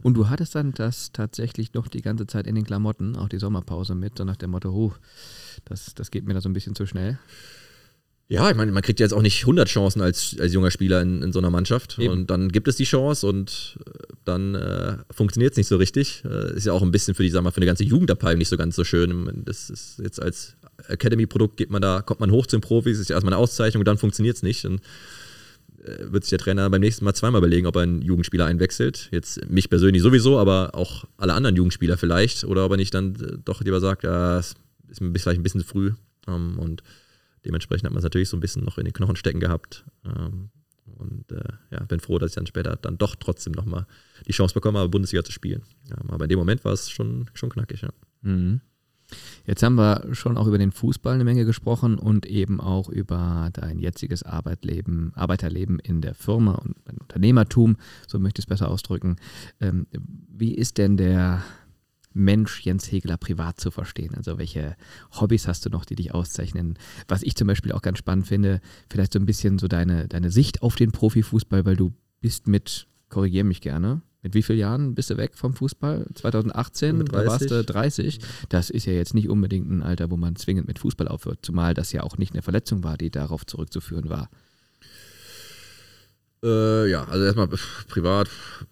Und 0.02 0.14
du 0.14 0.28
hattest 0.28 0.54
dann 0.54 0.72
das 0.72 1.12
tatsächlich 1.12 1.74
noch 1.74 1.88
die 1.88 2.02
ganze 2.02 2.26
Zeit 2.26 2.46
in 2.46 2.54
den 2.54 2.64
Klamotten, 2.64 3.16
auch 3.16 3.28
die 3.28 3.38
Sommerpause 3.38 3.94
mit, 3.94 4.18
so 4.18 4.24
nach 4.24 4.36
dem 4.36 4.50
Motto, 4.50 4.72
huh, 4.72 4.92
das, 5.64 5.94
das 5.94 6.10
geht 6.10 6.26
mir 6.26 6.34
da 6.34 6.40
so 6.40 6.48
ein 6.48 6.52
bisschen 6.52 6.74
zu 6.74 6.86
schnell. 6.86 7.18
Ja, 8.30 8.50
ich 8.50 8.56
meine, 8.56 8.70
man 8.72 8.82
kriegt 8.82 9.00
ja 9.00 9.04
jetzt 9.04 9.14
auch 9.14 9.22
nicht 9.22 9.40
100 9.40 9.66
Chancen 9.68 10.02
als, 10.02 10.36
als 10.38 10.52
junger 10.52 10.70
Spieler 10.70 11.00
in, 11.00 11.22
in 11.22 11.32
so 11.32 11.38
einer 11.38 11.48
Mannschaft. 11.48 11.98
Eben. 11.98 12.12
Und 12.12 12.30
dann 12.30 12.50
gibt 12.50 12.68
es 12.68 12.76
die 12.76 12.84
Chance 12.84 13.26
und 13.26 13.78
äh, 13.86 13.90
dann 14.26 14.54
äh, 14.54 14.98
funktioniert 15.10 15.52
es 15.52 15.56
nicht 15.56 15.66
so 15.66 15.76
richtig. 15.76 16.22
Äh, 16.26 16.54
ist 16.54 16.66
ja 16.66 16.74
auch 16.74 16.82
ein 16.82 16.90
bisschen 16.90 17.14
für 17.14 17.22
die, 17.22 17.30
sag 17.30 17.42
mal, 17.42 17.52
für 17.52 17.56
eine 17.56 17.66
ganze 17.66 17.84
Jugendabteilung 17.84 18.36
nicht 18.36 18.50
so 18.50 18.58
ganz 18.58 18.76
so 18.76 18.84
schön. 18.84 19.44
Das 19.46 19.70
ist 19.70 19.98
jetzt 20.02 20.20
als 20.20 20.56
Academy-Produkt 20.88 21.56
geht 21.56 21.70
man 21.70 21.80
da, 21.80 22.02
kommt 22.02 22.20
man 22.20 22.30
hoch 22.30 22.46
zu 22.46 22.58
den 22.58 22.60
Profis, 22.60 22.98
ist 22.98 23.08
ja 23.08 23.16
erstmal 23.16 23.32
eine 23.32 23.42
Auszeichnung 23.42 23.80
und 23.80 23.88
dann 23.88 23.96
funktioniert 23.96 24.36
es 24.36 24.42
nicht. 24.42 24.66
Und 24.66 24.82
wird 25.84 26.24
sich 26.24 26.30
der 26.30 26.38
Trainer 26.38 26.68
beim 26.70 26.80
nächsten 26.80 27.04
Mal 27.04 27.14
zweimal 27.14 27.40
überlegen, 27.40 27.66
ob 27.66 27.76
er 27.76 27.82
einen 27.82 28.02
Jugendspieler 28.02 28.46
einwechselt. 28.46 29.08
Jetzt 29.12 29.48
mich 29.48 29.70
persönlich 29.70 30.02
sowieso, 30.02 30.38
aber 30.38 30.74
auch 30.74 31.04
alle 31.16 31.34
anderen 31.34 31.56
Jugendspieler 31.56 31.96
vielleicht. 31.96 32.44
Oder 32.44 32.64
ob 32.64 32.72
er 32.72 32.76
nicht 32.76 32.94
dann 32.94 33.14
äh, 33.16 33.38
doch 33.44 33.60
lieber 33.60 33.80
sagt, 33.80 34.04
ja, 34.04 34.38
ist 34.38 34.56
mir 35.00 35.16
vielleicht 35.18 35.40
ein 35.40 35.42
bisschen 35.42 35.64
früh. 35.64 35.92
Ähm, 36.26 36.58
und 36.58 36.82
dementsprechend 37.44 37.86
hat 37.86 37.92
man 37.92 37.98
es 37.98 38.04
natürlich 38.04 38.28
so 38.28 38.36
ein 38.36 38.40
bisschen 38.40 38.64
noch 38.64 38.78
in 38.78 38.84
den 38.84 38.92
Knochen 38.92 39.16
stecken 39.16 39.40
gehabt. 39.40 39.84
Ähm, 40.04 40.50
und 40.96 41.30
äh, 41.30 41.52
ja, 41.70 41.84
bin 41.84 42.00
froh, 42.00 42.18
dass 42.18 42.32
ich 42.32 42.34
dann 42.34 42.46
später 42.46 42.76
dann 42.76 42.98
doch 42.98 43.14
trotzdem 43.14 43.52
nochmal 43.52 43.86
die 44.26 44.32
Chance 44.32 44.54
bekomme, 44.54 44.80
aber 44.80 44.88
Bundesliga 44.88 45.22
zu 45.22 45.32
spielen. 45.32 45.62
Ja, 45.88 45.96
aber 46.08 46.24
in 46.24 46.30
dem 46.30 46.38
Moment 46.38 46.64
war 46.64 46.72
es 46.72 46.90
schon, 46.90 47.30
schon 47.34 47.50
knackig, 47.50 47.82
ja. 47.82 47.90
Mhm. 48.22 48.60
Jetzt 49.46 49.62
haben 49.62 49.76
wir 49.76 50.08
schon 50.12 50.36
auch 50.36 50.46
über 50.46 50.58
den 50.58 50.72
Fußball 50.72 51.14
eine 51.14 51.24
Menge 51.24 51.44
gesprochen 51.44 51.98
und 51.98 52.26
eben 52.26 52.60
auch 52.60 52.88
über 52.88 53.48
dein 53.52 53.78
jetziges 53.78 54.22
Arbeitleben, 54.22 55.12
Arbeiterleben 55.14 55.78
in 55.78 56.00
der 56.00 56.14
Firma 56.14 56.52
und 56.52 56.76
dein 56.84 56.98
Unternehmertum, 56.98 57.76
so 58.06 58.18
möchte 58.18 58.40
ich 58.40 58.44
es 58.44 58.48
besser 58.48 58.68
ausdrücken. 58.68 59.16
Ähm, 59.60 59.86
wie 60.28 60.54
ist 60.54 60.78
denn 60.78 60.96
der 60.96 61.42
Mensch 62.12 62.62
Jens 62.62 62.90
Hegeler 62.90 63.16
privat 63.16 63.60
zu 63.60 63.70
verstehen? 63.70 64.14
Also 64.14 64.38
welche 64.38 64.76
Hobbys 65.18 65.46
hast 65.46 65.64
du 65.64 65.70
noch, 65.70 65.84
die 65.84 65.94
dich 65.94 66.12
auszeichnen? 66.12 66.78
Was 67.06 67.22
ich 67.22 67.36
zum 67.36 67.46
Beispiel 67.46 67.72
auch 67.72 67.82
ganz 67.82 67.98
spannend 67.98 68.26
finde, 68.26 68.60
vielleicht 68.90 69.12
so 69.12 69.18
ein 69.18 69.26
bisschen 69.26 69.58
so 69.58 69.68
deine, 69.68 70.08
deine 70.08 70.30
Sicht 70.30 70.62
auf 70.62 70.76
den 70.76 70.92
Profifußball, 70.92 71.64
weil 71.64 71.76
du 71.76 71.92
bist 72.20 72.48
mit, 72.48 72.86
korrigiere 73.08 73.44
mich 73.44 73.60
gerne, 73.60 74.02
mit 74.22 74.34
wie 74.34 74.42
vielen 74.42 74.58
Jahren 74.58 74.94
bist 74.94 75.10
du 75.10 75.16
weg 75.16 75.32
vom 75.34 75.54
Fußball? 75.54 76.06
2018, 76.14 77.04
da 77.04 77.26
warst 77.26 77.50
du 77.50 77.62
30. 77.64 78.18
Das 78.48 78.68
ist 78.68 78.86
ja 78.86 78.92
jetzt 78.92 79.14
nicht 79.14 79.28
unbedingt 79.28 79.70
ein 79.70 79.82
Alter, 79.82 80.10
wo 80.10 80.16
man 80.16 80.34
zwingend 80.36 80.66
mit 80.66 80.80
Fußball 80.80 81.06
aufhört, 81.06 81.40
zumal 81.42 81.74
das 81.74 81.92
ja 81.92 82.02
auch 82.02 82.18
nicht 82.18 82.32
eine 82.32 82.42
Verletzung 82.42 82.82
war, 82.82 82.96
die 82.96 83.10
darauf 83.10 83.46
zurückzuführen 83.46 84.08
war. 84.08 84.28
Äh, 86.42 86.88
ja, 86.88 87.04
also 87.04 87.24
erstmal 87.24 87.48
privat, 87.88 88.28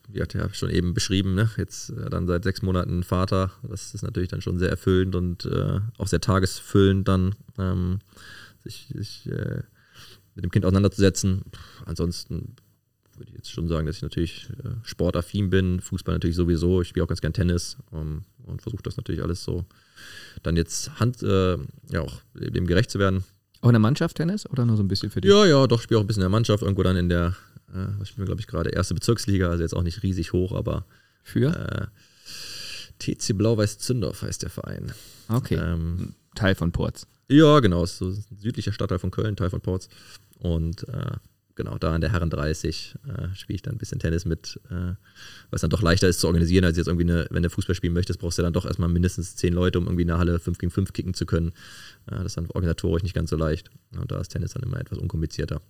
wie 0.08 0.22
hat 0.22 0.34
ja 0.34 0.52
schon 0.52 0.70
eben 0.70 0.94
beschrieben, 0.94 1.34
ne? 1.34 1.50
jetzt 1.56 1.90
äh, 1.90 2.10
dann 2.10 2.26
seit 2.26 2.44
sechs 2.44 2.62
Monaten 2.62 3.02
Vater. 3.02 3.50
Das 3.62 3.94
ist 3.94 4.02
natürlich 4.02 4.28
dann 4.28 4.40
schon 4.40 4.58
sehr 4.58 4.70
erfüllend 4.70 5.16
und 5.16 5.44
äh, 5.46 5.80
auch 5.98 6.06
sehr 6.06 6.20
tagesfüllend 6.20 7.08
dann, 7.08 7.34
ähm, 7.58 7.98
sich, 8.62 8.92
sich 8.94 9.26
äh, 9.26 9.62
mit 10.36 10.44
dem 10.44 10.50
Kind 10.50 10.64
auseinanderzusetzen. 10.64 11.42
ansonsten 11.84 12.54
würde 13.16 13.30
ich 13.30 13.36
jetzt 13.36 13.50
schon 13.50 13.68
sagen, 13.68 13.86
dass 13.86 13.96
ich 13.96 14.02
natürlich 14.02 14.48
äh, 14.64 14.70
sportaffin 14.82 15.50
bin, 15.50 15.80
Fußball 15.80 16.14
natürlich 16.14 16.36
sowieso. 16.36 16.82
Ich 16.82 16.88
spiele 16.88 17.04
auch 17.04 17.08
ganz 17.08 17.20
gern 17.20 17.32
Tennis 17.32 17.76
ähm, 17.92 18.22
und 18.44 18.62
versuche 18.62 18.82
das 18.82 18.96
natürlich 18.96 19.22
alles 19.22 19.42
so 19.42 19.64
dann 20.42 20.56
jetzt 20.56 20.98
Hand, 21.00 21.22
äh, 21.22 21.56
ja 21.90 22.00
auch 22.00 22.20
dem 22.34 22.66
gerecht 22.66 22.90
zu 22.90 22.98
werden. 22.98 23.24
Auch 23.62 23.68
in 23.68 23.74
der 23.74 23.80
Mannschaft 23.80 24.16
Tennis 24.16 24.48
oder 24.48 24.64
nur 24.64 24.76
so 24.76 24.82
ein 24.82 24.88
bisschen 24.88 25.10
für 25.10 25.20
dich? 25.20 25.30
Ja, 25.30 25.44
ja, 25.46 25.66
doch, 25.66 25.80
spiele 25.80 25.98
auch 25.98 26.04
ein 26.04 26.06
bisschen 26.06 26.20
in 26.22 26.26
der 26.26 26.30
Mannschaft, 26.30 26.62
irgendwo 26.62 26.82
dann 26.82 26.96
in 26.96 27.08
der 27.08 27.34
äh, 27.76 27.86
was 27.98 28.08
spielen 28.08 28.22
wir, 28.22 28.26
glaube 28.26 28.40
ich, 28.40 28.46
gerade 28.46 28.70
erste 28.70 28.94
Bezirksliga, 28.94 29.48
also 29.50 29.62
jetzt 29.62 29.74
auch 29.74 29.82
nicht 29.82 30.02
riesig 30.02 30.32
hoch, 30.32 30.52
aber 30.52 30.84
für 31.22 31.54
äh, 31.54 31.86
TC 32.98 33.36
Blau-Weiß 33.36 33.78
Zündorf 33.78 34.22
heißt 34.22 34.42
der 34.42 34.50
Verein. 34.50 34.92
Okay. 35.28 35.56
Ähm, 35.56 36.14
Teil 36.34 36.54
von 36.54 36.72
Ports. 36.72 37.06
Ja, 37.28 37.60
genau, 37.60 37.84
ist 37.84 37.98
so 37.98 38.08
ein 38.08 38.24
südlicher 38.38 38.72
Stadtteil 38.72 38.98
von 38.98 39.10
Köln, 39.10 39.36
Teil 39.36 39.50
von 39.50 39.60
Ports. 39.60 39.88
Und 40.38 40.88
äh, 40.88 41.16
genau, 41.56 41.76
da 41.78 41.94
in 41.94 42.00
der 42.00 42.12
Herren 42.12 42.30
30 42.30 42.94
äh, 43.06 43.34
spiele 43.34 43.56
ich 43.56 43.62
dann 43.62 43.74
ein 43.74 43.78
bisschen 43.78 43.98
Tennis 43.98 44.24
mit, 44.24 44.60
äh, 44.70 44.94
was 45.50 45.62
dann 45.62 45.70
doch 45.70 45.82
leichter 45.82 46.08
ist 46.08 46.20
zu 46.20 46.28
organisieren, 46.28 46.64
als 46.64 46.76
jetzt 46.76 46.86
irgendwie 46.86 47.10
eine, 47.10 47.26
wenn 47.30 47.42
du 47.42 47.50
Fußball 47.50 47.74
spielen 47.74 47.94
möchtest, 47.94 48.20
brauchst 48.20 48.38
du 48.38 48.42
dann 48.42 48.52
doch 48.52 48.64
erstmal 48.64 48.88
mindestens 48.88 49.34
zehn 49.34 49.52
Leute, 49.52 49.78
um 49.78 49.86
irgendwie 49.86 50.02
in 50.02 50.08
der 50.08 50.18
Halle 50.18 50.38
5 50.38 50.58
gegen 50.58 50.70
5 50.70 50.92
kicken 50.92 51.14
zu 51.14 51.26
können. 51.26 51.48
Äh, 52.06 52.16
das 52.16 52.26
ist 52.26 52.36
dann 52.36 52.46
organisatorisch 52.46 53.02
nicht 53.02 53.14
ganz 53.14 53.30
so 53.30 53.36
leicht. 53.36 53.70
Und 53.98 54.12
da 54.12 54.20
ist 54.20 54.28
Tennis 54.28 54.52
dann 54.52 54.62
immer 54.62 54.78
etwas 54.78 54.98
unkomplizierter. 54.98 55.60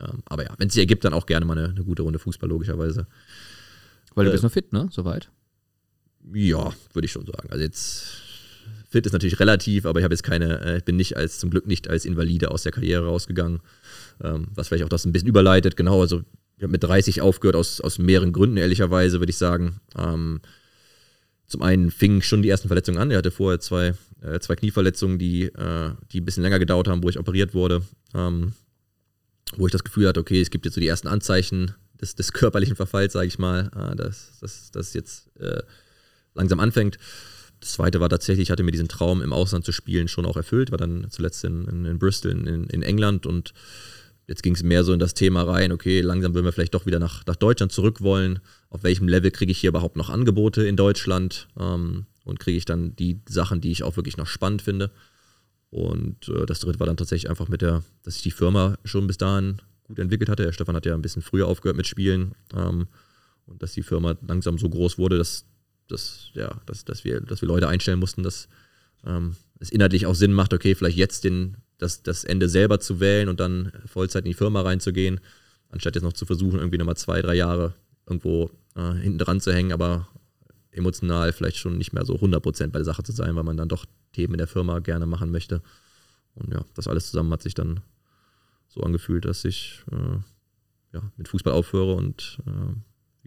Ähm, 0.00 0.22
aber 0.26 0.44
ja, 0.44 0.54
wenn 0.58 0.68
es 0.68 0.74
sich 0.74 0.82
ergibt, 0.82 1.04
dann 1.04 1.14
auch 1.14 1.26
gerne 1.26 1.46
mal 1.46 1.56
eine, 1.56 1.70
eine, 1.70 1.84
gute 1.84 2.02
Runde 2.02 2.18
Fußball, 2.18 2.48
logischerweise. 2.48 3.06
Weil 4.14 4.26
du 4.26 4.30
äh, 4.30 4.32
bist 4.32 4.44
noch 4.44 4.52
fit, 4.52 4.72
ne? 4.72 4.88
Soweit? 4.90 5.30
Ja, 6.32 6.72
würde 6.92 7.06
ich 7.06 7.12
schon 7.12 7.26
sagen. 7.26 7.48
Also 7.50 7.62
jetzt 7.62 8.27
fit 8.88 9.06
ist 9.06 9.12
natürlich 9.12 9.38
relativ, 9.38 9.86
aber 9.86 10.00
ich 10.00 10.04
habe 10.04 10.14
jetzt 10.14 10.22
keine, 10.22 10.60
äh, 10.60 10.80
bin 10.84 10.96
nicht 10.96 11.16
als, 11.16 11.38
zum 11.38 11.50
Glück 11.50 11.66
nicht 11.66 11.88
als 11.88 12.04
Invalide 12.04 12.50
aus 12.50 12.62
der 12.62 12.72
Karriere 12.72 13.06
rausgegangen. 13.06 13.60
Ähm, 14.22 14.48
was 14.54 14.68
vielleicht 14.68 14.84
auch 14.84 14.88
das 14.88 15.04
ein 15.04 15.12
bisschen 15.12 15.28
überleitet. 15.28 15.76
Genau, 15.76 16.00
also 16.00 16.22
ich 16.56 16.62
habe 16.62 16.72
mit 16.72 16.82
30 16.82 17.20
aufgehört 17.20 17.54
aus, 17.54 17.80
aus 17.80 17.98
mehreren 17.98 18.32
Gründen, 18.32 18.56
ehrlicherweise, 18.56 19.20
würde 19.20 19.30
ich 19.30 19.36
sagen. 19.36 19.80
Ähm, 19.96 20.40
zum 21.46 21.62
einen 21.62 21.90
fingen 21.90 22.22
schon 22.22 22.42
die 22.42 22.48
ersten 22.48 22.68
Verletzungen 22.68 22.98
an. 22.98 23.10
Er 23.10 23.18
hatte 23.18 23.30
vorher 23.30 23.60
zwei, 23.60 23.94
äh, 24.22 24.40
zwei 24.40 24.56
Knieverletzungen, 24.56 25.18
die, 25.18 25.44
äh, 25.44 25.90
die 26.12 26.20
ein 26.20 26.24
bisschen 26.24 26.42
länger 26.42 26.58
gedauert 26.58 26.88
haben, 26.88 27.02
wo 27.02 27.08
ich 27.08 27.18
operiert 27.18 27.54
wurde. 27.54 27.82
Ähm, 28.14 28.52
wo 29.56 29.66
ich 29.66 29.72
das 29.72 29.84
Gefühl 29.84 30.08
hatte, 30.08 30.20
okay, 30.20 30.40
es 30.40 30.50
gibt 30.50 30.66
jetzt 30.66 30.74
so 30.74 30.80
die 30.80 30.88
ersten 30.88 31.08
Anzeichen 31.08 31.74
des, 32.00 32.14
des 32.14 32.32
körperlichen 32.32 32.76
Verfalls, 32.76 33.14
sage 33.14 33.26
ich 33.26 33.38
mal, 33.38 33.70
äh, 33.74 33.96
dass 33.96 34.70
das 34.72 34.92
jetzt 34.94 35.34
äh, 35.38 35.62
langsam 36.34 36.60
anfängt. 36.60 36.98
Das 37.60 37.72
zweite 37.72 38.00
war 38.00 38.08
tatsächlich, 38.08 38.48
ich 38.48 38.50
hatte 38.50 38.62
mir 38.62 38.70
diesen 38.70 38.88
Traum 38.88 39.20
im 39.20 39.32
Ausland 39.32 39.64
zu 39.64 39.72
spielen 39.72 40.08
schon 40.08 40.26
auch 40.26 40.36
erfüllt, 40.36 40.70
war 40.70 40.78
dann 40.78 41.06
zuletzt 41.10 41.44
in, 41.44 41.66
in, 41.66 41.84
in 41.84 41.98
Bristol 41.98 42.32
in, 42.32 42.64
in, 42.64 42.82
England 42.82 43.26
und 43.26 43.52
jetzt 44.26 44.42
ging 44.42 44.54
es 44.54 44.62
mehr 44.62 44.84
so 44.84 44.92
in 44.92 45.00
das 45.00 45.14
Thema 45.14 45.42
rein, 45.42 45.72
okay, 45.72 46.00
langsam 46.00 46.34
würden 46.34 46.44
wir 46.44 46.52
vielleicht 46.52 46.74
doch 46.74 46.86
wieder 46.86 46.98
nach, 46.98 47.26
nach 47.26 47.36
Deutschland 47.36 47.72
zurück 47.72 48.00
wollen. 48.00 48.40
Auf 48.70 48.84
welchem 48.84 49.08
Level 49.08 49.30
kriege 49.30 49.50
ich 49.50 49.58
hier 49.58 49.68
überhaupt 49.68 49.96
noch 49.96 50.10
Angebote 50.10 50.66
in 50.66 50.76
Deutschland 50.76 51.48
ähm, 51.58 52.06
und 52.24 52.38
kriege 52.38 52.58
ich 52.58 52.64
dann 52.64 52.94
die 52.94 53.20
Sachen, 53.28 53.60
die 53.60 53.72
ich 53.72 53.82
auch 53.82 53.96
wirklich 53.96 54.16
noch 54.16 54.26
spannend 54.26 54.62
finde. 54.62 54.90
Und 55.70 56.28
äh, 56.28 56.46
das 56.46 56.60
dritte 56.60 56.78
war 56.78 56.86
dann 56.86 56.96
tatsächlich 56.96 57.30
einfach 57.30 57.48
mit 57.48 57.62
der, 57.62 57.82
dass 58.02 58.16
ich 58.16 58.22
die 58.22 58.30
Firma 58.30 58.76
schon 58.84 59.06
bis 59.06 59.18
dahin 59.18 59.60
gut 59.84 59.98
entwickelt 59.98 60.28
hatte. 60.28 60.44
Der 60.44 60.52
Stefan 60.52 60.76
hat 60.76 60.86
ja 60.86 60.94
ein 60.94 61.02
bisschen 61.02 61.22
früher 61.22 61.46
aufgehört 61.46 61.76
mit 61.76 61.86
Spielen 61.86 62.32
ähm, 62.54 62.86
und 63.46 63.62
dass 63.62 63.72
die 63.72 63.82
Firma 63.82 64.16
langsam 64.26 64.58
so 64.58 64.68
groß 64.68 64.98
wurde, 64.98 65.18
dass, 65.18 65.46
dass, 65.88 66.30
ja, 66.34 66.60
dass, 66.66 66.84
dass, 66.84 67.04
wir, 67.04 67.20
dass 67.20 67.40
wir 67.40 67.48
Leute 67.48 67.68
einstellen 67.68 67.98
mussten, 67.98 68.22
dass 68.22 68.48
ähm, 69.04 69.36
es 69.58 69.70
inhaltlich 69.70 70.06
auch 70.06 70.14
Sinn 70.14 70.32
macht, 70.32 70.52
okay, 70.54 70.74
vielleicht 70.74 70.96
jetzt 70.96 71.24
den, 71.24 71.56
das, 71.78 72.02
das 72.02 72.24
Ende 72.24 72.48
selber 72.48 72.80
zu 72.80 73.00
wählen 73.00 73.28
und 73.28 73.40
dann 73.40 73.72
Vollzeit 73.86 74.24
in 74.24 74.30
die 74.30 74.34
Firma 74.34 74.62
reinzugehen, 74.62 75.20
anstatt 75.70 75.94
jetzt 75.94 76.04
noch 76.04 76.12
zu 76.12 76.26
versuchen, 76.26 76.58
irgendwie 76.58 76.78
nochmal 76.78 76.96
zwei, 76.96 77.22
drei 77.22 77.34
Jahre 77.34 77.74
irgendwo 78.06 78.50
äh, 78.74 78.92
hinten 78.94 79.18
dran 79.18 79.40
zu 79.40 79.52
hängen, 79.52 79.72
aber 79.72 80.08
emotional 80.70 81.32
vielleicht 81.32 81.56
schon 81.56 81.76
nicht 81.76 81.92
mehr 81.92 82.04
so 82.04 82.16
100% 82.16 82.68
bei 82.68 82.78
der 82.78 82.84
Sache 82.84 83.02
zu 83.02 83.12
sein, 83.12 83.34
weil 83.36 83.44
man 83.44 83.56
dann 83.56 83.68
doch 83.68 83.84
Themen 84.12 84.34
in 84.34 84.38
der 84.38 84.46
Firma 84.46 84.78
gerne 84.78 85.06
machen 85.06 85.30
möchte. 85.30 85.62
Und 86.34 86.52
ja, 86.52 86.64
das 86.74 86.88
alles 86.88 87.10
zusammen 87.10 87.32
hat 87.32 87.42
sich 87.42 87.54
dann 87.54 87.80
so 88.68 88.82
angefühlt, 88.82 89.24
dass 89.24 89.44
ich 89.44 89.82
äh, 89.90 90.18
ja, 90.94 91.02
mit 91.16 91.28
Fußball 91.28 91.52
aufhöre 91.52 91.94
und 91.94 92.38
äh, 92.46 92.74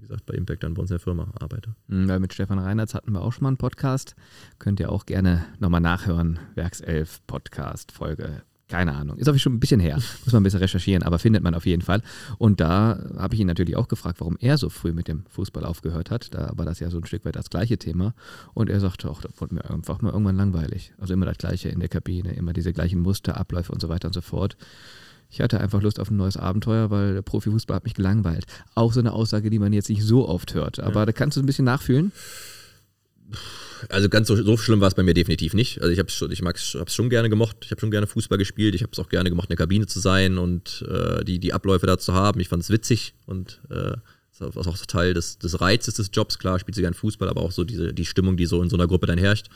wie 0.01 0.07
gesagt 0.07 0.25
bei 0.25 0.33
Impact 0.33 0.63
dann 0.63 0.73
bei 0.73 0.81
uns 0.81 0.89
in 0.89 0.95
der 0.95 0.99
Firma 0.99 1.31
arbeite. 1.39 1.75
Mhm, 1.87 2.09
weil 2.09 2.19
mit 2.19 2.33
Stefan 2.33 2.57
Reinhardt 2.57 2.95
hatten 2.95 3.11
wir 3.11 3.21
auch 3.21 3.33
schon 3.33 3.43
mal 3.43 3.49
einen 3.49 3.57
Podcast. 3.57 4.15
Könnt 4.57 4.79
ihr 4.79 4.91
auch 4.91 5.05
gerne 5.05 5.45
nochmal 5.59 5.81
nachhören. 5.81 6.39
Werkself 6.55 7.21
Podcast 7.27 7.91
Folge 7.91 8.41
keine 8.67 8.95
Ahnung. 8.95 9.17
Ist 9.17 9.27
auf 9.27 9.37
schon 9.37 9.53
ein 9.53 9.59
bisschen 9.59 9.81
her. 9.81 9.95
Muss 10.23 10.31
man 10.31 10.41
ein 10.41 10.43
bisschen 10.43 10.61
recherchieren, 10.61 11.03
aber 11.03 11.19
findet 11.19 11.43
man 11.43 11.53
auf 11.55 11.65
jeden 11.65 11.81
Fall. 11.81 12.01
Und 12.37 12.61
da 12.61 12.97
habe 13.17 13.35
ich 13.35 13.41
ihn 13.41 13.47
natürlich 13.47 13.75
auch 13.75 13.89
gefragt, 13.89 14.21
warum 14.21 14.37
er 14.39 14.57
so 14.57 14.69
früh 14.69 14.93
mit 14.93 15.09
dem 15.09 15.25
Fußball 15.25 15.65
aufgehört 15.65 16.09
hat. 16.09 16.33
Da 16.33 16.53
war 16.55 16.65
das 16.65 16.79
ja 16.79 16.89
so 16.89 16.97
ein 16.97 17.05
Stück 17.05 17.25
weit 17.25 17.35
das 17.35 17.49
gleiche 17.49 17.77
Thema. 17.77 18.13
Und 18.53 18.69
er 18.69 18.79
sagte 18.79 19.09
auch, 19.09 19.21
das 19.21 19.33
wurde 19.41 19.55
mir 19.55 19.69
einfach 19.69 20.01
mal 20.01 20.13
irgendwann 20.13 20.37
langweilig. 20.37 20.93
Also 20.97 21.13
immer 21.13 21.25
das 21.25 21.37
Gleiche 21.37 21.67
in 21.67 21.81
der 21.81 21.89
Kabine, 21.89 22.31
immer 22.31 22.53
diese 22.53 22.71
gleichen 22.71 23.01
Muster, 23.01 23.35
Abläufe 23.35 23.73
und 23.73 23.81
so 23.81 23.89
weiter 23.89 24.07
und 24.07 24.13
so 24.13 24.21
fort. 24.21 24.55
Ich 25.31 25.41
hatte 25.41 25.59
einfach 25.59 25.81
Lust 25.81 25.99
auf 25.99 26.11
ein 26.11 26.17
neues 26.17 26.37
Abenteuer, 26.37 26.91
weil 26.91 27.13
der 27.13 27.21
Profifußball 27.21 27.77
hat 27.77 27.85
mich 27.85 27.93
gelangweilt. 27.93 28.45
Auch 28.75 28.93
so 28.93 28.99
eine 28.99 29.13
Aussage, 29.13 29.49
die 29.49 29.59
man 29.59 29.73
jetzt 29.73 29.89
nicht 29.89 30.03
so 30.03 30.27
oft 30.27 30.53
hört. 30.53 30.79
Aber 30.79 31.01
ja. 31.01 31.05
da 31.05 31.11
kannst 31.13 31.37
du 31.37 31.41
ein 31.41 31.45
bisschen 31.45 31.65
nachfühlen 31.65 32.11
also 33.89 34.09
ganz 34.09 34.27
so, 34.27 34.35
so 34.35 34.57
schlimm 34.57 34.81
war 34.81 34.87
es 34.87 34.95
bei 34.95 35.03
mir 35.03 35.13
definitiv 35.13 35.53
nicht. 35.53 35.81
Also 35.81 35.91
ich 35.91 35.99
habe 35.99 36.07
es 36.07 36.13
schon, 36.13 36.31
ich 36.31 36.41
mag's, 36.41 36.75
hab's 36.77 36.93
schon 36.93 37.09
gerne 37.09 37.29
gemocht. 37.29 37.57
Ich 37.61 37.71
habe 37.71 37.79
schon 37.79 37.91
gerne 37.91 38.07
Fußball 38.07 38.37
gespielt. 38.37 38.75
Ich 38.75 38.83
habe 38.83 38.91
es 38.91 38.99
auch 38.99 39.09
gerne 39.09 39.29
gemocht, 39.29 39.45
in 39.45 39.55
der 39.55 39.57
Kabine 39.57 39.87
zu 39.87 39.99
sein 39.99 40.37
und 40.37 40.85
äh, 40.87 41.23
die, 41.23 41.39
die 41.39 41.53
Abläufe 41.53 41.87
da 41.87 41.97
zu 41.97 42.13
haben. 42.13 42.39
Ich 42.39 42.49
fand 42.49 42.63
es 42.63 42.69
witzig 42.69 43.13
und 43.25 43.61
äh, 43.69 43.93
das 44.37 44.55
ist 44.55 44.67
auch 44.67 44.77
Teil 44.87 45.13
des, 45.13 45.37
des 45.37 45.61
Reizes 45.61 45.95
des 45.95 46.09
Jobs. 46.13 46.39
Klar, 46.39 46.59
spielt 46.59 46.75
sie 46.75 46.81
gerne 46.81 46.95
Fußball, 46.95 47.29
aber 47.29 47.41
auch 47.41 47.51
so 47.51 47.63
diese, 47.63 47.93
die 47.93 48.05
Stimmung, 48.05 48.37
die 48.37 48.45
so 48.45 48.61
in 48.61 48.69
so 48.69 48.75
einer 48.75 48.87
Gruppe 48.87 49.07
dann 49.07 49.19
herrscht. 49.19 49.47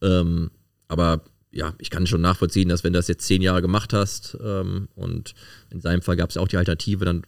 Ähm, 0.00 0.50
aber 0.88 1.22
ja, 1.56 1.74
ich 1.78 1.90
kann 1.90 2.06
schon 2.06 2.20
nachvollziehen, 2.20 2.68
dass 2.68 2.84
wenn 2.84 2.92
du 2.92 2.98
das 2.98 3.08
jetzt 3.08 3.26
zehn 3.26 3.40
Jahre 3.40 3.62
gemacht 3.62 3.92
hast 3.92 4.36
ähm, 4.42 4.88
und 4.94 5.34
in 5.70 5.80
seinem 5.80 6.02
Fall 6.02 6.16
gab 6.16 6.30
es 6.30 6.36
auch 6.36 6.48
die 6.48 6.58
Alternative, 6.58 7.04
dann 7.04 7.22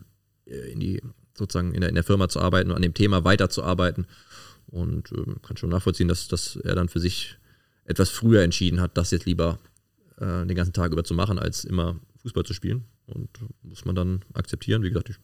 äh, 0.46 0.70
in 0.70 0.80
die 0.80 1.02
sozusagen 1.36 1.72
in 1.72 1.80
der, 1.80 1.88
in 1.88 1.94
der 1.94 2.04
Firma 2.04 2.28
zu 2.28 2.40
arbeiten 2.40 2.70
und 2.70 2.76
an 2.76 2.82
dem 2.82 2.94
Thema 2.94 3.24
weiterzuarbeiten 3.24 4.06
und 4.66 5.12
äh, 5.12 5.34
kann 5.42 5.56
schon 5.56 5.70
nachvollziehen, 5.70 6.08
dass, 6.08 6.28
dass 6.28 6.56
er 6.56 6.74
dann 6.74 6.88
für 6.88 7.00
sich 7.00 7.38
etwas 7.84 8.10
früher 8.10 8.42
entschieden 8.42 8.80
hat, 8.80 8.98
das 8.98 9.10
jetzt 9.12 9.24
lieber 9.24 9.58
äh, 10.18 10.44
den 10.44 10.54
ganzen 10.54 10.74
Tag 10.74 10.92
über 10.92 11.04
zu 11.04 11.14
machen, 11.14 11.38
als 11.38 11.64
immer 11.64 11.98
Fußball 12.20 12.44
zu 12.44 12.52
spielen. 12.52 12.84
Und 13.06 13.30
äh, 13.40 13.46
muss 13.62 13.86
man 13.86 13.94
dann 13.94 14.24
akzeptieren. 14.34 14.82
Wie 14.82 14.88
gesagt, 14.88 15.08
ich, 15.08 15.16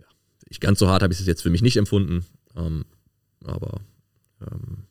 ja, 0.00 0.06
ich 0.48 0.60
ganz 0.60 0.78
so 0.78 0.88
hart 0.88 1.02
habe 1.02 1.12
ich 1.12 1.20
es 1.20 1.26
jetzt 1.26 1.42
für 1.42 1.50
mich 1.50 1.60
nicht 1.60 1.76
empfunden. 1.76 2.24
Ähm, 2.56 2.86
aber 3.44 3.82
ähm, 4.40 4.86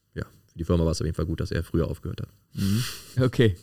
für 0.53 0.57
die 0.59 0.63
Firma 0.63 0.85
war 0.85 0.91
es 0.91 1.01
auf 1.01 1.05
jeden 1.05 1.15
Fall 1.15 1.25
gut, 1.25 1.39
dass 1.41 1.51
er 1.51 1.63
früher 1.63 1.87
aufgehört 1.87 2.21
hat. 2.21 2.29
Mhm. 2.53 2.83
Okay. 3.19 3.55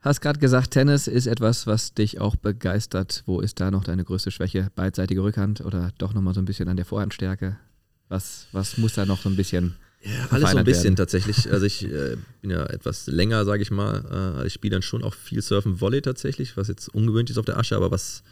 Hast 0.00 0.22
gerade 0.22 0.38
gesagt, 0.38 0.70
Tennis 0.70 1.06
ist 1.08 1.26
etwas, 1.26 1.66
was 1.66 1.92
dich 1.92 2.20
auch 2.20 2.34
begeistert. 2.36 3.22
Wo 3.26 3.40
ist 3.40 3.60
da 3.60 3.70
noch 3.70 3.84
deine 3.84 4.02
größte 4.04 4.30
Schwäche? 4.30 4.70
Beidseitige 4.74 5.22
Rückhand 5.22 5.60
oder 5.60 5.92
doch 5.98 6.14
nochmal 6.14 6.32
so 6.32 6.40
ein 6.40 6.46
bisschen 6.46 6.68
an 6.68 6.76
der 6.76 6.86
Vorhandstärke? 6.86 7.58
Was, 8.08 8.46
was 8.52 8.78
muss 8.78 8.94
da 8.94 9.04
noch 9.04 9.20
so 9.20 9.28
ein 9.28 9.36
bisschen 9.36 9.76
Ja, 10.02 10.10
alles 10.30 10.52
so 10.52 10.56
ein 10.56 10.64
bisschen 10.64 10.84
werden. 10.84 10.96
tatsächlich. 10.96 11.52
Also 11.52 11.66
ich 11.66 11.84
äh, 11.84 12.16
bin 12.40 12.50
ja 12.50 12.64
etwas 12.66 13.08
länger, 13.08 13.44
sage 13.44 13.62
ich 13.62 13.70
mal. 13.70 14.40
Äh, 14.40 14.46
ich 14.46 14.54
spiele 14.54 14.72
dann 14.72 14.82
schon 14.82 15.04
auch 15.04 15.12
viel 15.14 15.42
Surfen 15.42 15.80
Volley 15.82 16.00
tatsächlich, 16.00 16.56
was 16.56 16.68
jetzt 16.68 16.88
ungewöhnlich 16.88 17.32
ist 17.32 17.38
auf 17.38 17.44
der 17.44 17.58
Asche, 17.58 17.76
aber 17.76 17.90
was, 17.90 18.22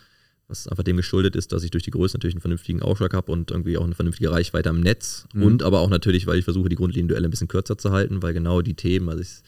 was 0.48 0.66
einfach 0.66 0.82
dem 0.82 0.96
geschuldet 0.96 1.36
ist, 1.36 1.52
dass 1.52 1.62
ich 1.62 1.70
durch 1.70 1.84
die 1.84 1.90
Größe 1.90 2.16
natürlich 2.16 2.34
einen 2.34 2.40
vernünftigen 2.40 2.82
Aufschlag 2.82 3.12
habe 3.12 3.30
und 3.30 3.50
irgendwie 3.50 3.76
auch 3.76 3.84
eine 3.84 3.94
vernünftige 3.94 4.30
Reichweite 4.30 4.70
am 4.70 4.80
Netz. 4.80 5.26
Mhm. 5.34 5.42
Und 5.42 5.62
aber 5.62 5.80
auch 5.80 5.90
natürlich, 5.90 6.26
weil 6.26 6.38
ich 6.38 6.44
versuche, 6.44 6.70
die 6.70 6.76
Grundlinienduelle 6.76 7.28
ein 7.28 7.30
bisschen 7.30 7.48
kürzer 7.48 7.76
zu 7.76 7.90
halten, 7.90 8.22
weil 8.22 8.32
genau 8.32 8.62
die 8.62 8.74
Themen, 8.74 9.10
also 9.10 9.20
ich, 9.20 9.42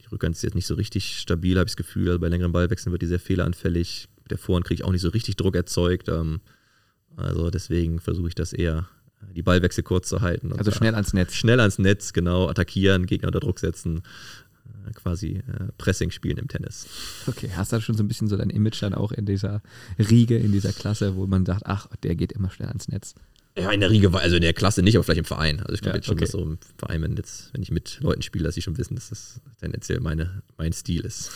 die 0.00 0.06
Rückhand 0.06 0.36
ist 0.36 0.42
jetzt 0.42 0.54
nicht 0.54 0.66
so 0.66 0.74
richtig 0.74 1.18
stabil, 1.18 1.58
habe 1.58 1.66
ich 1.66 1.72
das 1.72 1.76
Gefühl. 1.76 2.08
Also 2.08 2.20
bei 2.20 2.28
längeren 2.28 2.52
Ballwechseln 2.52 2.92
wird 2.92 3.02
die 3.02 3.06
sehr 3.06 3.18
fehleranfällig. 3.18 4.08
Mit 4.22 4.30
der 4.30 4.38
Vorhand 4.38 4.64
kriege 4.66 4.80
ich 4.80 4.84
auch 4.84 4.92
nicht 4.92 5.02
so 5.02 5.08
richtig 5.08 5.34
Druck 5.34 5.56
erzeugt. 5.56 6.08
Ähm, 6.08 6.40
also 7.16 7.50
deswegen 7.50 7.98
versuche 7.98 8.28
ich 8.28 8.34
das 8.36 8.52
eher 8.52 8.88
die 9.34 9.42
Ballwechsel 9.42 9.82
kurz 9.82 10.08
zu 10.08 10.20
halten. 10.20 10.52
Also 10.52 10.70
schnell 10.70 10.94
ans 10.94 11.12
Netz. 11.12 11.34
Schnell 11.34 11.58
ans 11.58 11.78
Netz, 11.78 12.12
genau. 12.12 12.48
Attackieren, 12.48 13.06
Gegner 13.06 13.28
unter 13.28 13.40
Druck 13.40 13.58
setzen. 13.58 14.02
Äh, 14.86 14.92
quasi 14.92 15.36
äh, 15.36 15.42
Pressing 15.78 16.10
spielen 16.10 16.38
im 16.38 16.48
Tennis. 16.48 16.86
Okay, 17.26 17.50
hast 17.54 17.72
du 17.72 17.80
schon 17.80 17.96
so 17.96 18.02
ein 18.02 18.08
bisschen 18.08 18.28
so 18.28 18.36
dein 18.36 18.50
Image 18.50 18.82
dann 18.82 18.94
auch 18.94 19.12
in 19.12 19.26
dieser 19.26 19.62
Riege, 19.98 20.36
in 20.36 20.52
dieser 20.52 20.72
Klasse, 20.72 21.16
wo 21.16 21.26
man 21.26 21.44
sagt, 21.44 21.62
ach, 21.66 21.88
der 22.02 22.14
geht 22.14 22.32
immer 22.32 22.50
schnell 22.50 22.68
ans 22.68 22.88
Netz? 22.88 23.14
Ja, 23.58 23.70
in 23.70 23.80
der 23.80 23.90
Riege, 23.90 24.12
also 24.12 24.36
in 24.36 24.42
der 24.42 24.52
Klasse 24.52 24.82
nicht, 24.82 24.96
aber 24.96 25.04
vielleicht 25.04 25.20
im 25.20 25.24
Verein. 25.24 25.60
Also 25.60 25.74
ich 25.74 25.80
glaube 25.80 25.96
ja, 25.96 25.96
jetzt 25.96 26.06
schon, 26.06 26.16
okay. 26.16 26.24
dass 26.24 26.32
so 26.32 26.42
im 26.42 26.58
Verein, 26.76 27.02
wenn, 27.02 27.16
jetzt, 27.16 27.54
wenn 27.54 27.62
ich 27.62 27.70
mit 27.70 28.00
Leuten 28.00 28.20
spiele, 28.20 28.44
dass 28.44 28.54
sie 28.54 28.62
schon 28.62 28.76
wissen, 28.76 28.94
dass 28.96 29.08
das 29.08 29.40
tendenziell 29.60 30.00
meine, 30.00 30.42
mein 30.58 30.72
Stil 30.72 31.00
ist. 31.00 31.30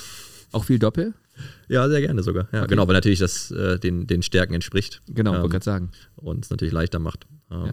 Auch 0.52 0.64
viel 0.64 0.78
Doppel? 0.78 1.14
Ja, 1.68 1.88
sehr 1.88 2.00
gerne 2.00 2.22
sogar. 2.22 2.48
Ja, 2.52 2.60
okay. 2.60 2.68
genau, 2.68 2.86
weil 2.86 2.94
natürlich 2.94 3.20
das 3.20 3.50
äh, 3.50 3.78
den, 3.78 4.06
den 4.06 4.22
Stärken 4.22 4.52
entspricht. 4.52 5.00
Genau, 5.08 5.34
ähm, 5.34 5.40
wollte 5.40 5.52
gerade 5.52 5.64
sagen. 5.64 5.90
Und 6.16 6.44
es 6.44 6.50
natürlich 6.50 6.74
leichter 6.74 6.98
macht. 6.98 7.26
Ähm, 7.50 7.64
ja. 7.64 7.72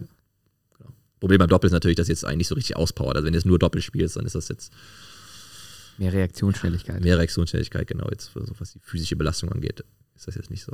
genau. 0.78 0.90
Problem 1.20 1.38
beim 1.40 1.48
Doppel 1.48 1.66
ist 1.66 1.74
natürlich, 1.74 1.96
dass 1.96 2.08
jetzt 2.08 2.24
eigentlich 2.24 2.48
so 2.48 2.54
richtig 2.54 2.76
auspowert. 2.76 3.16
Also 3.16 3.26
wenn 3.26 3.34
du 3.34 3.38
jetzt 3.38 3.46
nur 3.46 3.58
Doppel 3.58 3.82
spielst, 3.82 4.16
dann 4.16 4.24
ist 4.24 4.34
das 4.34 4.48
jetzt 4.48 4.72
mehr 5.98 6.12
Reaktionsschnelligkeit. 6.12 7.02
Mehr 7.02 7.18
Reaktionsschnelligkeit, 7.18 7.86
genau. 7.86 8.06
Jetzt 8.10 8.32
so, 8.32 8.40
was 8.58 8.72
die 8.72 8.80
physische 8.80 9.16
Belastung 9.16 9.52
angeht, 9.52 9.84
ist 10.16 10.26
das 10.26 10.34
jetzt 10.34 10.50
nicht 10.50 10.64
so. 10.64 10.72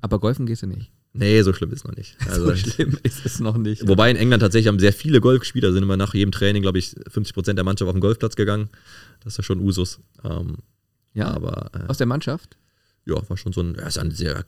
Aber 0.00 0.20
Golfen 0.20 0.46
gehst 0.46 0.62
du 0.62 0.66
nicht? 0.66 0.92
Nee, 1.12 1.40
so 1.42 1.52
schlimm 1.52 1.72
ist 1.72 1.78
es 1.78 1.84
noch 1.84 1.96
nicht. 1.96 2.16
Also, 2.28 2.46
so 2.46 2.56
schlimm 2.56 2.98
ist 3.02 3.24
es 3.24 3.40
noch 3.40 3.56
nicht. 3.56 3.88
Wobei 3.88 4.10
in 4.10 4.16
England 4.16 4.42
tatsächlich 4.42 4.68
haben 4.68 4.78
sehr 4.78 4.92
viele 4.92 5.20
Golfspieler, 5.20 5.72
sind 5.72 5.82
immer 5.82 5.96
nach 5.96 6.14
jedem 6.14 6.30
Training, 6.32 6.62
glaube 6.62 6.78
ich, 6.78 6.94
50 7.08 7.34
Prozent 7.34 7.58
der 7.58 7.64
Mannschaft 7.64 7.88
auf 7.88 7.94
den 7.94 8.00
Golfplatz 8.00 8.36
gegangen. 8.36 8.68
Das 9.20 9.32
ist 9.32 9.38
ja 9.38 9.44
schon 9.44 9.60
Usus. 9.60 10.00
Ähm, 10.24 10.58
ja, 11.14 11.28
aber, 11.28 11.70
äh, 11.74 11.88
aus 11.88 11.96
der 11.96 12.06
Mannschaft? 12.06 12.58
Ja, 13.06 13.16
war 13.28 13.36
schon 13.36 13.52
so 13.52 13.62
ein, 13.62 13.74
ja, 13.74 13.86
ist 13.86 13.98
ein 13.98 14.10
sehr 14.10 14.44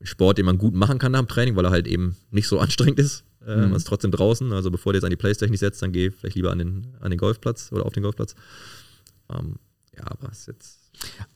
Sport, 0.00 0.38
den 0.38 0.46
man 0.46 0.58
gut 0.58 0.74
machen 0.74 0.98
kann 0.98 1.12
nach 1.12 1.20
dem 1.20 1.28
Training, 1.28 1.56
weil 1.56 1.66
er 1.66 1.70
halt 1.70 1.86
eben 1.86 2.16
nicht 2.30 2.48
so 2.48 2.58
anstrengend 2.60 2.98
ist. 2.98 3.24
Äh, 3.46 3.56
mhm. 3.56 3.62
Man 3.62 3.74
ist 3.74 3.86
trotzdem 3.86 4.10
draußen. 4.10 4.52
Also 4.52 4.70
bevor 4.70 4.92
du 4.92 4.96
jetzt 4.96 5.04
an 5.04 5.10
die 5.10 5.16
Playstation 5.16 5.50
nicht 5.50 5.60
setzt, 5.60 5.82
dann 5.82 5.92
geh 5.92 6.10
vielleicht 6.10 6.36
lieber 6.36 6.50
an 6.50 6.58
den, 6.58 6.86
an 7.00 7.10
den 7.10 7.18
Golfplatz 7.18 7.70
oder 7.72 7.84
auf 7.84 7.92
den 7.92 8.02
Golfplatz. 8.02 8.34
Ähm, 9.30 9.58
ja, 9.96 10.04
aber 10.06 10.30
es 10.30 10.40
ist 10.40 10.46
jetzt. 10.46 10.80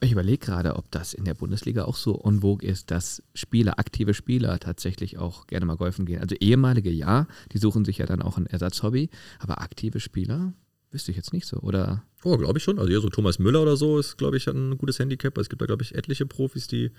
Ich 0.01 0.13
überlege 0.13 0.39
gerade, 0.39 0.77
ob 0.77 0.91
das 0.91 1.15
in 1.15 1.25
der 1.25 1.35
Bundesliga 1.35 1.85
auch 1.85 1.97
so 1.97 2.21
en 2.25 2.41
vogue 2.41 2.67
ist, 2.67 2.91
dass 2.91 3.23
Spieler, 3.35 3.79
aktive 3.79 4.15
Spieler 4.15 4.59
tatsächlich 4.59 5.19
auch 5.19 5.47
gerne 5.47 5.67
mal 5.67 5.77
golfen 5.77 6.07
gehen. 6.07 6.21
Also 6.21 6.37
ehemalige 6.37 6.91
ja, 6.91 7.27
die 7.53 7.59
suchen 7.59 7.85
sich 7.85 7.99
ja 7.99 8.07
dann 8.07 8.23
auch 8.23 8.37
ein 8.37 8.47
Ersatzhobby, 8.47 9.11
aber 9.39 9.61
aktive 9.61 10.01
Spieler 10.01 10.53
wüsste 10.91 11.11
ich 11.11 11.17
jetzt 11.17 11.33
nicht 11.33 11.47
so, 11.47 11.59
oder? 11.59 12.03
Oh, 12.25 12.37
glaube 12.37 12.59
ich 12.59 12.65
schon. 12.65 12.79
Also 12.79 12.89
hier 12.89 13.01
so 13.01 13.09
Thomas 13.09 13.39
Müller 13.39 13.63
oder 13.63 13.77
so 13.77 13.99
ist, 13.99 14.17
glaube 14.17 14.37
ich, 14.37 14.49
ein 14.49 14.79
gutes 14.79 14.99
Handicap. 14.99 15.37
Es 15.39 15.49
gibt 15.49 15.61
da, 15.61 15.67
glaube 15.67 15.83
ich, 15.83 15.95
etliche 15.95 16.27
Profis, 16.27 16.67
die, 16.67 16.93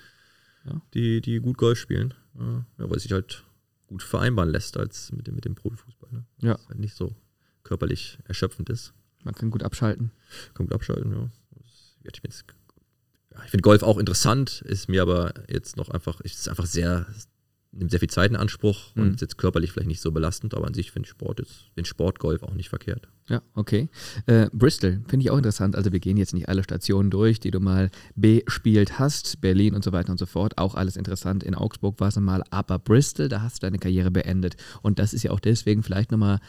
ja. 0.66 0.82
die, 0.94 1.22
die 1.22 1.40
gut 1.40 1.58
Golf 1.58 1.80
spielen. 1.80 2.14
Ja, 2.38 2.66
weil 2.78 3.00
sich 3.00 3.12
halt 3.12 3.44
gut 3.88 4.04
vereinbaren 4.04 4.52
lässt 4.52 4.78
als 4.78 5.12
mit 5.12 5.28
dem, 5.28 5.36
mit 5.36 5.46
dem 5.46 5.56
Profifußball. 5.56 6.10
Ne? 6.12 6.26
Ja. 6.42 6.60
Halt 6.68 6.80
nicht 6.80 6.96
so 6.96 7.16
körperlich 7.64 8.20
erschöpfend 8.26 8.70
ist. 8.70 8.94
Man 9.24 9.36
kann 9.36 9.50
gut 9.50 9.64
abschalten. 9.64 10.12
Kann 10.54 10.68
gut 10.68 10.74
abschalten, 10.74 11.12
ja. 11.12 11.30
Ich, 12.04 12.22
ich 13.46 13.52
finde 13.52 13.62
Golf 13.62 13.84
auch 13.84 13.98
interessant, 13.98 14.62
ist 14.62 14.90
mir 14.90 15.02
aber 15.02 15.34
jetzt 15.50 15.78
noch 15.78 15.90
einfach, 15.90 16.22
ist 16.22 16.50
einfach 16.50 16.66
sehr, 16.66 17.06
nimmt 17.72 17.92
sehr 17.92 18.00
viel 18.00 18.10
Zeit 18.10 18.32
in 18.32 18.38
Anspruch 18.38 18.96
mhm. 18.96 19.02
und 19.02 19.16
ist 19.16 19.22
jetzt 19.22 19.38
körperlich 19.38 19.72
vielleicht 19.72 19.88
nicht 19.88 20.02
so 20.02 20.12
belastend, 20.12 20.54
aber 20.54 20.68
an 20.68 20.74
sich 20.74 20.92
finde 20.92 21.08
ich 21.08 21.12
Sport 21.12 21.40
jetzt, 21.40 21.66
den 21.78 21.86
Sportgolf 21.86 22.44
auch 22.44 22.54
nicht 22.54 22.70
verkehrt. 22.70 23.08
Ja, 23.28 23.44
okay. 23.54 23.90
Äh, 24.26 24.50
Bristol 24.52 25.02
finde 25.08 25.24
ich 25.24 25.30
auch 25.30 25.38
interessant. 25.38 25.76
Also 25.76 25.92
wir 25.92 26.00
gehen 26.00 26.18
jetzt 26.18 26.34
nicht 26.34 26.50
alle 26.50 26.64
Stationen 26.64 27.12
durch, 27.12 27.40
die 27.40 27.52
du 27.52 27.60
mal 27.60 27.92
bespielt 28.16 28.98
hast. 28.98 29.40
Berlin 29.40 29.76
und 29.76 29.84
so 29.84 29.92
weiter 29.92 30.12
und 30.12 30.18
so 30.18 30.26
fort. 30.26 30.58
Auch 30.58 30.74
alles 30.74 30.98
interessant. 30.98 31.44
In 31.44 31.54
Augsburg 31.54 32.00
war 32.00 32.08
es 32.08 32.20
mal, 32.20 32.44
aber 32.50 32.80
Bristol, 32.80 33.30
da 33.30 33.44
hast 33.44 33.58
du 33.58 33.68
deine 33.68 33.78
Karriere 33.78 34.10
beendet. 34.10 34.56
Und 34.82 34.98
das 34.98 35.14
ist 35.14 35.22
ja 35.22 35.30
auch 35.30 35.40
deswegen 35.40 35.84
vielleicht 35.84 36.12
nochmal 36.12 36.40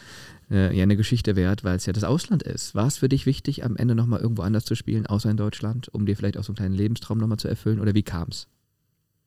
äh, 0.51 0.77
ja, 0.77 0.83
eine 0.83 0.97
Geschichte 0.97 1.37
wert, 1.37 1.65
weil 1.65 1.77
es 1.77 1.87
ja 1.87 1.93
das 1.93 2.05
Ausland 2.05 2.43
ist. 2.43 2.75
War 2.75 2.87
es 2.87 2.99
für 2.99 3.09
dich 3.09 3.27
wichtig, 3.27 3.65
am 3.65 3.77
Ende 3.77 3.95
nochmal 3.95 4.21
irgendwo 4.21 4.43
anders 4.43 4.65
zu 4.65 4.75
spielen, 4.75 5.07
außer 5.07 5.31
in 5.31 5.37
Deutschland, 5.37 5.89
um 5.93 6.07
dir 6.07 6.17
vielleicht 6.17 6.37
auch 6.37 6.45
so 6.45 6.51
einen 6.51 6.57
kleinen 6.57 6.75
Lebenstraum 6.75 7.19
nochmal 7.19 7.39
zu 7.39 7.49
erfüllen? 7.49 7.81
Oder 7.81 7.95
wie 7.95 8.03
kam 8.03 8.29
es? 8.29 8.47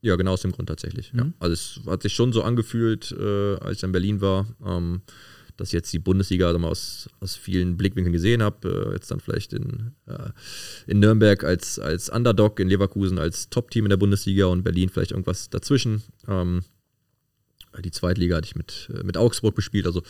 Ja, 0.01 0.17
genau 0.17 0.33
aus 0.33 0.41
dem 0.41 0.51
Grund 0.51 0.67
tatsächlich. 0.67 1.13
Mhm. 1.13 1.19
Ja. 1.19 1.33
Also 1.39 1.53
es 1.53 1.79
hat 1.87 2.03
sich 2.03 2.13
schon 2.13 2.33
so 2.33 2.43
angefühlt, 2.43 3.15
äh, 3.17 3.55
als 3.55 3.77
ich 3.77 3.83
in 3.83 3.93
Berlin 3.93 4.19
war, 4.19 4.45
ähm, 4.65 5.01
dass 5.55 5.69
ich 5.69 5.73
jetzt 5.73 5.93
die 5.93 5.99
Bundesliga 5.99 6.47
also 6.47 6.59
mal 6.59 6.67
aus, 6.67 7.09
aus 7.21 7.35
vielen 7.35 7.77
Blickwinkeln 7.77 8.11
gesehen 8.11 8.43
habe. 8.43 8.89
Äh, 8.89 8.93
jetzt 8.95 9.11
dann 9.11 9.21
vielleicht 9.21 9.53
in, 9.53 9.93
äh, 10.07 10.29
in 10.87 10.99
Nürnberg 10.99 11.45
als, 11.45 11.79
als 11.79 12.09
Underdog, 12.09 12.59
in 12.59 12.67
Leverkusen 12.67 13.17
als 13.17 13.49
Top-Team 13.49 13.85
in 13.85 13.89
der 13.91 13.97
Bundesliga 13.97 14.47
und 14.47 14.63
Berlin 14.63 14.89
vielleicht 14.89 15.11
irgendwas 15.11 15.49
dazwischen. 15.49 16.03
Ähm, 16.27 16.63
die 17.81 17.91
Zweitliga 17.91 18.35
hatte 18.35 18.47
ich 18.47 18.55
mit, 18.55 18.89
äh, 18.93 19.03
mit 19.03 19.15
Augsburg 19.15 19.55
bespielt. 19.55 19.85
Also 19.85 20.03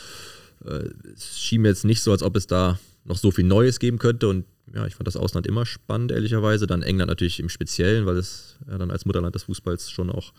es 0.65 1.39
schien 1.39 1.61
mir 1.61 1.69
jetzt 1.69 1.85
nicht 1.85 2.01
so, 2.01 2.11
als 2.11 2.23
ob 2.23 2.35
es 2.35 2.47
da 2.47 2.79
noch 3.05 3.17
so 3.17 3.31
viel 3.31 3.45
Neues 3.45 3.79
geben 3.79 3.99
könnte 3.99 4.27
und 4.29 4.45
ja, 4.73 4.87
ich 4.87 4.95
fand 4.95 5.07
das 5.07 5.17
Ausland 5.17 5.45
immer 5.45 5.65
spannend, 5.65 6.11
ehrlicherweise. 6.11 6.67
Dann 6.67 6.81
England 6.81 7.09
natürlich 7.09 7.39
im 7.39 7.49
Speziellen, 7.49 8.05
weil 8.05 8.17
es 8.17 8.57
ja 8.67 8.77
dann 8.77 8.91
als 8.91 9.05
Mutterland 9.05 9.35
des 9.35 9.43
Fußballs 9.43 9.91
schon 9.91 10.09
auch 10.09 10.33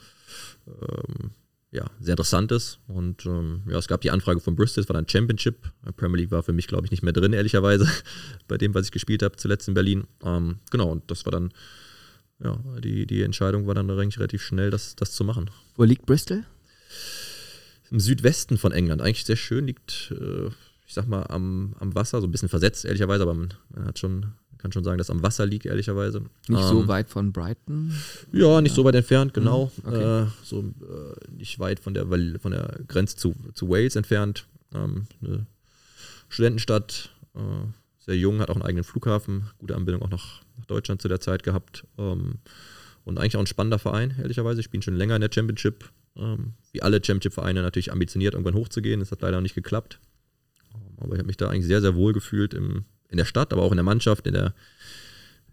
ähm, 0.66 1.30
ja, 1.70 1.84
sehr 2.00 2.12
interessant 2.12 2.52
ist. 2.52 2.78
Und 2.86 3.26
ähm, 3.26 3.62
ja, 3.68 3.78
es 3.78 3.88
gab 3.88 4.00
die 4.00 4.10
Anfrage 4.10 4.40
von 4.40 4.56
Bristol, 4.56 4.82
es 4.82 4.88
war 4.88 4.94
dann 4.94 5.08
Championship. 5.08 5.56
Premier 5.96 6.18
League 6.18 6.30
war 6.30 6.42
für 6.42 6.52
mich, 6.52 6.68
glaube 6.68 6.86
ich, 6.86 6.90
nicht 6.90 7.02
mehr 7.02 7.12
drin, 7.12 7.32
ehrlicherweise, 7.32 7.88
bei 8.48 8.56
dem, 8.56 8.74
was 8.74 8.86
ich 8.86 8.92
gespielt 8.92 9.22
habe, 9.22 9.36
zuletzt 9.36 9.68
in 9.68 9.74
Berlin. 9.74 10.04
Ähm, 10.24 10.58
genau, 10.70 10.90
und 10.90 11.10
das 11.10 11.24
war 11.26 11.32
dann, 11.32 11.52
ja, 12.42 12.58
die, 12.82 13.06
die 13.06 13.22
Entscheidung 13.22 13.66
war 13.66 13.74
dann 13.74 13.90
eigentlich 13.90 14.18
relativ 14.18 14.42
schnell, 14.42 14.70
das, 14.70 14.96
das 14.96 15.12
zu 15.12 15.24
machen. 15.24 15.50
Wo 15.76 15.84
liegt 15.84 16.06
Bristol? 16.06 16.44
Im 17.90 18.00
Südwesten 18.00 18.58
von 18.58 18.72
England. 18.72 19.02
Eigentlich 19.02 19.24
sehr 19.24 19.36
schön, 19.36 19.66
liegt. 19.66 20.12
Äh, 20.18 20.48
ich 20.86 20.94
sag 20.94 21.08
mal, 21.08 21.22
am, 21.24 21.74
am 21.80 21.94
Wasser, 21.94 22.20
so 22.20 22.26
ein 22.26 22.30
bisschen 22.30 22.48
versetzt, 22.48 22.84
ehrlicherweise, 22.84 23.22
aber 23.22 23.34
man, 23.34 23.54
man 23.74 23.86
hat 23.86 23.98
schon, 23.98 24.26
kann 24.58 24.72
schon 24.72 24.84
sagen, 24.84 24.98
dass 24.98 25.10
am 25.10 25.22
Wasser 25.22 25.46
liegt, 25.46 25.66
ehrlicherweise. 25.66 26.20
Nicht 26.48 26.60
ähm, 26.60 26.68
so 26.68 26.88
weit 26.88 27.10
von 27.10 27.32
Brighton? 27.32 27.92
Ja, 28.32 28.60
nicht 28.60 28.72
ja. 28.72 28.76
so 28.76 28.84
weit 28.84 28.94
entfernt, 28.94 29.34
genau. 29.34 29.72
Mhm, 29.82 29.88
okay. 29.88 30.22
äh, 30.22 30.26
so 30.42 30.60
äh, 30.60 31.32
nicht 31.36 31.58
weit 31.58 31.80
von 31.80 31.94
der, 31.94 32.06
von 32.06 32.52
der 32.52 32.80
Grenze 32.86 33.16
zu, 33.16 33.34
zu 33.54 33.68
Wales 33.68 33.96
entfernt. 33.96 34.46
Ähm, 34.74 35.06
eine 35.22 35.46
Studentenstadt, 36.28 37.10
äh, 37.34 37.40
sehr 37.98 38.16
jung, 38.16 38.40
hat 38.40 38.50
auch 38.50 38.56
einen 38.56 38.64
eigenen 38.64 38.84
Flughafen, 38.84 39.50
gute 39.58 39.74
Anbindung 39.74 40.02
auch 40.02 40.10
nach, 40.10 40.42
nach 40.58 40.66
Deutschland 40.66 41.00
zu 41.00 41.08
der 41.08 41.20
Zeit 41.20 41.42
gehabt. 41.42 41.84
Ähm, 41.98 42.38
und 43.04 43.18
eigentlich 43.18 43.36
auch 43.36 43.40
ein 43.40 43.46
spannender 43.46 43.78
Verein, 43.78 44.14
ehrlicherweise. 44.18 44.60
Ich 44.60 44.66
spiele 44.66 44.82
schon 44.82 44.96
länger 44.96 45.14
in 45.14 45.20
der 45.20 45.30
Championship. 45.32 45.90
Ähm, 46.16 46.54
wie 46.72 46.82
alle 46.82 46.96
Championship-Vereine 46.96 47.62
natürlich 47.62 47.92
ambitioniert, 47.92 48.34
irgendwann 48.34 48.54
hochzugehen. 48.54 49.00
Das 49.00 49.10
hat 49.10 49.22
leider 49.22 49.38
noch 49.38 49.42
nicht 49.42 49.54
geklappt. 49.54 49.98
Aber 50.98 51.12
ich 51.12 51.18
habe 51.18 51.26
mich 51.26 51.36
da 51.36 51.48
eigentlich 51.48 51.66
sehr, 51.66 51.80
sehr 51.80 51.94
wohl 51.94 52.12
gefühlt 52.12 52.54
im, 52.54 52.84
in 53.08 53.16
der 53.16 53.24
Stadt, 53.24 53.52
aber 53.52 53.62
auch 53.62 53.72
in 53.72 53.76
der 53.76 53.84
Mannschaft, 53.84 54.26
in 54.26 54.34
der, 54.34 54.54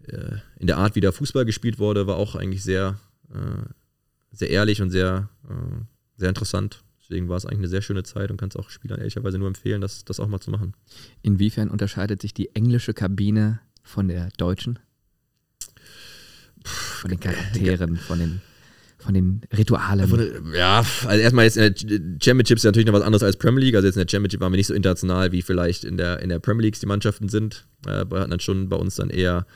äh, 0.06 0.36
in 0.58 0.66
der 0.66 0.78
Art, 0.78 0.94
wie 0.94 1.00
der 1.00 1.12
Fußball 1.12 1.44
gespielt 1.44 1.78
wurde, 1.78 2.06
war 2.06 2.16
auch 2.16 2.34
eigentlich 2.34 2.62
sehr, 2.62 2.98
äh, 3.30 3.62
sehr 4.30 4.50
ehrlich 4.50 4.80
und 4.82 4.90
sehr, 4.90 5.28
äh, 5.48 5.84
sehr 6.16 6.28
interessant. 6.28 6.82
Deswegen 7.00 7.28
war 7.28 7.36
es 7.36 7.44
eigentlich 7.44 7.58
eine 7.58 7.68
sehr 7.68 7.82
schöne 7.82 8.04
Zeit 8.04 8.30
und 8.30 8.36
kann 8.36 8.48
es 8.48 8.56
auch 8.56 8.70
Spielern 8.70 8.98
ehrlicherweise 8.98 9.38
nur 9.38 9.48
empfehlen, 9.48 9.80
das, 9.80 10.04
das 10.04 10.20
auch 10.20 10.28
mal 10.28 10.40
zu 10.40 10.50
machen. 10.50 10.74
Inwiefern 11.22 11.68
unterscheidet 11.68 12.22
sich 12.22 12.32
die 12.32 12.54
englische 12.54 12.94
Kabine 12.94 13.60
von 13.82 14.08
der 14.08 14.30
deutschen? 14.38 14.78
Von 16.64 17.10
den 17.10 17.18
Charakteren, 17.18 17.96
von 17.96 18.20
den 18.20 18.40
von 19.02 19.14
den 19.14 19.42
Ritualen. 19.56 20.52
ja, 20.54 20.84
also 21.06 21.22
erstmal 21.22 21.44
jetzt 21.44 21.56
in 21.56 21.74
der 21.74 22.24
Championship 22.24 22.56
ist 22.56 22.64
ja 22.64 22.68
natürlich 22.68 22.86
noch 22.86 22.94
was 22.94 23.02
anderes 23.02 23.22
als 23.22 23.36
Premier 23.36 23.64
League. 23.64 23.74
Also 23.74 23.86
jetzt 23.86 23.96
in 23.96 24.06
der 24.06 24.10
Championship 24.10 24.40
waren 24.40 24.52
wir 24.52 24.56
nicht 24.56 24.68
so 24.68 24.74
international, 24.74 25.32
wie 25.32 25.42
vielleicht 25.42 25.84
in 25.84 25.96
der, 25.96 26.20
in 26.20 26.28
der 26.28 26.38
Premier 26.38 26.62
League 26.62 26.78
die 26.78 26.86
Mannschaften 26.86 27.28
sind. 27.28 27.66
Äh, 27.86 28.04
wir 28.08 28.20
hatten 28.20 28.30
dann 28.30 28.40
schon 28.40 28.68
bei 28.68 28.76
uns 28.76 28.96
dann 28.96 29.10
eher 29.10 29.46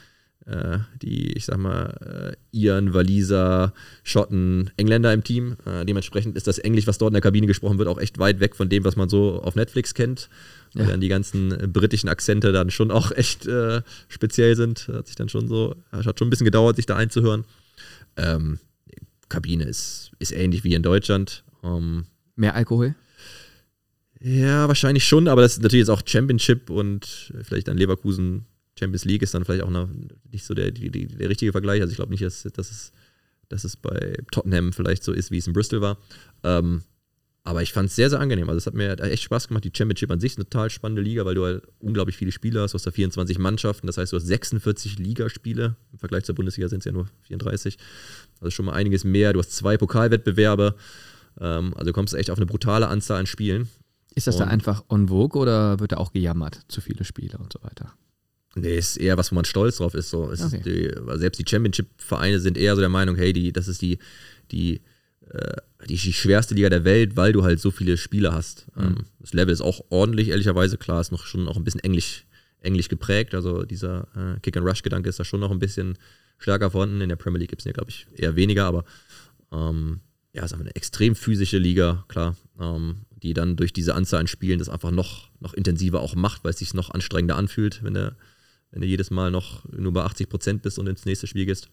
äh, 0.47 0.79
die, 1.01 1.33
ich 1.33 1.45
sag 1.45 1.57
mal, 1.57 2.35
äh, 2.51 2.57
Iren, 2.57 2.93
Waliser, 2.93 3.73
Schotten, 4.03 4.71
Engländer 4.77 5.13
im 5.13 5.23
Team. 5.23 5.57
Äh, 5.65 5.85
dementsprechend 5.85 6.37
ist 6.37 6.47
das 6.47 6.57
Englisch, 6.57 6.87
was 6.87 6.97
dort 6.97 7.11
in 7.11 7.15
der 7.15 7.21
Kabine 7.21 7.47
gesprochen 7.47 7.77
wird, 7.77 7.89
auch 7.89 7.99
echt 7.99 8.17
weit 8.17 8.39
weg 8.39 8.55
von 8.55 8.69
dem, 8.69 8.83
was 8.83 8.95
man 8.95 9.09
so 9.09 9.41
auf 9.41 9.55
Netflix 9.55 9.93
kennt. 9.93 10.29
Weil 10.73 10.85
ja. 10.85 10.91
dann 10.91 11.01
die 11.01 11.07
ganzen 11.07 11.71
britischen 11.71 12.09
Akzente 12.09 12.51
dann 12.51 12.69
schon 12.69 12.91
auch 12.91 13.11
echt 13.15 13.45
äh, 13.45 13.81
speziell 14.07 14.55
sind. 14.55 14.87
Hat 14.87 15.07
sich 15.07 15.15
dann 15.15 15.29
schon 15.29 15.47
so, 15.47 15.75
hat 15.91 16.17
schon 16.17 16.27
ein 16.27 16.31
bisschen 16.31 16.45
gedauert, 16.45 16.77
sich 16.77 16.85
da 16.85 16.95
einzuhören. 16.95 17.43
Ähm, 18.15 18.59
Kabine 19.29 19.65
ist, 19.65 20.11
ist 20.19 20.31
ähnlich 20.31 20.63
wie 20.63 20.73
in 20.73 20.83
Deutschland. 20.83 21.43
Ähm, 21.63 22.05
Mehr 22.35 22.55
Alkohol? 22.55 22.95
Ja, 24.19 24.67
wahrscheinlich 24.67 25.05
schon, 25.05 25.27
aber 25.27 25.41
das 25.41 25.53
ist 25.53 25.63
natürlich 25.63 25.87
jetzt 25.87 25.89
auch 25.89 26.01
Championship 26.05 26.69
und 26.69 27.31
vielleicht 27.43 27.67
dann 27.67 27.77
Leverkusen 27.77 28.45
Champions 28.77 29.05
League 29.05 29.21
ist 29.21 29.33
dann 29.33 29.45
vielleicht 29.45 29.63
auch 29.63 29.69
noch 29.69 29.89
nicht 30.31 30.45
so 30.45 30.53
der, 30.53 30.71
die, 30.71 30.89
der 31.07 31.29
richtige 31.29 31.51
Vergleich. 31.51 31.81
Also 31.81 31.91
ich 31.91 31.97
glaube 31.97 32.11
nicht, 32.11 32.23
dass, 32.23 32.43
dass, 32.43 32.71
es, 32.71 32.91
dass 33.49 33.63
es 33.63 33.75
bei 33.75 34.17
Tottenham 34.31 34.73
vielleicht 34.73 35.03
so 35.03 35.11
ist, 35.11 35.31
wie 35.31 35.37
es 35.37 35.47
in 35.47 35.53
Bristol 35.53 35.81
war. 35.81 35.97
Ähm, 36.43 36.83
aber 37.47 37.61
ich 37.61 37.71
fand 37.71 37.87
es 37.87 37.95
sehr, 37.95 38.09
sehr 38.09 38.19
angenehm. 38.19 38.49
Also 38.49 38.57
es 38.57 38.65
hat 38.65 38.73
mir 38.73 38.99
echt 38.99 39.23
Spaß 39.23 39.47
gemacht. 39.47 39.63
Die 39.63 39.71
Championship 39.73 40.11
an 40.11 40.19
sich 40.19 40.33
ist 40.33 40.37
eine 40.37 40.49
total 40.49 40.69
spannende 40.69 41.01
Liga, 41.01 41.23
weil 41.23 41.33
du 41.33 41.45
halt 41.45 41.63
unglaublich 41.79 42.17
viele 42.17 42.33
Spieler 42.33 42.63
hast. 42.63 42.73
Du 42.73 42.75
hast 42.75 42.85
da 42.85 42.91
24 42.91 43.39
Mannschaften. 43.39 43.87
Das 43.87 43.97
heißt, 43.97 44.11
du 44.11 44.17
hast 44.17 44.25
46 44.25 44.99
Ligaspiele. 44.99 45.77
Im 45.93 45.97
Vergleich 45.97 46.25
zur 46.25 46.35
Bundesliga 46.35 46.67
sind 46.67 46.79
es 46.79 46.85
ja 46.85 46.91
nur 46.91 47.07
34. 47.21 47.77
Also 48.41 48.51
schon 48.51 48.65
mal 48.65 48.73
einiges 48.73 49.05
mehr. 49.05 49.31
Du 49.31 49.39
hast 49.39 49.55
zwei 49.55 49.77
Pokalwettbewerbe. 49.77 50.75
Ähm, 51.39 51.73
also 51.75 51.85
du 51.85 51.93
kommst 51.93 52.15
echt 52.15 52.31
auf 52.31 52.37
eine 52.37 52.47
brutale 52.47 52.89
Anzahl 52.89 53.21
an 53.21 53.27
Spielen. 53.27 53.69
Ist 54.13 54.27
das 54.27 54.35
und 54.35 54.41
da 54.41 54.47
einfach 54.47 54.83
on 54.89 55.07
vogue 55.07 55.41
oder 55.41 55.79
wird 55.79 55.93
da 55.93 55.97
auch 55.97 56.11
gejammert? 56.11 56.59
Zu 56.67 56.81
viele 56.81 57.05
Spiele 57.05 57.37
und 57.37 57.53
so 57.53 57.63
weiter? 57.63 57.93
Nee, 58.55 58.77
ist 58.77 58.97
eher 58.97 59.17
was, 59.17 59.31
wo 59.31 59.35
man 59.35 59.45
stolz 59.45 59.77
drauf 59.77 59.93
ist. 59.93 60.09
So. 60.09 60.23
Okay. 60.23 60.61
die, 60.65 61.17
selbst 61.17 61.37
die 61.39 61.45
Championship-Vereine 61.49 62.41
sind 62.41 62.57
eher 62.57 62.75
so 62.75 62.81
der 62.81 62.89
Meinung, 62.89 63.15
hey, 63.15 63.31
die, 63.31 63.53
das 63.53 63.69
ist 63.69 63.81
die, 63.81 63.99
die, 64.51 64.81
äh, 65.29 65.55
die, 65.85 65.97
schwerste 65.97 66.55
Liga 66.55 66.69
der 66.69 66.83
Welt, 66.83 67.15
weil 67.15 67.33
du 67.33 67.43
halt 67.43 67.59
so 67.59 67.71
viele 67.71 67.97
Spieler 67.97 68.33
hast. 68.33 68.67
Mhm. 68.75 68.83
Ähm, 68.83 68.95
das 69.19 69.33
Level 69.33 69.53
ist 69.53 69.61
auch 69.61 69.81
ordentlich, 69.89 70.29
ehrlicherweise. 70.29 70.77
Klar, 70.77 71.01
ist 71.01 71.11
noch 71.11 71.25
schon 71.25 71.47
auch 71.47 71.57
ein 71.57 71.63
bisschen 71.63 71.81
englisch, 71.81 72.25
englisch 72.59 72.89
geprägt. 72.89 73.35
Also 73.35 73.63
dieser 73.63 74.07
äh, 74.15 74.39
Kick-and-Rush-Gedanke 74.39 75.09
ist 75.09 75.19
da 75.19 75.25
schon 75.25 75.39
noch 75.39 75.51
ein 75.51 75.59
bisschen 75.59 75.97
stärker 76.37 76.71
vorhanden. 76.71 77.01
In 77.01 77.09
der 77.09 77.15
Premier 77.15 77.39
League 77.39 77.49
gibt 77.49 77.61
es 77.61 77.65
ja, 77.65 77.71
glaube 77.71 77.91
ich, 77.91 78.07
eher 78.15 78.35
weniger, 78.35 78.65
aber 78.65 78.85
ähm, 79.51 79.99
ja, 80.33 80.43
ist 80.43 80.53
einfach 80.53 80.65
eine 80.65 80.75
extrem 80.75 81.15
physische 81.15 81.57
Liga, 81.57 82.05
klar, 82.07 82.35
ähm, 82.59 83.05
die 83.23 83.33
dann 83.33 83.55
durch 83.55 83.73
diese 83.73 83.95
Anzahl 83.95 84.19
an 84.19 84.27
Spielen 84.27 84.59
das 84.59 84.69
einfach 84.69 84.91
noch, 84.91 85.29
noch 85.39 85.53
intensiver 85.53 86.01
auch 86.01 86.15
macht, 86.15 86.43
weil 86.43 86.51
es 86.51 86.59
sich 86.59 86.73
noch 86.73 86.91
anstrengender 86.91 87.35
anfühlt, 87.35 87.83
wenn 87.83 87.93
der 87.93 88.15
wenn 88.71 88.81
du 88.81 88.87
jedes 88.87 89.11
Mal 89.11 89.31
noch 89.31 89.63
nur 89.71 89.93
bei 89.93 90.03
80 90.03 90.29
Prozent 90.29 90.61
bist 90.61 90.79
und 90.79 90.87
ins 90.87 91.05
nächste 91.05 91.27
Spiel 91.27 91.45
gehst. 91.45 91.69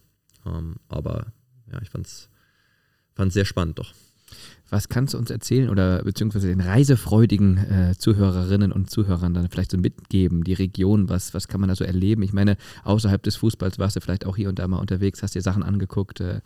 Ähm, 0.46 0.76
aber 0.88 1.32
ja, 1.70 1.80
ich 1.82 1.90
fand 3.14 3.28
es 3.28 3.34
sehr 3.34 3.44
spannend 3.44 3.78
doch. 3.78 3.92
Was 4.70 4.88
kannst 4.88 5.14
du 5.14 5.18
uns 5.18 5.30
erzählen 5.30 5.68
oder 5.68 6.02
beziehungsweise 6.02 6.48
den 6.48 6.60
reisefreudigen 6.60 7.58
äh, 7.58 7.94
Zuhörerinnen 7.96 8.72
und 8.72 8.90
Zuhörern 8.90 9.34
dann 9.34 9.48
vielleicht 9.48 9.70
so 9.70 9.78
mitgeben, 9.78 10.42
die 10.42 10.54
Region, 10.54 11.08
was, 11.08 11.34
was 11.34 11.48
kann 11.48 11.60
man 11.60 11.68
da 11.68 11.76
so 11.76 11.84
erleben? 11.84 12.22
Ich 12.22 12.32
meine, 12.32 12.56
außerhalb 12.82 13.22
des 13.22 13.36
Fußballs 13.36 13.78
warst 13.78 13.96
du 13.96 14.00
vielleicht 14.00 14.26
auch 14.26 14.36
hier 14.36 14.48
und 14.48 14.58
da 14.58 14.66
mal 14.66 14.78
unterwegs, 14.78 15.22
hast 15.22 15.34
dir 15.34 15.42
Sachen 15.42 15.62
angeguckt. 15.62 16.20
Äh, 16.20 16.40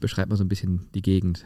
beschreib 0.00 0.28
mal 0.28 0.36
so 0.36 0.44
ein 0.44 0.48
bisschen 0.48 0.88
die 0.94 1.02
Gegend. 1.02 1.44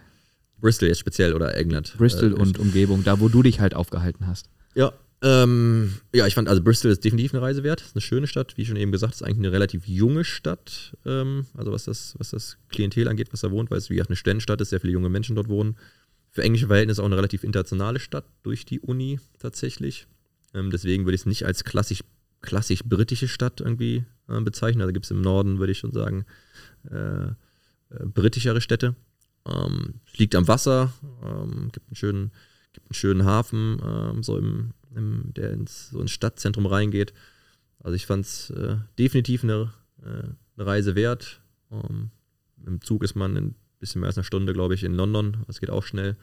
Bristol 0.60 0.88
jetzt 0.88 0.98
speziell 0.98 1.34
oder 1.34 1.56
England? 1.56 1.94
Bristol 1.96 2.32
äh, 2.32 2.34
und 2.34 2.58
Umgebung, 2.58 3.04
da 3.04 3.20
wo 3.20 3.28
du 3.28 3.42
dich 3.42 3.60
halt 3.60 3.74
aufgehalten 3.74 4.26
hast. 4.26 4.48
Ja, 4.74 4.92
ähm, 5.20 5.94
ja, 6.14 6.26
ich 6.26 6.34
fand, 6.34 6.48
also 6.48 6.62
Bristol 6.62 6.92
ist 6.92 7.04
definitiv 7.04 7.34
eine 7.34 7.42
Reise 7.42 7.64
wert. 7.64 7.80
Ist 7.80 7.96
eine 7.96 8.02
schöne 8.02 8.26
Stadt, 8.26 8.56
wie 8.56 8.64
schon 8.64 8.76
eben 8.76 8.92
gesagt, 8.92 9.14
ist 9.14 9.22
eigentlich 9.22 9.38
eine 9.38 9.52
relativ 9.52 9.88
junge 9.88 10.24
Stadt. 10.24 10.96
Ähm, 11.04 11.46
also 11.54 11.72
was 11.72 11.84
das, 11.84 12.14
was 12.18 12.30
das 12.30 12.58
Klientel 12.68 13.08
angeht, 13.08 13.32
was 13.32 13.40
da 13.40 13.50
wohnt, 13.50 13.70
weil 13.70 13.78
es 13.78 13.90
wie 13.90 13.94
gesagt 13.94 14.10
eine 14.10 14.16
Ständenstadt 14.16 14.60
ist, 14.60 14.70
sehr 14.70 14.80
viele 14.80 14.92
junge 14.92 15.08
Menschen 15.08 15.34
dort 15.34 15.48
wohnen. 15.48 15.76
Für 16.30 16.42
englische 16.42 16.68
Verhältnisse 16.68 17.02
auch 17.02 17.06
eine 17.06 17.16
relativ 17.16 17.42
internationale 17.42 17.98
Stadt 17.98 18.26
durch 18.44 18.64
die 18.64 18.80
Uni 18.80 19.18
tatsächlich. 19.40 20.06
Ähm, 20.54 20.70
deswegen 20.70 21.04
würde 21.04 21.16
ich 21.16 21.22
es 21.22 21.26
nicht 21.26 21.46
als 21.46 21.64
klassisch, 21.64 22.04
klassisch 22.40 22.84
britische 22.84 23.26
Stadt 23.26 23.60
irgendwie 23.60 24.04
äh, 24.28 24.40
bezeichnen. 24.40 24.82
Also 24.82 24.92
gibt 24.92 25.06
es 25.06 25.10
im 25.10 25.20
Norden, 25.20 25.58
würde 25.58 25.72
ich 25.72 25.78
schon 25.78 25.92
sagen, 25.92 26.26
äh, 26.90 27.26
äh, 27.26 27.32
britischere 27.90 28.60
Städte. 28.60 28.94
Ähm, 29.46 29.94
liegt 30.16 30.36
am 30.36 30.46
Wasser, 30.46 30.92
ähm, 31.24 31.70
gibt 31.72 31.88
einen 31.88 31.96
schönen, 31.96 32.32
gibt 32.72 32.86
einen 32.86 32.94
schönen 32.94 33.24
Hafen, 33.24 33.80
ähm, 33.84 34.22
so 34.22 34.36
im, 34.36 34.74
im, 34.94 35.32
der 35.34 35.52
ins, 35.52 35.90
so 35.90 36.00
ins 36.00 36.10
Stadtzentrum 36.10 36.66
reingeht. 36.66 37.12
Also 37.80 37.94
ich 37.94 38.06
fand 38.06 38.24
es 38.24 38.50
äh, 38.50 38.76
definitiv 38.98 39.44
eine, 39.44 39.72
äh, 40.02 40.28
eine, 40.56 40.66
Reise 40.66 40.94
wert. 40.94 41.40
Um, 41.68 41.80
ähm, 41.80 42.10
Im 42.66 42.80
Zug 42.80 43.04
ist 43.04 43.14
man 43.14 43.36
ein 43.36 43.54
bisschen 43.78 44.00
mehr 44.00 44.08
als 44.08 44.16
eine 44.16 44.24
Stunde, 44.24 44.52
glaube 44.52 44.74
ich, 44.74 44.84
in 44.84 44.94
London. 44.94 45.38
Das 45.46 45.60
geht 45.60 45.70
auch 45.70 45.84
schnell. 45.84 46.16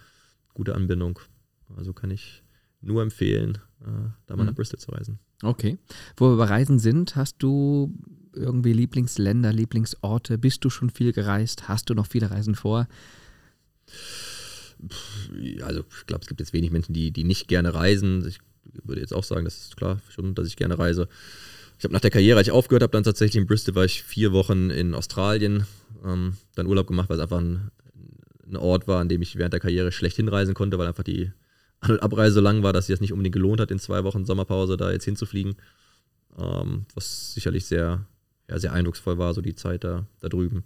Gute 0.54 0.76
Anbindung. 0.76 1.20
Also 1.76 1.94
kann 1.94 2.12
ich 2.12 2.44
nur 2.82 3.02
empfehlen, 3.02 3.58
äh, 3.82 4.10
da 4.26 4.36
mal 4.36 4.44
mhm. 4.44 4.50
nach 4.50 4.56
Bristol 4.56 4.80
zu 4.80 4.92
reisen. 4.92 5.20
Okay. 5.42 5.78
Wo 6.18 6.30
wir 6.32 6.38
bei 6.38 6.46
Reisen 6.46 6.80
sind, 6.80 7.16
hast 7.16 7.38
du 7.40 7.94
irgendwie 8.34 8.74
Lieblingsländer, 8.74 9.54
Lieblingsorte? 9.54 10.38
Bist 10.38 10.64
du 10.66 10.70
schon 10.70 10.90
viel 10.90 11.14
gereist? 11.14 11.68
Hast 11.68 11.90
du 11.90 11.94
noch 11.94 12.08
viele 12.08 12.32
Reisen 12.32 12.56
vor? 12.56 12.88
Also 15.62 15.84
ich 16.00 16.06
glaube, 16.06 16.22
es 16.22 16.28
gibt 16.28 16.40
jetzt 16.40 16.54
wenig 16.54 16.72
Menschen, 16.72 16.94
die, 16.94 17.12
die 17.12 17.24
nicht 17.24 17.48
gerne 17.48 17.74
reisen. 17.74 18.26
Ich 18.28 18.40
würde 18.84 19.02
jetzt 19.02 19.14
auch 19.14 19.24
sagen, 19.24 19.46
das 19.46 19.58
ist 19.58 19.78
klar 19.78 20.00
schon, 20.10 20.36
dass 20.36 20.48
ich 20.48 20.56
gerne 20.56 20.78
reise. 20.78 21.08
Ich 21.78 21.84
habe 21.84 21.94
nach 21.94 22.02
der 22.02 22.12
Karriere, 22.12 22.38
als 22.38 22.48
ich 22.48 22.54
aufgehört 22.54 22.84
habe, 22.84 22.92
dann 22.92 23.04
tatsächlich 23.04 23.42
in 23.42 23.48
Bristol 23.48 23.76
war 23.76 23.86
ich 23.86 24.04
vier 24.04 24.32
Wochen 24.32 24.70
in 24.70 24.94
Australien, 24.94 25.66
ähm, 26.06 26.38
dann 26.56 26.68
Urlaub 26.68 26.88
gemacht, 26.88 27.10
weil 27.10 27.18
es 27.18 27.24
einfach 27.24 27.40
ein, 27.40 27.72
ein, 28.48 28.56
Ort 28.56 28.88
war, 28.88 29.02
an 29.02 29.10
dem 29.10 29.22
ich 29.22 29.36
während 29.36 29.54
der 29.54 29.60
Karriere 29.60 29.92
schlecht 29.92 30.16
hinreisen 30.16 30.54
konnte, 30.54 30.78
weil 30.78 30.88
einfach 30.88 31.04
die 31.04 31.32
An- 31.82 31.92
und 31.92 32.04
Abreise 32.04 32.36
so 32.36 32.42
lang 32.42 32.64
war, 32.64 32.72
dass 32.72 32.88
sich 32.88 32.94
das 32.94 33.02
nicht 33.02 33.12
unbedingt 33.12 33.34
gelohnt 33.34 33.60
hat, 33.60 33.72
in 33.72 33.80
zwei 33.80 34.04
Wochen 34.04 34.26
Sommerpause 34.26 34.78
da 34.78 34.92
jetzt 34.92 35.06
hinzufliegen. 35.06 35.56
Ähm, 36.38 36.86
was 36.94 37.34
sicherlich 37.34 37.66
sehr, 37.66 38.06
ja, 38.50 38.60
sehr 38.60 38.74
eindrucksvoll 38.74 39.18
war, 39.18 39.34
so 39.34 39.42
die 39.42 39.56
Zeit 39.56 39.84
da, 39.84 40.06
da 40.22 40.30
drüben. 40.30 40.64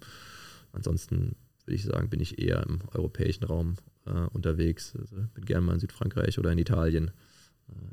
Ansonsten 0.72 1.34
würde 1.64 1.76
ich 1.76 1.84
sagen, 1.84 2.08
bin 2.08 2.20
ich 2.20 2.38
eher 2.38 2.64
im 2.66 2.80
europäischen 2.94 3.44
Raum 3.44 3.76
äh, 4.06 4.26
unterwegs. 4.32 4.94
Also 4.98 5.16
bin 5.34 5.44
gerne 5.44 5.66
mal 5.66 5.74
in 5.74 5.80
Südfrankreich 5.80 6.38
oder 6.38 6.52
in 6.52 6.58
Italien 6.58 7.10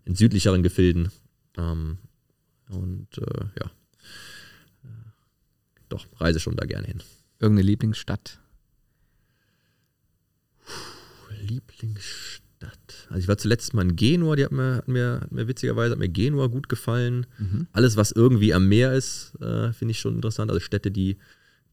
in 0.05 0.15
südlicheren 0.15 0.63
Gefilden. 0.63 1.11
Ähm, 1.57 1.97
und 2.69 3.17
äh, 3.17 3.45
ja, 3.59 3.65
äh, 4.83 5.09
doch, 5.89 6.05
reise 6.19 6.39
schon 6.39 6.55
da 6.55 6.65
gerne 6.65 6.87
hin. 6.87 7.03
Irgendeine 7.39 7.67
Lieblingsstadt? 7.67 8.39
Lieblingsstadt. 11.41 13.07
Also 13.09 13.19
ich 13.19 13.27
war 13.27 13.37
zuletzt 13.37 13.73
mal 13.73 13.83
in 13.83 13.95
Genua, 13.95 14.35
die 14.35 14.43
hat 14.43 14.51
mir, 14.51 14.75
hat 14.77 14.87
mir, 14.87 15.19
hat 15.21 15.31
mir 15.31 15.47
witzigerweise 15.47 15.91
hat 15.91 15.99
mir 15.99 16.09
Genua 16.09 16.47
gut 16.47 16.67
gefallen. 16.67 17.25
Mhm. 17.37 17.67
Alles, 17.71 17.95
was 17.95 18.11
irgendwie 18.11 18.53
am 18.53 18.67
Meer 18.67 18.93
ist, 18.93 19.33
äh, 19.39 19.71
finde 19.73 19.91
ich 19.91 19.99
schon 19.99 20.15
interessant. 20.15 20.51
Also 20.51 20.59
Städte, 20.59 20.91
die, 20.91 21.17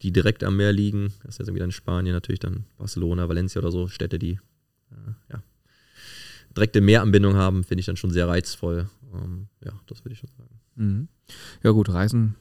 die 0.03 0.13
direkt 0.13 0.45
am 0.45 0.57
Meer 0.57 0.73
liegen. 0.73 1.13
Das 1.23 1.35
ist 1.35 1.39
ja 1.39 1.45
so 1.47 1.55
wieder 1.55 1.65
in 1.65 1.73
Spanien 1.73 2.15
natürlich 2.15 2.41
dann 2.41 2.65
Barcelona, 2.77 3.29
Valencia 3.29 3.61
oder 3.61 3.73
so, 3.73 3.89
Städte, 3.89 4.19
die 4.19 4.39
äh, 4.93 5.33
ja, 5.33 5.43
direkte 6.57 6.81
Meeranbindung 6.81 7.35
haben, 7.35 7.65
finde 7.65 7.81
ich 7.81 7.87
dann 7.87 7.97
schon 7.97 8.11
sehr 8.11 8.29
reizvoll. 8.29 8.89
Ähm, 9.13 9.49
ja, 9.65 9.73
das 9.87 10.05
würde 10.05 10.15
ich 10.15 10.19
schon 10.19 10.31
sagen. 10.37 10.61
Mhm. 10.77 11.09
Ja 11.63 11.71
gut, 11.71 11.89
Reisen, 11.89 12.37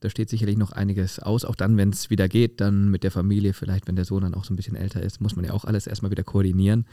da 0.00 0.10
steht 0.10 0.28
sicherlich 0.28 0.56
noch 0.56 0.72
einiges 0.72 1.18
aus. 1.18 1.44
Auch 1.44 1.56
dann, 1.56 1.76
wenn 1.76 1.90
es 1.90 2.10
wieder 2.10 2.28
geht, 2.28 2.60
dann 2.60 2.90
mit 2.90 3.02
der 3.04 3.10
Familie, 3.10 3.52
vielleicht 3.52 3.88
wenn 3.88 3.96
der 3.96 4.04
Sohn 4.04 4.22
dann 4.22 4.34
auch 4.34 4.44
so 4.44 4.52
ein 4.52 4.56
bisschen 4.56 4.76
älter 4.76 5.02
ist, 5.02 5.20
muss 5.20 5.36
man 5.36 5.44
ja 5.44 5.52
auch 5.52 5.64
alles 5.64 5.86
erstmal 5.86 6.10
wieder 6.10 6.24
koordinieren. 6.24 6.86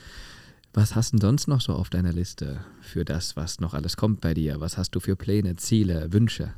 Was 0.74 0.96
hast 0.96 1.14
du 1.14 1.18
denn 1.18 1.22
sonst 1.22 1.48
noch 1.48 1.62
so 1.62 1.74
auf 1.74 1.90
deiner 1.90 2.12
Liste 2.12 2.60
für 2.82 3.06
das, 3.06 3.36
was 3.38 3.60
noch 3.60 3.74
alles 3.74 3.96
kommt 3.96 4.22
bei 4.22 4.34
dir? 4.34 4.60
Was 4.60 4.78
hast 4.78 4.92
du 4.92 5.00
für 5.00 5.16
Pläne, 5.16 5.56
Ziele, 5.56 6.12
Wünsche? 6.12 6.54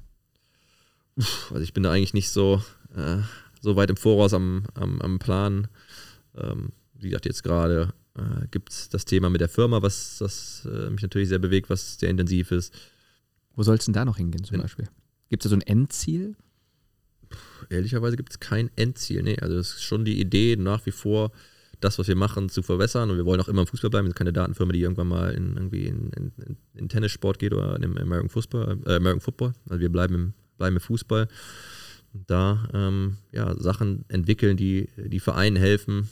Also 1.52 1.62
ich 1.62 1.74
bin 1.74 1.84
da 1.84 1.92
eigentlich 1.92 2.14
nicht 2.14 2.30
so, 2.30 2.62
äh, 2.96 3.18
so 3.62 3.76
weit 3.76 3.90
im 3.90 3.98
Voraus 3.98 4.34
am, 4.34 4.64
am, 4.74 5.02
am 5.02 5.20
Plan. 5.20 5.68
Ähm, 6.36 6.70
wie 6.94 7.10
gesagt, 7.10 7.26
jetzt 7.26 7.44
gerade 7.44 7.94
äh, 8.18 8.48
gibt 8.52 8.72
es 8.72 8.90
das 8.90 9.06
Thema 9.06 9.30
mit 9.30 9.42
der 9.42 9.50
Firma, 9.50 9.82
was 9.82 10.18
das 10.20 10.68
äh, 10.72 10.90
mich 10.90 11.02
natürlich 11.02 11.30
sehr 11.30 11.40
bewegt, 11.40 11.70
was 11.70 12.00
sehr 12.00 12.10
intensiv 12.10 12.52
ist. 12.52 12.74
Wo 13.56 13.64
soll 13.64 13.76
es 13.76 13.86
denn 13.86 13.94
da 13.94 14.06
noch 14.06 14.18
hingehen 14.18 14.44
zum 14.44 14.56
In, 14.56 14.62
Beispiel? 14.62 14.88
Gibt 15.30 15.44
es 15.44 15.50
da 15.50 15.50
so 15.50 15.56
ein 15.56 15.62
Endziel? 15.62 16.36
Ehrlicherweise 17.70 18.16
gibt 18.16 18.32
es 18.32 18.40
kein 18.40 18.70
Endziel. 18.76 19.24
Nee, 19.24 19.38
also 19.40 19.58
es 19.58 19.74
ist 19.74 19.84
schon 19.84 20.06
die 20.06 20.20
Idee, 20.20 20.56
nach 20.56 20.86
wie 20.86 20.92
vor 20.92 21.32
das, 21.80 22.00
was 22.00 22.08
wir 22.08 22.16
machen, 22.16 22.50
zu 22.50 22.64
verbessern. 22.64 23.10
Und 23.10 23.18
wir 23.18 23.26
wollen 23.26 23.42
auch 23.42 23.50
immer 23.50 23.62
im 23.62 23.68
Fußball 23.68 23.90
bleiben. 23.90 24.06
Wir 24.06 24.12
sind 24.12 24.18
keine 24.18 24.34
Datenfirma, 24.34 24.72
die 24.74 24.82
irgendwann 24.82 25.08
mal 25.08 25.34
in, 25.34 25.56
irgendwie 25.56 25.86
in, 25.86 26.12
in, 26.12 26.32
in 26.74 26.90
Tennissport 26.90 27.40
geht 27.40 27.54
oder 27.54 27.76
im 27.82 27.98
American 27.98 28.30
Football. 28.30 28.80
Äh, 28.86 28.96
American 28.96 29.22
Football. 29.22 29.54
Also 29.70 29.80
wir 29.80 29.92
bleiben 29.92 30.16
im, 30.16 30.34
bleiben 30.58 30.76
im 30.76 30.82
Fußball. 30.82 31.28
Da 32.14 32.68
ähm, 32.74 33.18
ja, 33.32 33.54
Sachen 33.60 34.06
entwickeln, 34.08 34.58
die, 34.58 34.90
die 34.98 35.20
Vereinen 35.20 35.58
helfen 35.58 36.10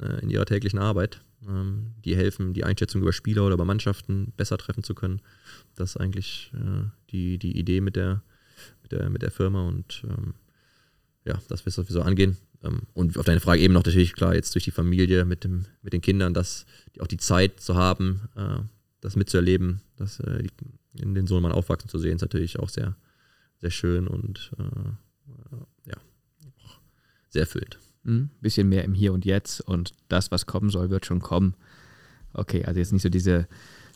äh, 0.00 0.22
in 0.22 0.30
ihrer 0.30 0.46
täglichen 0.46 0.78
Arbeit 0.78 1.20
ähm, 1.48 1.94
die 2.04 2.16
helfen, 2.16 2.54
die 2.54 2.64
Einschätzung 2.64 3.02
über 3.02 3.12
Spieler 3.12 3.44
oder 3.44 3.54
über 3.54 3.64
Mannschaften 3.64 4.32
besser 4.36 4.58
treffen 4.58 4.82
zu 4.82 4.94
können. 4.94 5.20
Das 5.74 5.90
ist 5.90 5.96
eigentlich 5.96 6.52
äh, 6.54 6.84
die, 7.10 7.38
die 7.38 7.58
Idee 7.58 7.80
mit 7.80 7.96
der, 7.96 8.22
mit 8.82 8.92
der, 8.92 9.10
mit 9.10 9.22
der 9.22 9.30
Firma 9.30 9.66
und 9.66 10.02
ähm, 10.08 10.34
ja, 11.24 11.40
das 11.48 11.64
wird 11.64 11.74
sowieso 11.74 12.02
angehen. 12.02 12.36
Ähm, 12.62 12.82
und 12.92 13.18
auf 13.18 13.24
deine 13.24 13.40
Frage 13.40 13.60
eben 13.60 13.74
noch 13.74 13.84
natürlich 13.84 14.14
klar, 14.14 14.34
jetzt 14.34 14.54
durch 14.54 14.64
die 14.64 14.70
Familie 14.70 15.24
mit, 15.24 15.44
dem, 15.44 15.66
mit 15.82 15.92
den 15.92 16.00
Kindern, 16.00 16.34
dass 16.34 16.66
auch 17.00 17.06
die 17.06 17.18
Zeit 17.18 17.60
zu 17.60 17.74
haben, 17.74 18.28
äh, 18.36 18.58
das 19.00 19.16
mitzuerleben, 19.16 19.80
das 19.96 20.20
äh, 20.20 20.46
in 20.94 21.14
den 21.14 21.26
Sohn 21.26 21.42
mal 21.42 21.52
aufwachsen 21.52 21.90
zu 21.90 21.98
sehen, 21.98 22.16
ist 22.16 22.22
natürlich 22.22 22.58
auch 22.58 22.68
sehr, 22.68 22.96
sehr 23.60 23.70
schön 23.70 24.06
und 24.06 24.52
äh, 24.58 25.90
ja, 25.90 25.96
sehr 27.30 27.42
erfüllend. 27.42 27.78
Ein 28.04 28.10
hm? 28.10 28.30
bisschen 28.40 28.68
mehr 28.68 28.84
im 28.84 28.94
Hier 28.94 29.12
und 29.12 29.24
Jetzt 29.24 29.60
und 29.60 29.92
das, 30.08 30.30
was 30.30 30.46
kommen 30.46 30.70
soll, 30.70 30.90
wird 30.90 31.06
schon 31.06 31.20
kommen. 31.20 31.54
Okay, 32.32 32.64
also 32.64 32.78
jetzt 32.78 32.92
nicht 32.92 33.02
so 33.02 33.08
diese 33.08 33.46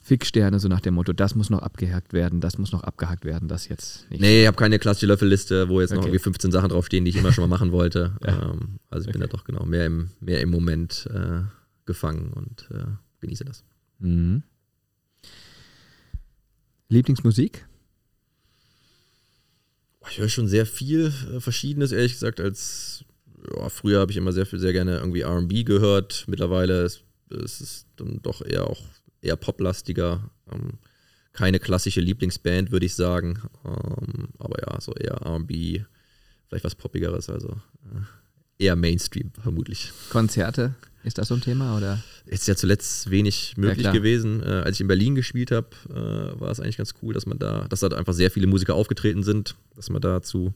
Fixsterne, 0.03 0.59
so 0.59 0.69
nach 0.69 0.81
dem 0.81 0.95
Motto, 0.95 1.13
das 1.13 1.35
muss 1.35 1.51
noch 1.51 1.61
abgehakt 1.61 2.13
werden, 2.13 2.41
das 2.41 2.57
muss 2.57 2.73
noch 2.73 2.83
abgehakt 2.83 3.25
werden, 3.25 3.49
das 3.49 3.69
jetzt 3.69 4.09
nicht. 4.11 4.21
Nee, 4.21 4.43
ich 4.43 4.47
habe 4.47 4.57
keine 4.57 4.79
klassische 4.79 5.07
Löffelliste, 5.07 5.69
wo 5.69 5.81
jetzt 5.81 5.91
okay. 5.91 5.99
noch 5.99 6.07
irgendwie 6.07 6.23
15 6.23 6.53
Sachen 6.53 6.71
draufstehen, 6.71 7.05
die 7.05 7.11
ich 7.11 7.17
immer 7.17 7.33
schon 7.33 7.43
mal 7.43 7.49
machen 7.49 7.73
wollte. 7.73 8.17
ja. 8.25 8.51
ähm, 8.51 8.79
also 8.89 9.05
ich 9.05 9.09
okay. 9.09 9.19
bin 9.19 9.21
da 9.21 9.27
doch 9.27 9.45
genau 9.45 9.67
mehr 9.67 9.87
im, 9.87 10.11
mehr 10.21 10.41
im 10.41 10.51
Moment 10.51 11.09
äh, 11.13 11.43
gefangen 11.85 12.33
und 12.33 12.69
äh, 12.71 12.87
genieße 13.21 13.45
das. 13.45 13.65
Mhm. 13.99 14.45
Lieblingsmusik? 16.89 17.67
Ich 20.11 20.19
höre 20.19 20.29
schon 20.29 20.49
sehr 20.49 20.65
viel 20.65 21.13
äh, 21.35 21.41
Verschiedenes, 21.41 21.93
ehrlich 21.93 22.13
gesagt. 22.13 22.41
Als 22.41 23.05
ja, 23.57 23.68
früher 23.68 24.01
habe 24.01 24.11
ich 24.11 24.16
immer 24.16 24.32
sehr 24.32 24.47
viel, 24.47 24.59
sehr 24.59 24.72
gerne 24.72 24.99
irgendwie 24.99 25.22
RB 25.22 25.64
gehört. 25.64 26.24
Mittlerweile 26.26 26.84
ist 26.84 27.05
es 27.30 27.86
dann 27.97 28.20
doch 28.22 28.45
eher 28.45 28.68
auch 28.68 28.82
eher 29.20 29.36
poplastiger. 29.36 30.30
Ähm, 30.53 30.78
keine 31.32 31.61
klassische 31.61 32.01
Lieblingsband, 32.01 32.72
würde 32.72 32.86
ich 32.86 32.95
sagen. 32.95 33.41
Ähm, 33.64 34.28
aber 34.39 34.61
ja, 34.61 34.80
so 34.80 34.93
eher 34.95 35.20
RB, 35.24 35.84
vielleicht 36.49 36.64
was 36.64 36.74
Poppigeres, 36.74 37.28
also 37.30 37.49
äh, 37.84 38.64
eher 38.64 38.76
Mainstream 38.76 39.30
vermutlich. 39.41 39.93
Konzerte, 40.11 40.74
ist 41.05 41.18
das 41.18 41.28
so 41.28 41.34
ein 41.34 41.41
Thema? 41.41 41.76
Oder? 41.76 42.03
Ist 42.26 42.49
ja 42.49 42.57
zuletzt 42.57 43.11
wenig 43.11 43.57
möglich 43.57 43.86
ja, 43.86 43.93
gewesen. 43.93 44.43
Äh, 44.43 44.62
als 44.64 44.76
ich 44.76 44.80
in 44.80 44.89
Berlin 44.89 45.14
gespielt 45.14 45.53
habe, 45.53 45.68
äh, 45.91 46.41
war 46.41 46.51
es 46.51 46.61
eigentlich 46.61 46.78
ganz 46.78 46.95
cool, 47.03 47.14
dass 47.14 47.26
man 47.26 47.39
da, 47.39 47.66
dass 47.68 47.80
da 47.80 47.89
einfach 47.89 48.14
sehr 48.14 48.30
viele 48.30 48.47
Musiker 48.47 48.74
aufgetreten 48.74 49.22
sind, 49.22 49.55
dass 49.76 49.91
man 49.91 50.03
da 50.03 50.22
zu 50.22 50.49
äh, 50.49 50.53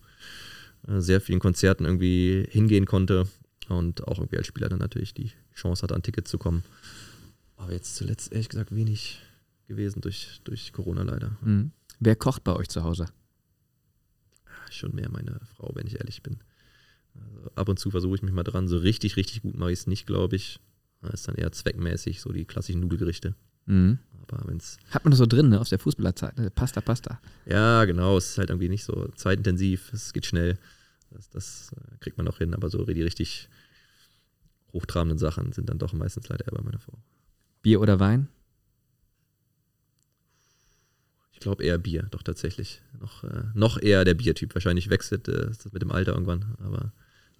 sehr 0.86 1.20
vielen 1.20 1.40
Konzerten 1.40 1.84
irgendwie 1.84 2.46
hingehen 2.50 2.86
konnte 2.86 3.28
und 3.68 4.06
auch 4.08 4.18
irgendwie 4.18 4.38
als 4.38 4.46
Spieler 4.46 4.68
dann 4.68 4.78
natürlich 4.78 5.14
die 5.14 5.32
Chance 5.54 5.82
hatte, 5.82 5.94
an 5.94 6.02
Tickets 6.02 6.30
zu 6.30 6.38
kommen. 6.38 6.64
Aber 7.56 7.72
jetzt 7.72 7.96
zuletzt 7.96 8.32
ehrlich 8.32 8.48
gesagt 8.48 8.74
wenig 8.74 9.20
gewesen 9.68 10.00
durch, 10.00 10.40
durch 10.44 10.72
Corona 10.72 11.02
leider. 11.02 11.36
Mhm. 11.42 11.70
Wer 12.00 12.16
kocht 12.16 12.42
bei 12.44 12.54
euch 12.54 12.68
zu 12.68 12.82
Hause? 12.82 13.06
Schon 14.70 14.94
mehr 14.94 15.10
meine 15.10 15.40
Frau, 15.56 15.70
wenn 15.74 15.86
ich 15.86 16.00
ehrlich 16.00 16.22
bin. 16.22 16.38
Also 17.14 17.50
ab 17.54 17.68
und 17.68 17.78
zu 17.78 17.90
versuche 17.90 18.16
ich 18.16 18.22
mich 18.22 18.32
mal 18.32 18.42
dran. 18.42 18.68
So 18.68 18.78
richtig, 18.78 19.16
richtig 19.16 19.42
gut 19.42 19.56
mache 19.56 19.72
ich 19.72 19.80
es 19.80 19.86
nicht, 19.86 20.06
glaube 20.06 20.36
ich. 20.36 20.58
Das 21.02 21.14
ist 21.14 21.28
dann 21.28 21.34
eher 21.34 21.52
zweckmäßig, 21.52 22.20
so 22.20 22.32
die 22.32 22.44
klassischen 22.44 22.80
Nudelgerichte. 22.80 23.34
Mhm. 23.66 23.98
Aber 24.28 24.48
wenn's 24.48 24.78
Hat 24.90 25.04
man 25.04 25.10
das 25.10 25.18
so 25.18 25.26
drin, 25.26 25.48
ne, 25.48 25.60
aus 25.60 25.70
der 25.70 25.78
Fußballerzeit. 25.78 26.38
Ne? 26.38 26.50
Pasta, 26.50 26.80
Pasta. 26.80 27.20
Ja, 27.46 27.84
genau. 27.84 28.16
Es 28.16 28.30
ist 28.30 28.38
halt 28.38 28.50
irgendwie 28.50 28.68
nicht 28.68 28.84
so 28.84 29.08
zeitintensiv. 29.16 29.92
Es 29.92 30.12
geht 30.12 30.26
schnell. 30.26 30.58
Das, 31.10 31.28
das 31.30 31.72
äh, 31.76 31.96
kriegt 32.00 32.18
man 32.18 32.28
auch 32.28 32.38
hin. 32.38 32.54
Aber 32.54 32.70
so 32.70 32.84
die 32.84 33.02
richtig 33.02 33.48
hochtrabenden 34.72 35.18
Sachen 35.18 35.52
sind 35.52 35.68
dann 35.68 35.78
doch 35.78 35.92
meistens 35.92 36.28
leider 36.28 36.46
eher 36.46 36.56
bei 36.56 36.62
meiner 36.62 36.78
Frau. 36.78 36.98
Bier 37.62 37.80
oder 37.80 38.00
Wein? 38.00 38.28
Ich 41.32 41.40
glaube 41.40 41.64
eher 41.64 41.78
Bier, 41.78 42.06
doch 42.10 42.22
tatsächlich. 42.22 42.82
Noch, 43.00 43.24
äh, 43.24 43.44
noch 43.54 43.80
eher 43.80 44.04
der 44.04 44.14
Biertyp. 44.14 44.54
Wahrscheinlich 44.54 44.90
wechselt 44.90 45.28
äh, 45.28 45.46
das 45.46 45.72
mit 45.72 45.82
dem 45.82 45.90
Alter 45.90 46.12
irgendwann, 46.12 46.54
aber 46.58 46.92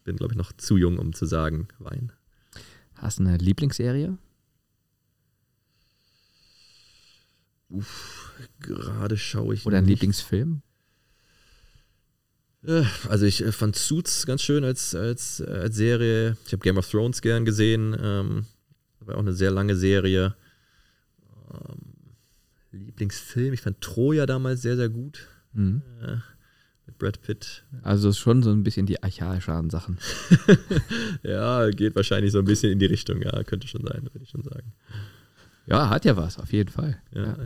bin, 0.04 0.16
glaube 0.16 0.32
ich, 0.32 0.38
noch 0.38 0.52
zu 0.52 0.76
jung, 0.76 0.98
um 0.98 1.12
zu 1.12 1.26
sagen 1.26 1.68
Wein. 1.78 2.12
Hast 2.94 3.18
du 3.18 3.24
eine 3.24 3.36
Lieblingsserie? 3.36 4.18
Uff, 7.72 8.32
gerade 8.60 9.16
schaue 9.16 9.54
ich. 9.54 9.66
Oder 9.66 9.78
ein 9.78 9.86
Lieblingsfilm? 9.86 10.62
Äh, 12.64 12.84
also 13.08 13.26
ich 13.26 13.42
äh, 13.42 13.52
fand 13.52 13.76
Suits 13.76 14.26
ganz 14.26 14.42
schön 14.42 14.64
als, 14.64 14.94
als, 14.94 15.40
als 15.40 15.74
Serie. 15.74 16.36
Ich 16.46 16.52
habe 16.52 16.62
Game 16.62 16.76
of 16.76 16.88
Thrones 16.88 17.22
gern 17.22 17.44
gesehen. 17.44 17.96
Ähm, 17.98 18.46
war 19.00 19.16
auch 19.16 19.20
eine 19.20 19.32
sehr 19.32 19.50
lange 19.50 19.74
Serie. 19.74 20.34
Ähm, 21.52 21.92
Lieblingsfilm, 22.72 23.52
ich 23.52 23.60
fand 23.60 23.80
Troja 23.80 24.26
damals 24.26 24.62
sehr, 24.62 24.76
sehr 24.76 24.88
gut. 24.88 25.28
Mhm. 25.52 25.82
Äh, 26.02 26.16
mit 26.86 26.98
Brad 26.98 27.22
Pitt. 27.22 27.64
Also 27.82 28.12
schon 28.12 28.42
so 28.42 28.50
ein 28.50 28.62
bisschen 28.62 28.86
die 28.86 29.02
archaischeren 29.02 29.70
Sachen. 29.70 29.98
ja, 31.22 31.70
geht 31.70 31.96
wahrscheinlich 31.96 32.32
so 32.32 32.38
ein 32.38 32.44
bisschen 32.44 32.72
in 32.72 32.78
die 32.78 32.86
Richtung, 32.86 33.22
ja, 33.22 33.42
könnte 33.44 33.68
schon 33.68 33.84
sein, 33.84 34.02
würde 34.02 34.24
ich 34.24 34.30
schon 34.30 34.42
sagen. 34.42 34.72
Ja, 35.66 35.90
hat 35.90 36.04
ja 36.04 36.16
was, 36.16 36.38
auf 36.38 36.52
jeden 36.52 36.70
Fall. 36.70 37.00
Ja, 37.12 37.22
ja. 37.22 37.36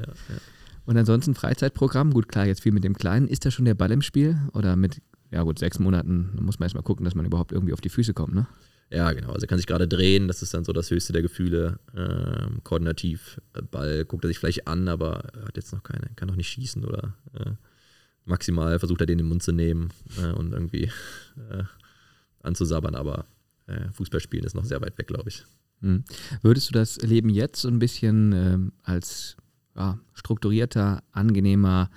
Und 0.87 0.97
ansonsten 0.97 1.35
Freizeitprogramm, 1.35 2.13
gut, 2.13 2.29
klar, 2.29 2.47
jetzt 2.47 2.63
viel 2.63 2.73
mit 2.73 2.85
dem 2.85 2.95
Kleinen. 2.95 3.29
Ist 3.29 3.45
da 3.45 3.51
schon 3.51 3.65
der 3.65 3.75
Ball 3.75 3.91
im 3.91 4.03
Spiel? 4.03 4.39
Oder 4.53 4.77
mit, 4.77 5.03
ja 5.31 5.43
gut, 5.43 5.59
sechs 5.59 5.79
Monaten, 5.79 6.33
da 6.37 6.43
muss 6.43 6.59
man 6.59 6.67
erstmal 6.67 6.85
gucken, 6.85 7.05
dass 7.05 7.15
man 7.15 7.27
überhaupt 7.27 7.53
irgendwie 7.53 7.73
auf 7.73 7.81
die 7.81 7.89
Füße 7.89 8.15
kommt, 8.15 8.35
ne? 8.35 8.47
Ja, 8.91 9.13
genau. 9.13 9.33
Also 9.33 9.45
er 9.45 9.49
kann 9.49 9.59
sich 9.59 9.67
gerade 9.67 9.89
drehen, 9.89 10.29
das 10.29 10.43
ist 10.43 10.55
dann 10.55 10.65
so 10.65 10.73
das 10.73 10.91
höchste 10.91 11.13
der 11.13 11.23
Gefühle. 11.23 11.81
Ähm, 11.97 12.61
koordinativ, 12.63 13.41
äh, 13.55 13.63
Ball 13.63 14.05
guckt 14.05 14.25
er 14.25 14.29
sich 14.29 14.39
vielleicht 14.39 14.69
an, 14.69 14.87
aber 14.87 15.25
er 15.35 15.47
hat 15.47 15.57
jetzt 15.57 15.73
noch 15.73 15.83
keine, 15.83 16.09
kann 16.15 16.29
noch 16.29 16.37
nicht 16.37 16.49
schießen 16.49 16.85
oder 16.85 17.15
äh, 17.35 17.51
maximal 18.25 18.79
versucht 18.79 19.01
er 19.01 19.07
den 19.07 19.19
in 19.19 19.25
den 19.25 19.29
Mund 19.29 19.43
zu 19.43 19.51
nehmen 19.51 19.91
äh, 20.23 20.31
und 20.31 20.53
irgendwie 20.53 20.85
äh, 21.51 21.65
anzusabbern, 22.43 22.95
aber 22.95 23.27
äh, 23.67 23.91
Fußballspielen 23.91 24.47
ist 24.47 24.55
noch 24.55 24.65
sehr 24.65 24.81
weit 24.81 24.97
weg, 24.99 25.09
glaube 25.09 25.31
ich. 25.31 25.45
Mhm. 25.81 26.05
Würdest 26.43 26.69
du 26.69 26.73
das 26.73 26.97
Leben 26.99 27.29
jetzt 27.29 27.61
so 27.61 27.69
ein 27.69 27.79
bisschen 27.79 28.33
ähm, 28.33 28.73
als 28.83 29.37
ja, 29.77 29.99
strukturierter, 30.15 31.03
angenehmer, 31.13 31.91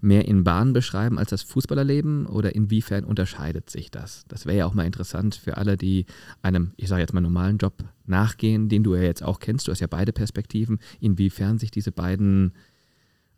mehr 0.00 0.26
in 0.26 0.42
Bahnen 0.44 0.72
beschreiben 0.72 1.18
als 1.18 1.30
das 1.30 1.42
Fußballerleben 1.42 2.26
oder 2.26 2.54
inwiefern 2.54 3.04
unterscheidet 3.04 3.68
sich 3.68 3.90
das? 3.90 4.24
Das 4.28 4.46
wäre 4.46 4.58
ja 4.58 4.66
auch 4.66 4.74
mal 4.74 4.86
interessant 4.86 5.34
für 5.34 5.56
alle, 5.56 5.76
die 5.76 6.06
einem, 6.42 6.72
ich 6.76 6.88
sage 6.88 7.02
jetzt 7.02 7.12
mal, 7.12 7.20
normalen 7.20 7.58
Job 7.58 7.84
nachgehen, 8.06 8.68
den 8.68 8.82
du 8.82 8.94
ja 8.94 9.02
jetzt 9.02 9.22
auch 9.22 9.38
kennst. 9.38 9.68
Du 9.68 9.72
hast 9.72 9.80
ja 9.80 9.86
beide 9.86 10.12
Perspektiven, 10.12 10.78
inwiefern 11.00 11.58
sich 11.58 11.70
diese 11.70 11.92
beiden 11.92 12.52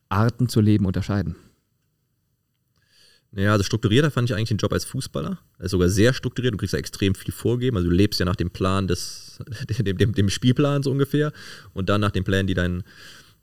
Arten 0.08 0.48
zu 0.48 0.60
leben 0.60 0.86
unterscheiden. 0.86 1.36
Naja, 3.30 3.52
also 3.52 3.62
strukturierter 3.62 4.10
fand 4.10 4.30
ich 4.30 4.34
eigentlich 4.34 4.48
den 4.48 4.58
Job 4.58 4.72
als 4.72 4.84
Fußballer. 4.86 5.38
Er 5.58 5.64
ist 5.64 5.70
sogar 5.70 5.90
sehr 5.90 6.14
strukturiert, 6.14 6.54
du 6.54 6.58
kriegst 6.58 6.72
ja 6.72 6.78
extrem 6.78 7.14
viel 7.14 7.32
vorgeben. 7.32 7.76
Also 7.76 7.88
du 7.88 7.94
lebst 7.94 8.18
ja 8.20 8.26
nach 8.26 8.36
dem 8.36 8.50
Plan 8.50 8.88
des, 8.88 9.38
dem, 9.78 9.98
dem, 9.98 10.14
dem 10.14 10.28
Spielplan 10.30 10.82
so 10.82 10.90
ungefähr 10.90 11.32
und 11.74 11.88
dann 11.88 12.00
nach 12.00 12.10
den 12.10 12.24
Plänen, 12.24 12.46
die 12.46 12.54
dein 12.54 12.84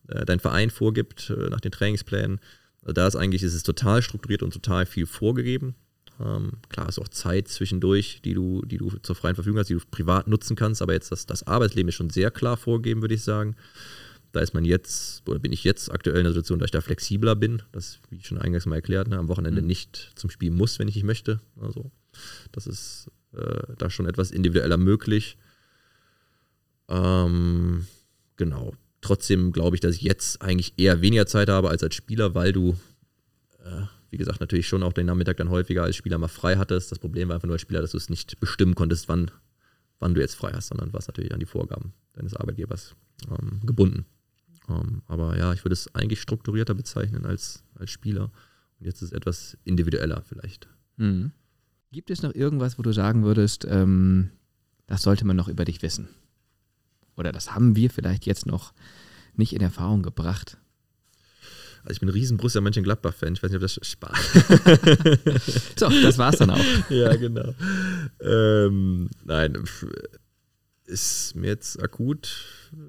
äh, 0.07 0.25
dein 0.25 0.39
Verein 0.39 0.69
vorgibt, 0.69 1.29
äh, 1.29 1.49
nach 1.49 1.61
den 1.61 1.71
Trainingsplänen. 1.71 2.39
Also 2.81 2.93
da 2.93 3.07
ist 3.07 3.15
eigentlich, 3.15 3.43
ist 3.43 3.53
es 3.53 3.63
total 3.63 4.01
strukturiert 4.01 4.43
und 4.43 4.53
total 4.53 4.85
viel 4.85 5.05
vorgegeben. 5.05 5.75
Ähm, 6.19 6.53
klar 6.69 6.87
ist 6.87 6.99
auch 6.99 7.07
Zeit 7.07 7.47
zwischendurch, 7.47 8.21
die 8.23 8.33
du, 8.33 8.61
die 8.65 8.77
du 8.77 8.89
zur 9.01 9.15
freien 9.15 9.35
Verfügung 9.35 9.59
hast, 9.59 9.69
die 9.69 9.73
du 9.73 9.81
privat 9.91 10.27
nutzen 10.27 10.55
kannst, 10.55 10.81
aber 10.81 10.93
jetzt 10.93 11.11
das, 11.11 11.25
das 11.25 11.45
Arbeitsleben 11.47 11.89
ist 11.89 11.95
schon 11.95 12.09
sehr 12.09 12.31
klar 12.31 12.57
vorgegeben, 12.57 13.01
würde 13.01 13.15
ich 13.15 13.23
sagen. 13.23 13.55
Da 14.35 14.41
ist 14.41 14.53
man 14.53 14.65
jetzt, 14.65 15.25
oder 15.29 15.39
bin 15.39 15.53
ich 15.53 15.63
jetzt 15.63 15.89
aktuell 15.89 16.17
in 16.17 16.25
der 16.25 16.33
Situation, 16.33 16.59
dass 16.59 16.67
ich 16.67 16.71
da 16.71 16.81
flexibler 16.81 17.37
bin, 17.37 17.61
dass, 17.71 17.99
wie 18.09 18.17
ich 18.17 18.27
schon 18.27 18.37
eingangs 18.37 18.65
mal 18.65 18.75
erklärt 18.75 19.07
habe, 19.07 19.17
am 19.17 19.29
Wochenende 19.29 19.61
mhm. 19.61 19.67
nicht 19.67 20.11
zum 20.15 20.29
Spiel 20.29 20.51
muss, 20.51 20.77
wenn 20.77 20.89
ich 20.89 20.95
nicht 20.95 21.05
möchte. 21.05 21.39
Also 21.61 21.89
das 22.51 22.67
ist 22.67 23.09
äh, 23.31 23.61
da 23.77 23.89
schon 23.89 24.07
etwas 24.07 24.31
individueller 24.31 24.75
möglich. 24.75 25.37
Ähm, 26.89 27.87
genau. 28.35 28.73
Trotzdem 28.99 29.53
glaube 29.53 29.77
ich, 29.77 29.79
dass 29.79 29.95
ich 29.95 30.01
jetzt 30.01 30.41
eigentlich 30.41 30.73
eher 30.75 30.99
weniger 30.99 31.27
Zeit 31.27 31.47
habe 31.47 31.69
als 31.69 31.81
als 31.81 31.95
Spieler, 31.95 32.35
weil 32.35 32.51
du, 32.51 32.75
äh, 33.63 33.83
wie 34.09 34.17
gesagt, 34.17 34.41
natürlich 34.41 34.67
schon 34.67 34.83
auch 34.83 34.91
den 34.91 35.05
Nachmittag 35.05 35.37
dann 35.37 35.49
häufiger 35.49 35.83
als 35.83 35.95
Spieler 35.95 36.17
mal 36.17 36.27
frei 36.27 36.57
hattest. 36.57 36.91
Das 36.91 36.99
Problem 36.99 37.29
war 37.29 37.35
einfach 37.35 37.47
nur 37.47 37.55
als 37.55 37.61
Spieler, 37.61 37.79
dass 37.79 37.91
du 37.91 37.97
es 37.97 38.09
nicht 38.09 38.37
bestimmen 38.41 38.75
konntest, 38.75 39.07
wann, 39.07 39.31
wann 39.99 40.13
du 40.13 40.19
jetzt 40.19 40.35
frei 40.35 40.51
hast, 40.51 40.67
sondern 40.67 40.91
warst 40.91 41.07
natürlich 41.07 41.33
an 41.33 41.39
die 41.39 41.45
Vorgaben 41.45 41.93
deines 42.15 42.35
Arbeitgebers 42.35 42.97
ähm, 43.31 43.61
gebunden. 43.65 44.05
Ähm, 44.69 45.01
aber 45.07 45.37
ja, 45.37 45.53
ich 45.53 45.63
würde 45.63 45.73
es 45.73 45.93
eigentlich 45.95 46.21
strukturierter 46.21 46.73
bezeichnen 46.73 47.25
als, 47.25 47.63
als 47.75 47.91
Spieler. 47.91 48.31
Und 48.79 48.85
jetzt 48.85 49.01
ist 49.01 49.09
es 49.09 49.11
etwas 49.13 49.57
individueller 49.63 50.23
vielleicht. 50.27 50.67
Mhm. 50.97 51.31
Gibt 51.91 52.09
es 52.09 52.21
noch 52.23 52.33
irgendwas, 52.33 52.77
wo 52.77 52.81
du 52.81 52.91
sagen 52.91 53.23
würdest, 53.23 53.65
ähm, 53.69 54.31
das 54.87 55.01
sollte 55.01 55.25
man 55.25 55.35
noch 55.35 55.47
über 55.47 55.65
dich 55.65 55.81
wissen? 55.81 56.09
oder 57.17 57.31
das 57.31 57.53
haben 57.53 57.75
wir 57.75 57.89
vielleicht 57.89 58.25
jetzt 58.25 58.45
noch 58.45 58.73
nicht 59.35 59.53
in 59.53 59.61
Erfahrung 59.61 60.03
gebracht? 60.03 60.57
Also 61.83 61.93
ich 61.93 61.99
bin 61.99 62.09
ein 62.09 62.13
riesen 62.13 62.37
Borussia 62.37 62.61
Mönchengladbach-Fan. 62.61 63.33
Ich 63.33 63.43
weiß 63.43 63.51
nicht, 63.51 63.57
ob 63.57 63.61
das 63.61 63.79
Spaß. 63.79 64.17
so, 65.77 65.89
das 65.89 66.17
war's 66.17 66.37
dann 66.37 66.49
auch. 66.49 66.65
ja, 66.89 67.15
genau. 67.15 67.53
Ähm, 68.19 69.09
nein, 69.23 69.63
ist 70.85 71.35
mir 71.35 71.47
jetzt 71.47 71.81
akut, 71.81 72.43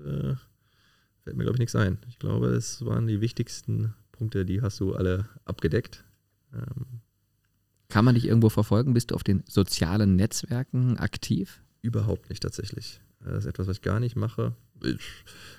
äh, 0.07 0.35
fällt 1.27 1.37
mir 1.37 1.43
glaube 1.43 1.57
ich 1.57 1.61
nichts 1.61 1.75
ein. 1.75 1.99
Ich 2.09 2.21
glaube, 2.21 2.47
es 2.51 2.85
waren 2.87 3.09
die 3.09 3.21
wichtigsten 3.21 3.93
Punkte, 4.13 4.45
die 4.45 4.63
hast 4.63 4.79
du 4.79 4.95
alle 4.95 5.29
abgedeckt. 5.45 6.05
Ähm, 6.55 7.01
Kann 7.89 8.05
man 8.05 8.15
dich 8.15 8.29
irgendwo 8.29 8.49
verfolgen? 8.49 8.95
Bist 8.95 9.11
du 9.11 9.17
auf 9.17 9.25
den 9.25 9.43
sozialen 9.49 10.15
Netzwerken 10.15 10.97
aktiv? 10.99 11.65
Überhaupt 11.83 12.31
nicht 12.31 12.45
tatsächlich. 12.45 13.01
Das 13.25 13.39
ist 13.39 13.47
etwas, 13.47 13.67
was 13.67 13.79
ich 13.79 13.83
gar 13.83 13.99
nicht 13.99 14.15
mache. 14.15 14.55
Ich, 14.85 15.01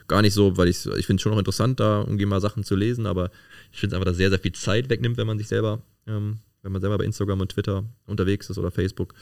gar 0.08 0.22
nicht 0.22 0.34
so, 0.34 0.56
weil 0.56 0.70
ich 0.70 0.86
ich 0.86 1.06
finde 1.06 1.20
es 1.20 1.22
schon 1.22 1.34
noch 1.34 1.40
interessant, 1.40 1.82
da 1.82 2.00
irgendwie 2.00 2.26
mal 2.26 2.40
Sachen 2.40 2.64
zu 2.64 2.78
lesen, 2.78 3.06
aber 3.06 3.30
ich 3.74 3.82
finde 3.82 3.94
es 3.94 4.00
einfach, 4.00 4.10
dass 4.10 4.16
sehr, 4.16 4.30
sehr 4.30 4.40
viel 4.40 4.54
Zeit 4.54 4.90
wegnimmt, 4.90 5.18
wenn 5.18 5.28
man 5.28 5.38
sich 5.38 5.50
selber, 5.50 5.82
ähm, 6.06 6.38
wenn 6.62 6.72
man 6.72 6.80
selber 6.80 6.98
bei 6.98 7.04
Instagram 7.04 7.42
und 7.42 7.52
Twitter 7.52 7.84
unterwegs 8.06 8.50
ist 8.50 8.58
oder 8.58 8.72
Facebook. 8.72 9.16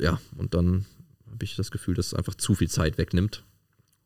Ja, 0.00 0.20
und 0.36 0.54
dann 0.54 0.86
habe 1.30 1.44
ich 1.44 1.54
das 1.54 1.70
Gefühl, 1.70 1.94
dass 1.94 2.08
es 2.08 2.14
einfach 2.14 2.34
zu 2.34 2.56
viel 2.56 2.68
Zeit 2.68 2.98
wegnimmt. 2.98 3.44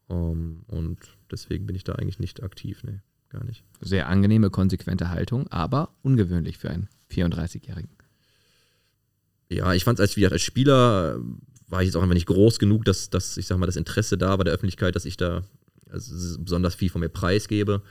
Um, 0.06 0.64
und 0.66 0.98
deswegen 1.30 1.66
bin 1.66 1.76
ich 1.76 1.84
da 1.84 1.94
eigentlich 1.94 2.18
nicht 2.18 2.42
aktiv, 2.42 2.82
nee, 2.84 3.00
gar 3.30 3.44
nicht. 3.44 3.64
Sehr 3.80 4.08
angenehme, 4.08 4.50
konsequente 4.50 5.08
Haltung, 5.08 5.48
aber 5.48 5.94
ungewöhnlich 6.02 6.58
für 6.58 6.70
einen 6.70 6.88
34-Jährigen. 7.10 7.90
Ja, 9.48 9.72
ich 9.72 9.84
fand 9.84 9.98
es 9.98 10.16
als, 10.16 10.32
als 10.32 10.42
Spieler 10.42 11.18
war 11.68 11.82
ich 11.82 11.86
jetzt 11.86 11.96
auch 11.96 12.02
einfach 12.02 12.14
nicht 12.14 12.26
groß 12.26 12.58
genug, 12.58 12.84
dass, 12.84 13.10
dass 13.10 13.36
ich 13.36 13.46
sag 13.46 13.58
mal, 13.58 13.66
das 13.66 13.76
Interesse 13.76 14.18
da 14.18 14.36
war 14.38 14.44
der 14.44 14.52
Öffentlichkeit, 14.52 14.94
dass 14.94 15.04
ich 15.04 15.16
da 15.16 15.42
also 15.90 16.38
besonders 16.40 16.74
viel 16.74 16.90
von 16.90 17.00
mir 17.00 17.08
preisgebe. 17.08 17.82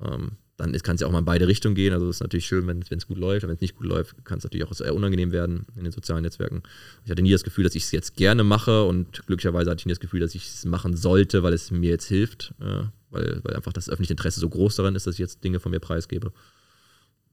Ähm, 0.00 0.32
dann 0.62 0.72
kann 0.82 0.94
es 0.94 1.00
ja 1.00 1.08
auch 1.08 1.12
mal 1.12 1.18
in 1.18 1.24
beide 1.24 1.48
Richtungen 1.48 1.74
gehen. 1.74 1.92
Also 1.92 2.08
es 2.08 2.16
ist 2.16 2.20
natürlich 2.20 2.46
schön, 2.46 2.66
wenn 2.68 2.80
es 2.88 3.06
gut 3.08 3.18
läuft, 3.18 3.42
aber 3.42 3.50
wenn 3.50 3.56
es 3.56 3.60
nicht 3.60 3.74
gut 3.74 3.86
läuft, 3.86 4.24
kann 4.24 4.38
es 4.38 4.44
natürlich 4.44 4.64
auch 4.64 4.72
sehr 4.72 4.94
unangenehm 4.94 5.32
werden 5.32 5.66
in 5.76 5.82
den 5.82 5.92
sozialen 5.92 6.22
Netzwerken. 6.22 6.62
Ich 7.04 7.10
hatte 7.10 7.20
nie 7.20 7.32
das 7.32 7.42
Gefühl, 7.42 7.64
dass 7.64 7.74
ich 7.74 7.82
es 7.82 7.90
jetzt 7.90 8.14
gerne 8.14 8.44
mache 8.44 8.84
und 8.84 9.26
glücklicherweise 9.26 9.70
hatte 9.70 9.80
ich 9.80 9.86
nie 9.86 9.92
das 9.92 9.98
Gefühl, 9.98 10.20
dass 10.20 10.36
ich 10.36 10.46
es 10.46 10.64
machen 10.64 10.96
sollte, 10.96 11.42
weil 11.42 11.52
es 11.52 11.72
mir 11.72 11.90
jetzt 11.90 12.06
hilft, 12.06 12.54
äh, 12.60 12.84
weil, 13.10 13.40
weil 13.42 13.56
einfach 13.56 13.72
das 13.72 13.88
öffentliche 13.88 14.12
Interesse 14.12 14.38
so 14.38 14.48
groß 14.48 14.76
daran 14.76 14.94
ist, 14.94 15.04
dass 15.04 15.14
ich 15.14 15.18
jetzt 15.18 15.42
Dinge 15.42 15.58
von 15.58 15.72
mir 15.72 15.80
preisgebe. 15.80 16.32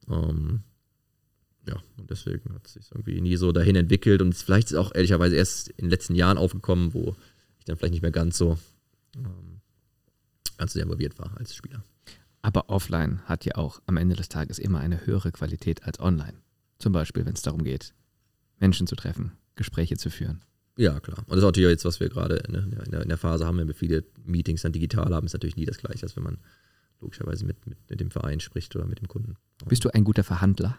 Ähm, 0.09 0.61
ja, 1.67 1.75
und 1.97 2.09
deswegen 2.09 2.55
hat 2.55 2.65
es 2.65 2.73
sich 2.73 2.89
irgendwie 2.91 3.21
nie 3.21 3.35
so 3.35 3.51
dahin 3.51 3.75
entwickelt 3.75 4.23
und 4.23 4.33
vielleicht 4.33 4.67
ist 4.67 4.71
es 4.71 4.79
auch 4.79 4.95
ehrlicherweise 4.95 5.35
erst 5.35 5.69
in 5.69 5.85
den 5.85 5.91
letzten 5.91 6.15
Jahren 6.15 6.39
aufgekommen, 6.39 6.95
wo 6.95 7.15
ich 7.59 7.65
dann 7.65 7.77
vielleicht 7.77 7.93
nicht 7.93 8.01
mehr 8.01 8.11
ganz 8.11 8.39
so 8.39 8.57
ähm, 9.15 9.61
ganz 10.57 10.73
so 10.73 10.79
involviert 10.79 11.19
war 11.19 11.37
als 11.37 11.55
Spieler. 11.55 11.83
Aber 12.41 12.69
offline 12.69 13.21
hat 13.25 13.45
ja 13.45 13.55
auch 13.55 13.81
am 13.85 13.97
Ende 13.97 14.15
des 14.15 14.29
Tages 14.29 14.59
immer 14.59 14.79
eine 14.79 15.05
höhere 15.05 15.31
Qualität 15.31 15.83
als 15.83 15.99
online. 15.99 16.35
Zum 16.77 16.93
Beispiel, 16.93 17.25
wenn 17.25 17.33
es 17.33 17.41
darum 17.41 17.63
geht, 17.63 17.93
Menschen 18.59 18.87
zu 18.87 18.95
treffen, 18.95 19.33
Gespräche 19.55 19.97
zu 19.97 20.09
führen. 20.09 20.41
Ja, 20.77 20.99
klar. 21.01 21.19
Und 21.19 21.31
das 21.31 21.39
ist 21.39 21.43
natürlich 21.43 21.71
jetzt, 21.71 21.83
was 21.83 21.99
wir 21.99 22.07
gerade 22.07 22.37
in 22.37 22.53
der, 22.53 23.01
in 23.01 23.09
der 23.09 23.17
Phase 23.17 23.45
haben, 23.45 23.57
wenn 23.57 23.67
wir 23.67 23.75
viele 23.75 24.05
Meetings 24.23 24.61
dann 24.61 24.71
digital 24.71 25.13
haben, 25.13 25.25
ist 25.25 25.33
natürlich 25.33 25.57
nie 25.57 25.65
das 25.65 25.77
Gleiche, 25.77 26.03
als 26.03 26.15
wenn 26.15 26.23
man 26.23 26.37
logischerweise 27.01 27.45
mit, 27.45 27.67
mit, 27.67 27.77
mit 27.89 27.99
dem 27.99 28.11
Verein 28.11 28.39
spricht 28.39 28.73
oder 28.77 28.85
mit 28.85 29.01
dem 29.01 29.09
Kunden. 29.09 29.35
Bist 29.65 29.83
du 29.83 29.89
ein 29.89 30.05
guter 30.05 30.23
Verhandler? 30.23 30.77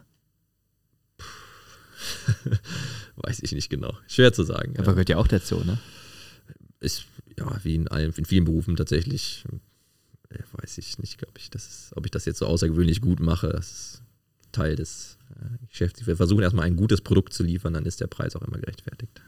Weiß 3.16 3.40
ich 3.42 3.52
nicht 3.52 3.68
genau. 3.68 3.94
Schwer 4.08 4.32
zu 4.32 4.42
sagen. 4.42 4.74
Aber 4.78 4.86
ja. 4.86 4.92
gehört 4.92 5.08
ja 5.10 5.18
auch 5.18 5.28
dazu, 5.28 5.62
ne? 5.64 5.78
Ist 6.80 7.04
ja 7.38 7.60
wie 7.62 7.74
in, 7.74 7.88
allen, 7.88 8.12
in 8.14 8.24
vielen 8.24 8.44
Berufen 8.44 8.76
tatsächlich 8.76 9.44
weiß 10.52 10.78
ich 10.78 10.98
nicht, 10.98 11.26
ob 11.26 11.38
ich 11.38 11.50
das, 11.50 11.92
ob 11.96 12.04
ich 12.04 12.10
das 12.10 12.24
jetzt 12.24 12.38
so 12.38 12.46
außergewöhnlich 12.46 13.00
gut 13.00 13.20
mache. 13.20 13.48
Das 13.48 13.70
ist 13.70 14.02
Teil 14.52 14.76
des 14.76 15.18
äh, 15.30 15.66
Geschäfts. 15.68 16.06
Wir 16.06 16.16
versuchen 16.16 16.42
erstmal 16.42 16.66
ein 16.66 16.76
gutes 16.76 17.00
Produkt 17.00 17.32
zu 17.32 17.42
liefern, 17.42 17.74
dann 17.74 17.86
ist 17.86 18.00
der 18.00 18.06
Preis 18.06 18.36
auch 18.36 18.42
immer 18.42 18.58
gerechtfertigt. 18.58 19.22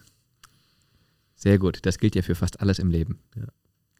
Sehr 1.34 1.58
gut. 1.58 1.80
Das 1.82 1.98
gilt 1.98 2.14
ja 2.14 2.22
für 2.22 2.34
fast 2.34 2.60
alles 2.60 2.78
im 2.78 2.90
Leben. 2.90 3.18
Ja. 3.34 3.46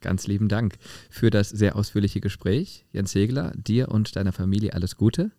Ganz 0.01 0.27
lieben 0.27 0.49
Dank 0.49 0.79
für 1.11 1.31
das 1.31 1.49
sehr 1.49 1.77
ausführliche 1.77 2.21
Gespräch. 2.21 2.85
Jens 2.93 3.13
Segler, 3.13 3.53
dir 3.57 3.89
und 3.89 4.17
deiner 4.17 4.33
Familie 4.33 4.75
alles 4.75 4.97
Gute. 4.97 5.31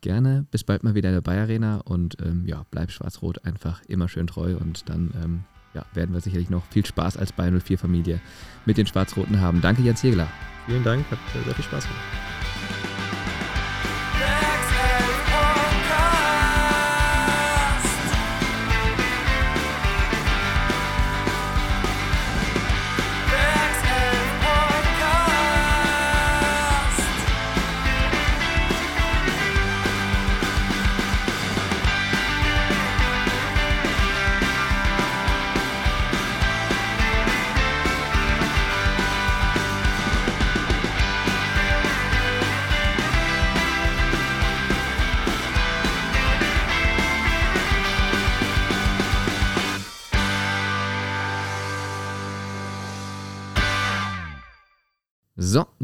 Gerne 0.00 0.46
bis 0.50 0.64
bald 0.64 0.84
mal 0.84 0.94
wieder 0.94 1.08
in 1.08 1.14
der 1.14 1.20
Bayer 1.20 1.42
Arena 1.42 1.78
und 1.78 2.16
ähm, 2.20 2.46
ja, 2.46 2.66
bleib 2.70 2.90
schwarz-rot 2.90 3.44
einfach 3.44 3.82
immer 3.86 4.08
schön 4.08 4.26
treu 4.26 4.56
und 4.56 4.88
dann 4.88 5.14
ähm, 5.22 5.44
ja, 5.76 5.84
werden 5.92 6.14
wir 6.14 6.20
sicherlich 6.22 6.48
noch 6.48 6.64
viel 6.70 6.86
Spaß 6.86 7.18
als 7.18 7.32
Bayern 7.32 7.60
04 7.60 7.78
Familie 7.78 8.20
mit 8.64 8.78
den 8.78 8.86
Schwarz-Roten 8.86 9.40
haben. 9.40 9.60
Danke, 9.60 9.82
Jens 9.82 10.00
Segler. 10.00 10.26
Vielen 10.66 10.82
Dank, 10.82 11.04
hat 11.10 11.18
sehr 11.32 11.54
viel 11.54 11.64
Spaß 11.64 11.84
gemacht. 11.84 12.35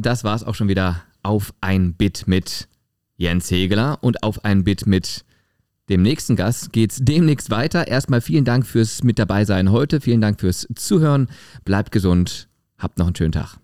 Das 0.06 0.24
war's 0.24 0.44
auch 0.44 0.54
schon 0.54 0.68
wieder 0.68 1.02
auf 1.22 1.54
ein 1.60 1.94
Bit 1.94 2.24
mit 2.26 2.68
Jens 3.16 3.50
Hegeler 3.50 3.98
und 4.02 4.22
auf 4.22 4.44
ein 4.44 4.64
Bit 4.64 4.86
mit 4.86 5.24
dem 5.88 6.02
nächsten 6.02 6.36
Gast 6.36 6.72
geht's 6.72 6.98
demnächst 7.00 7.50
weiter. 7.50 7.86
Erstmal 7.88 8.20
vielen 8.20 8.44
Dank 8.44 8.66
fürs 8.66 9.02
mit 9.02 9.18
dabei 9.18 9.44
sein 9.44 9.70
heute, 9.70 10.00
vielen 10.00 10.20
Dank 10.20 10.40
fürs 10.40 10.66
Zuhören. 10.74 11.28
Bleibt 11.64 11.92
gesund, 11.92 12.48
habt 12.78 12.98
noch 12.98 13.06
einen 13.06 13.16
schönen 13.16 13.32
Tag. 13.32 13.61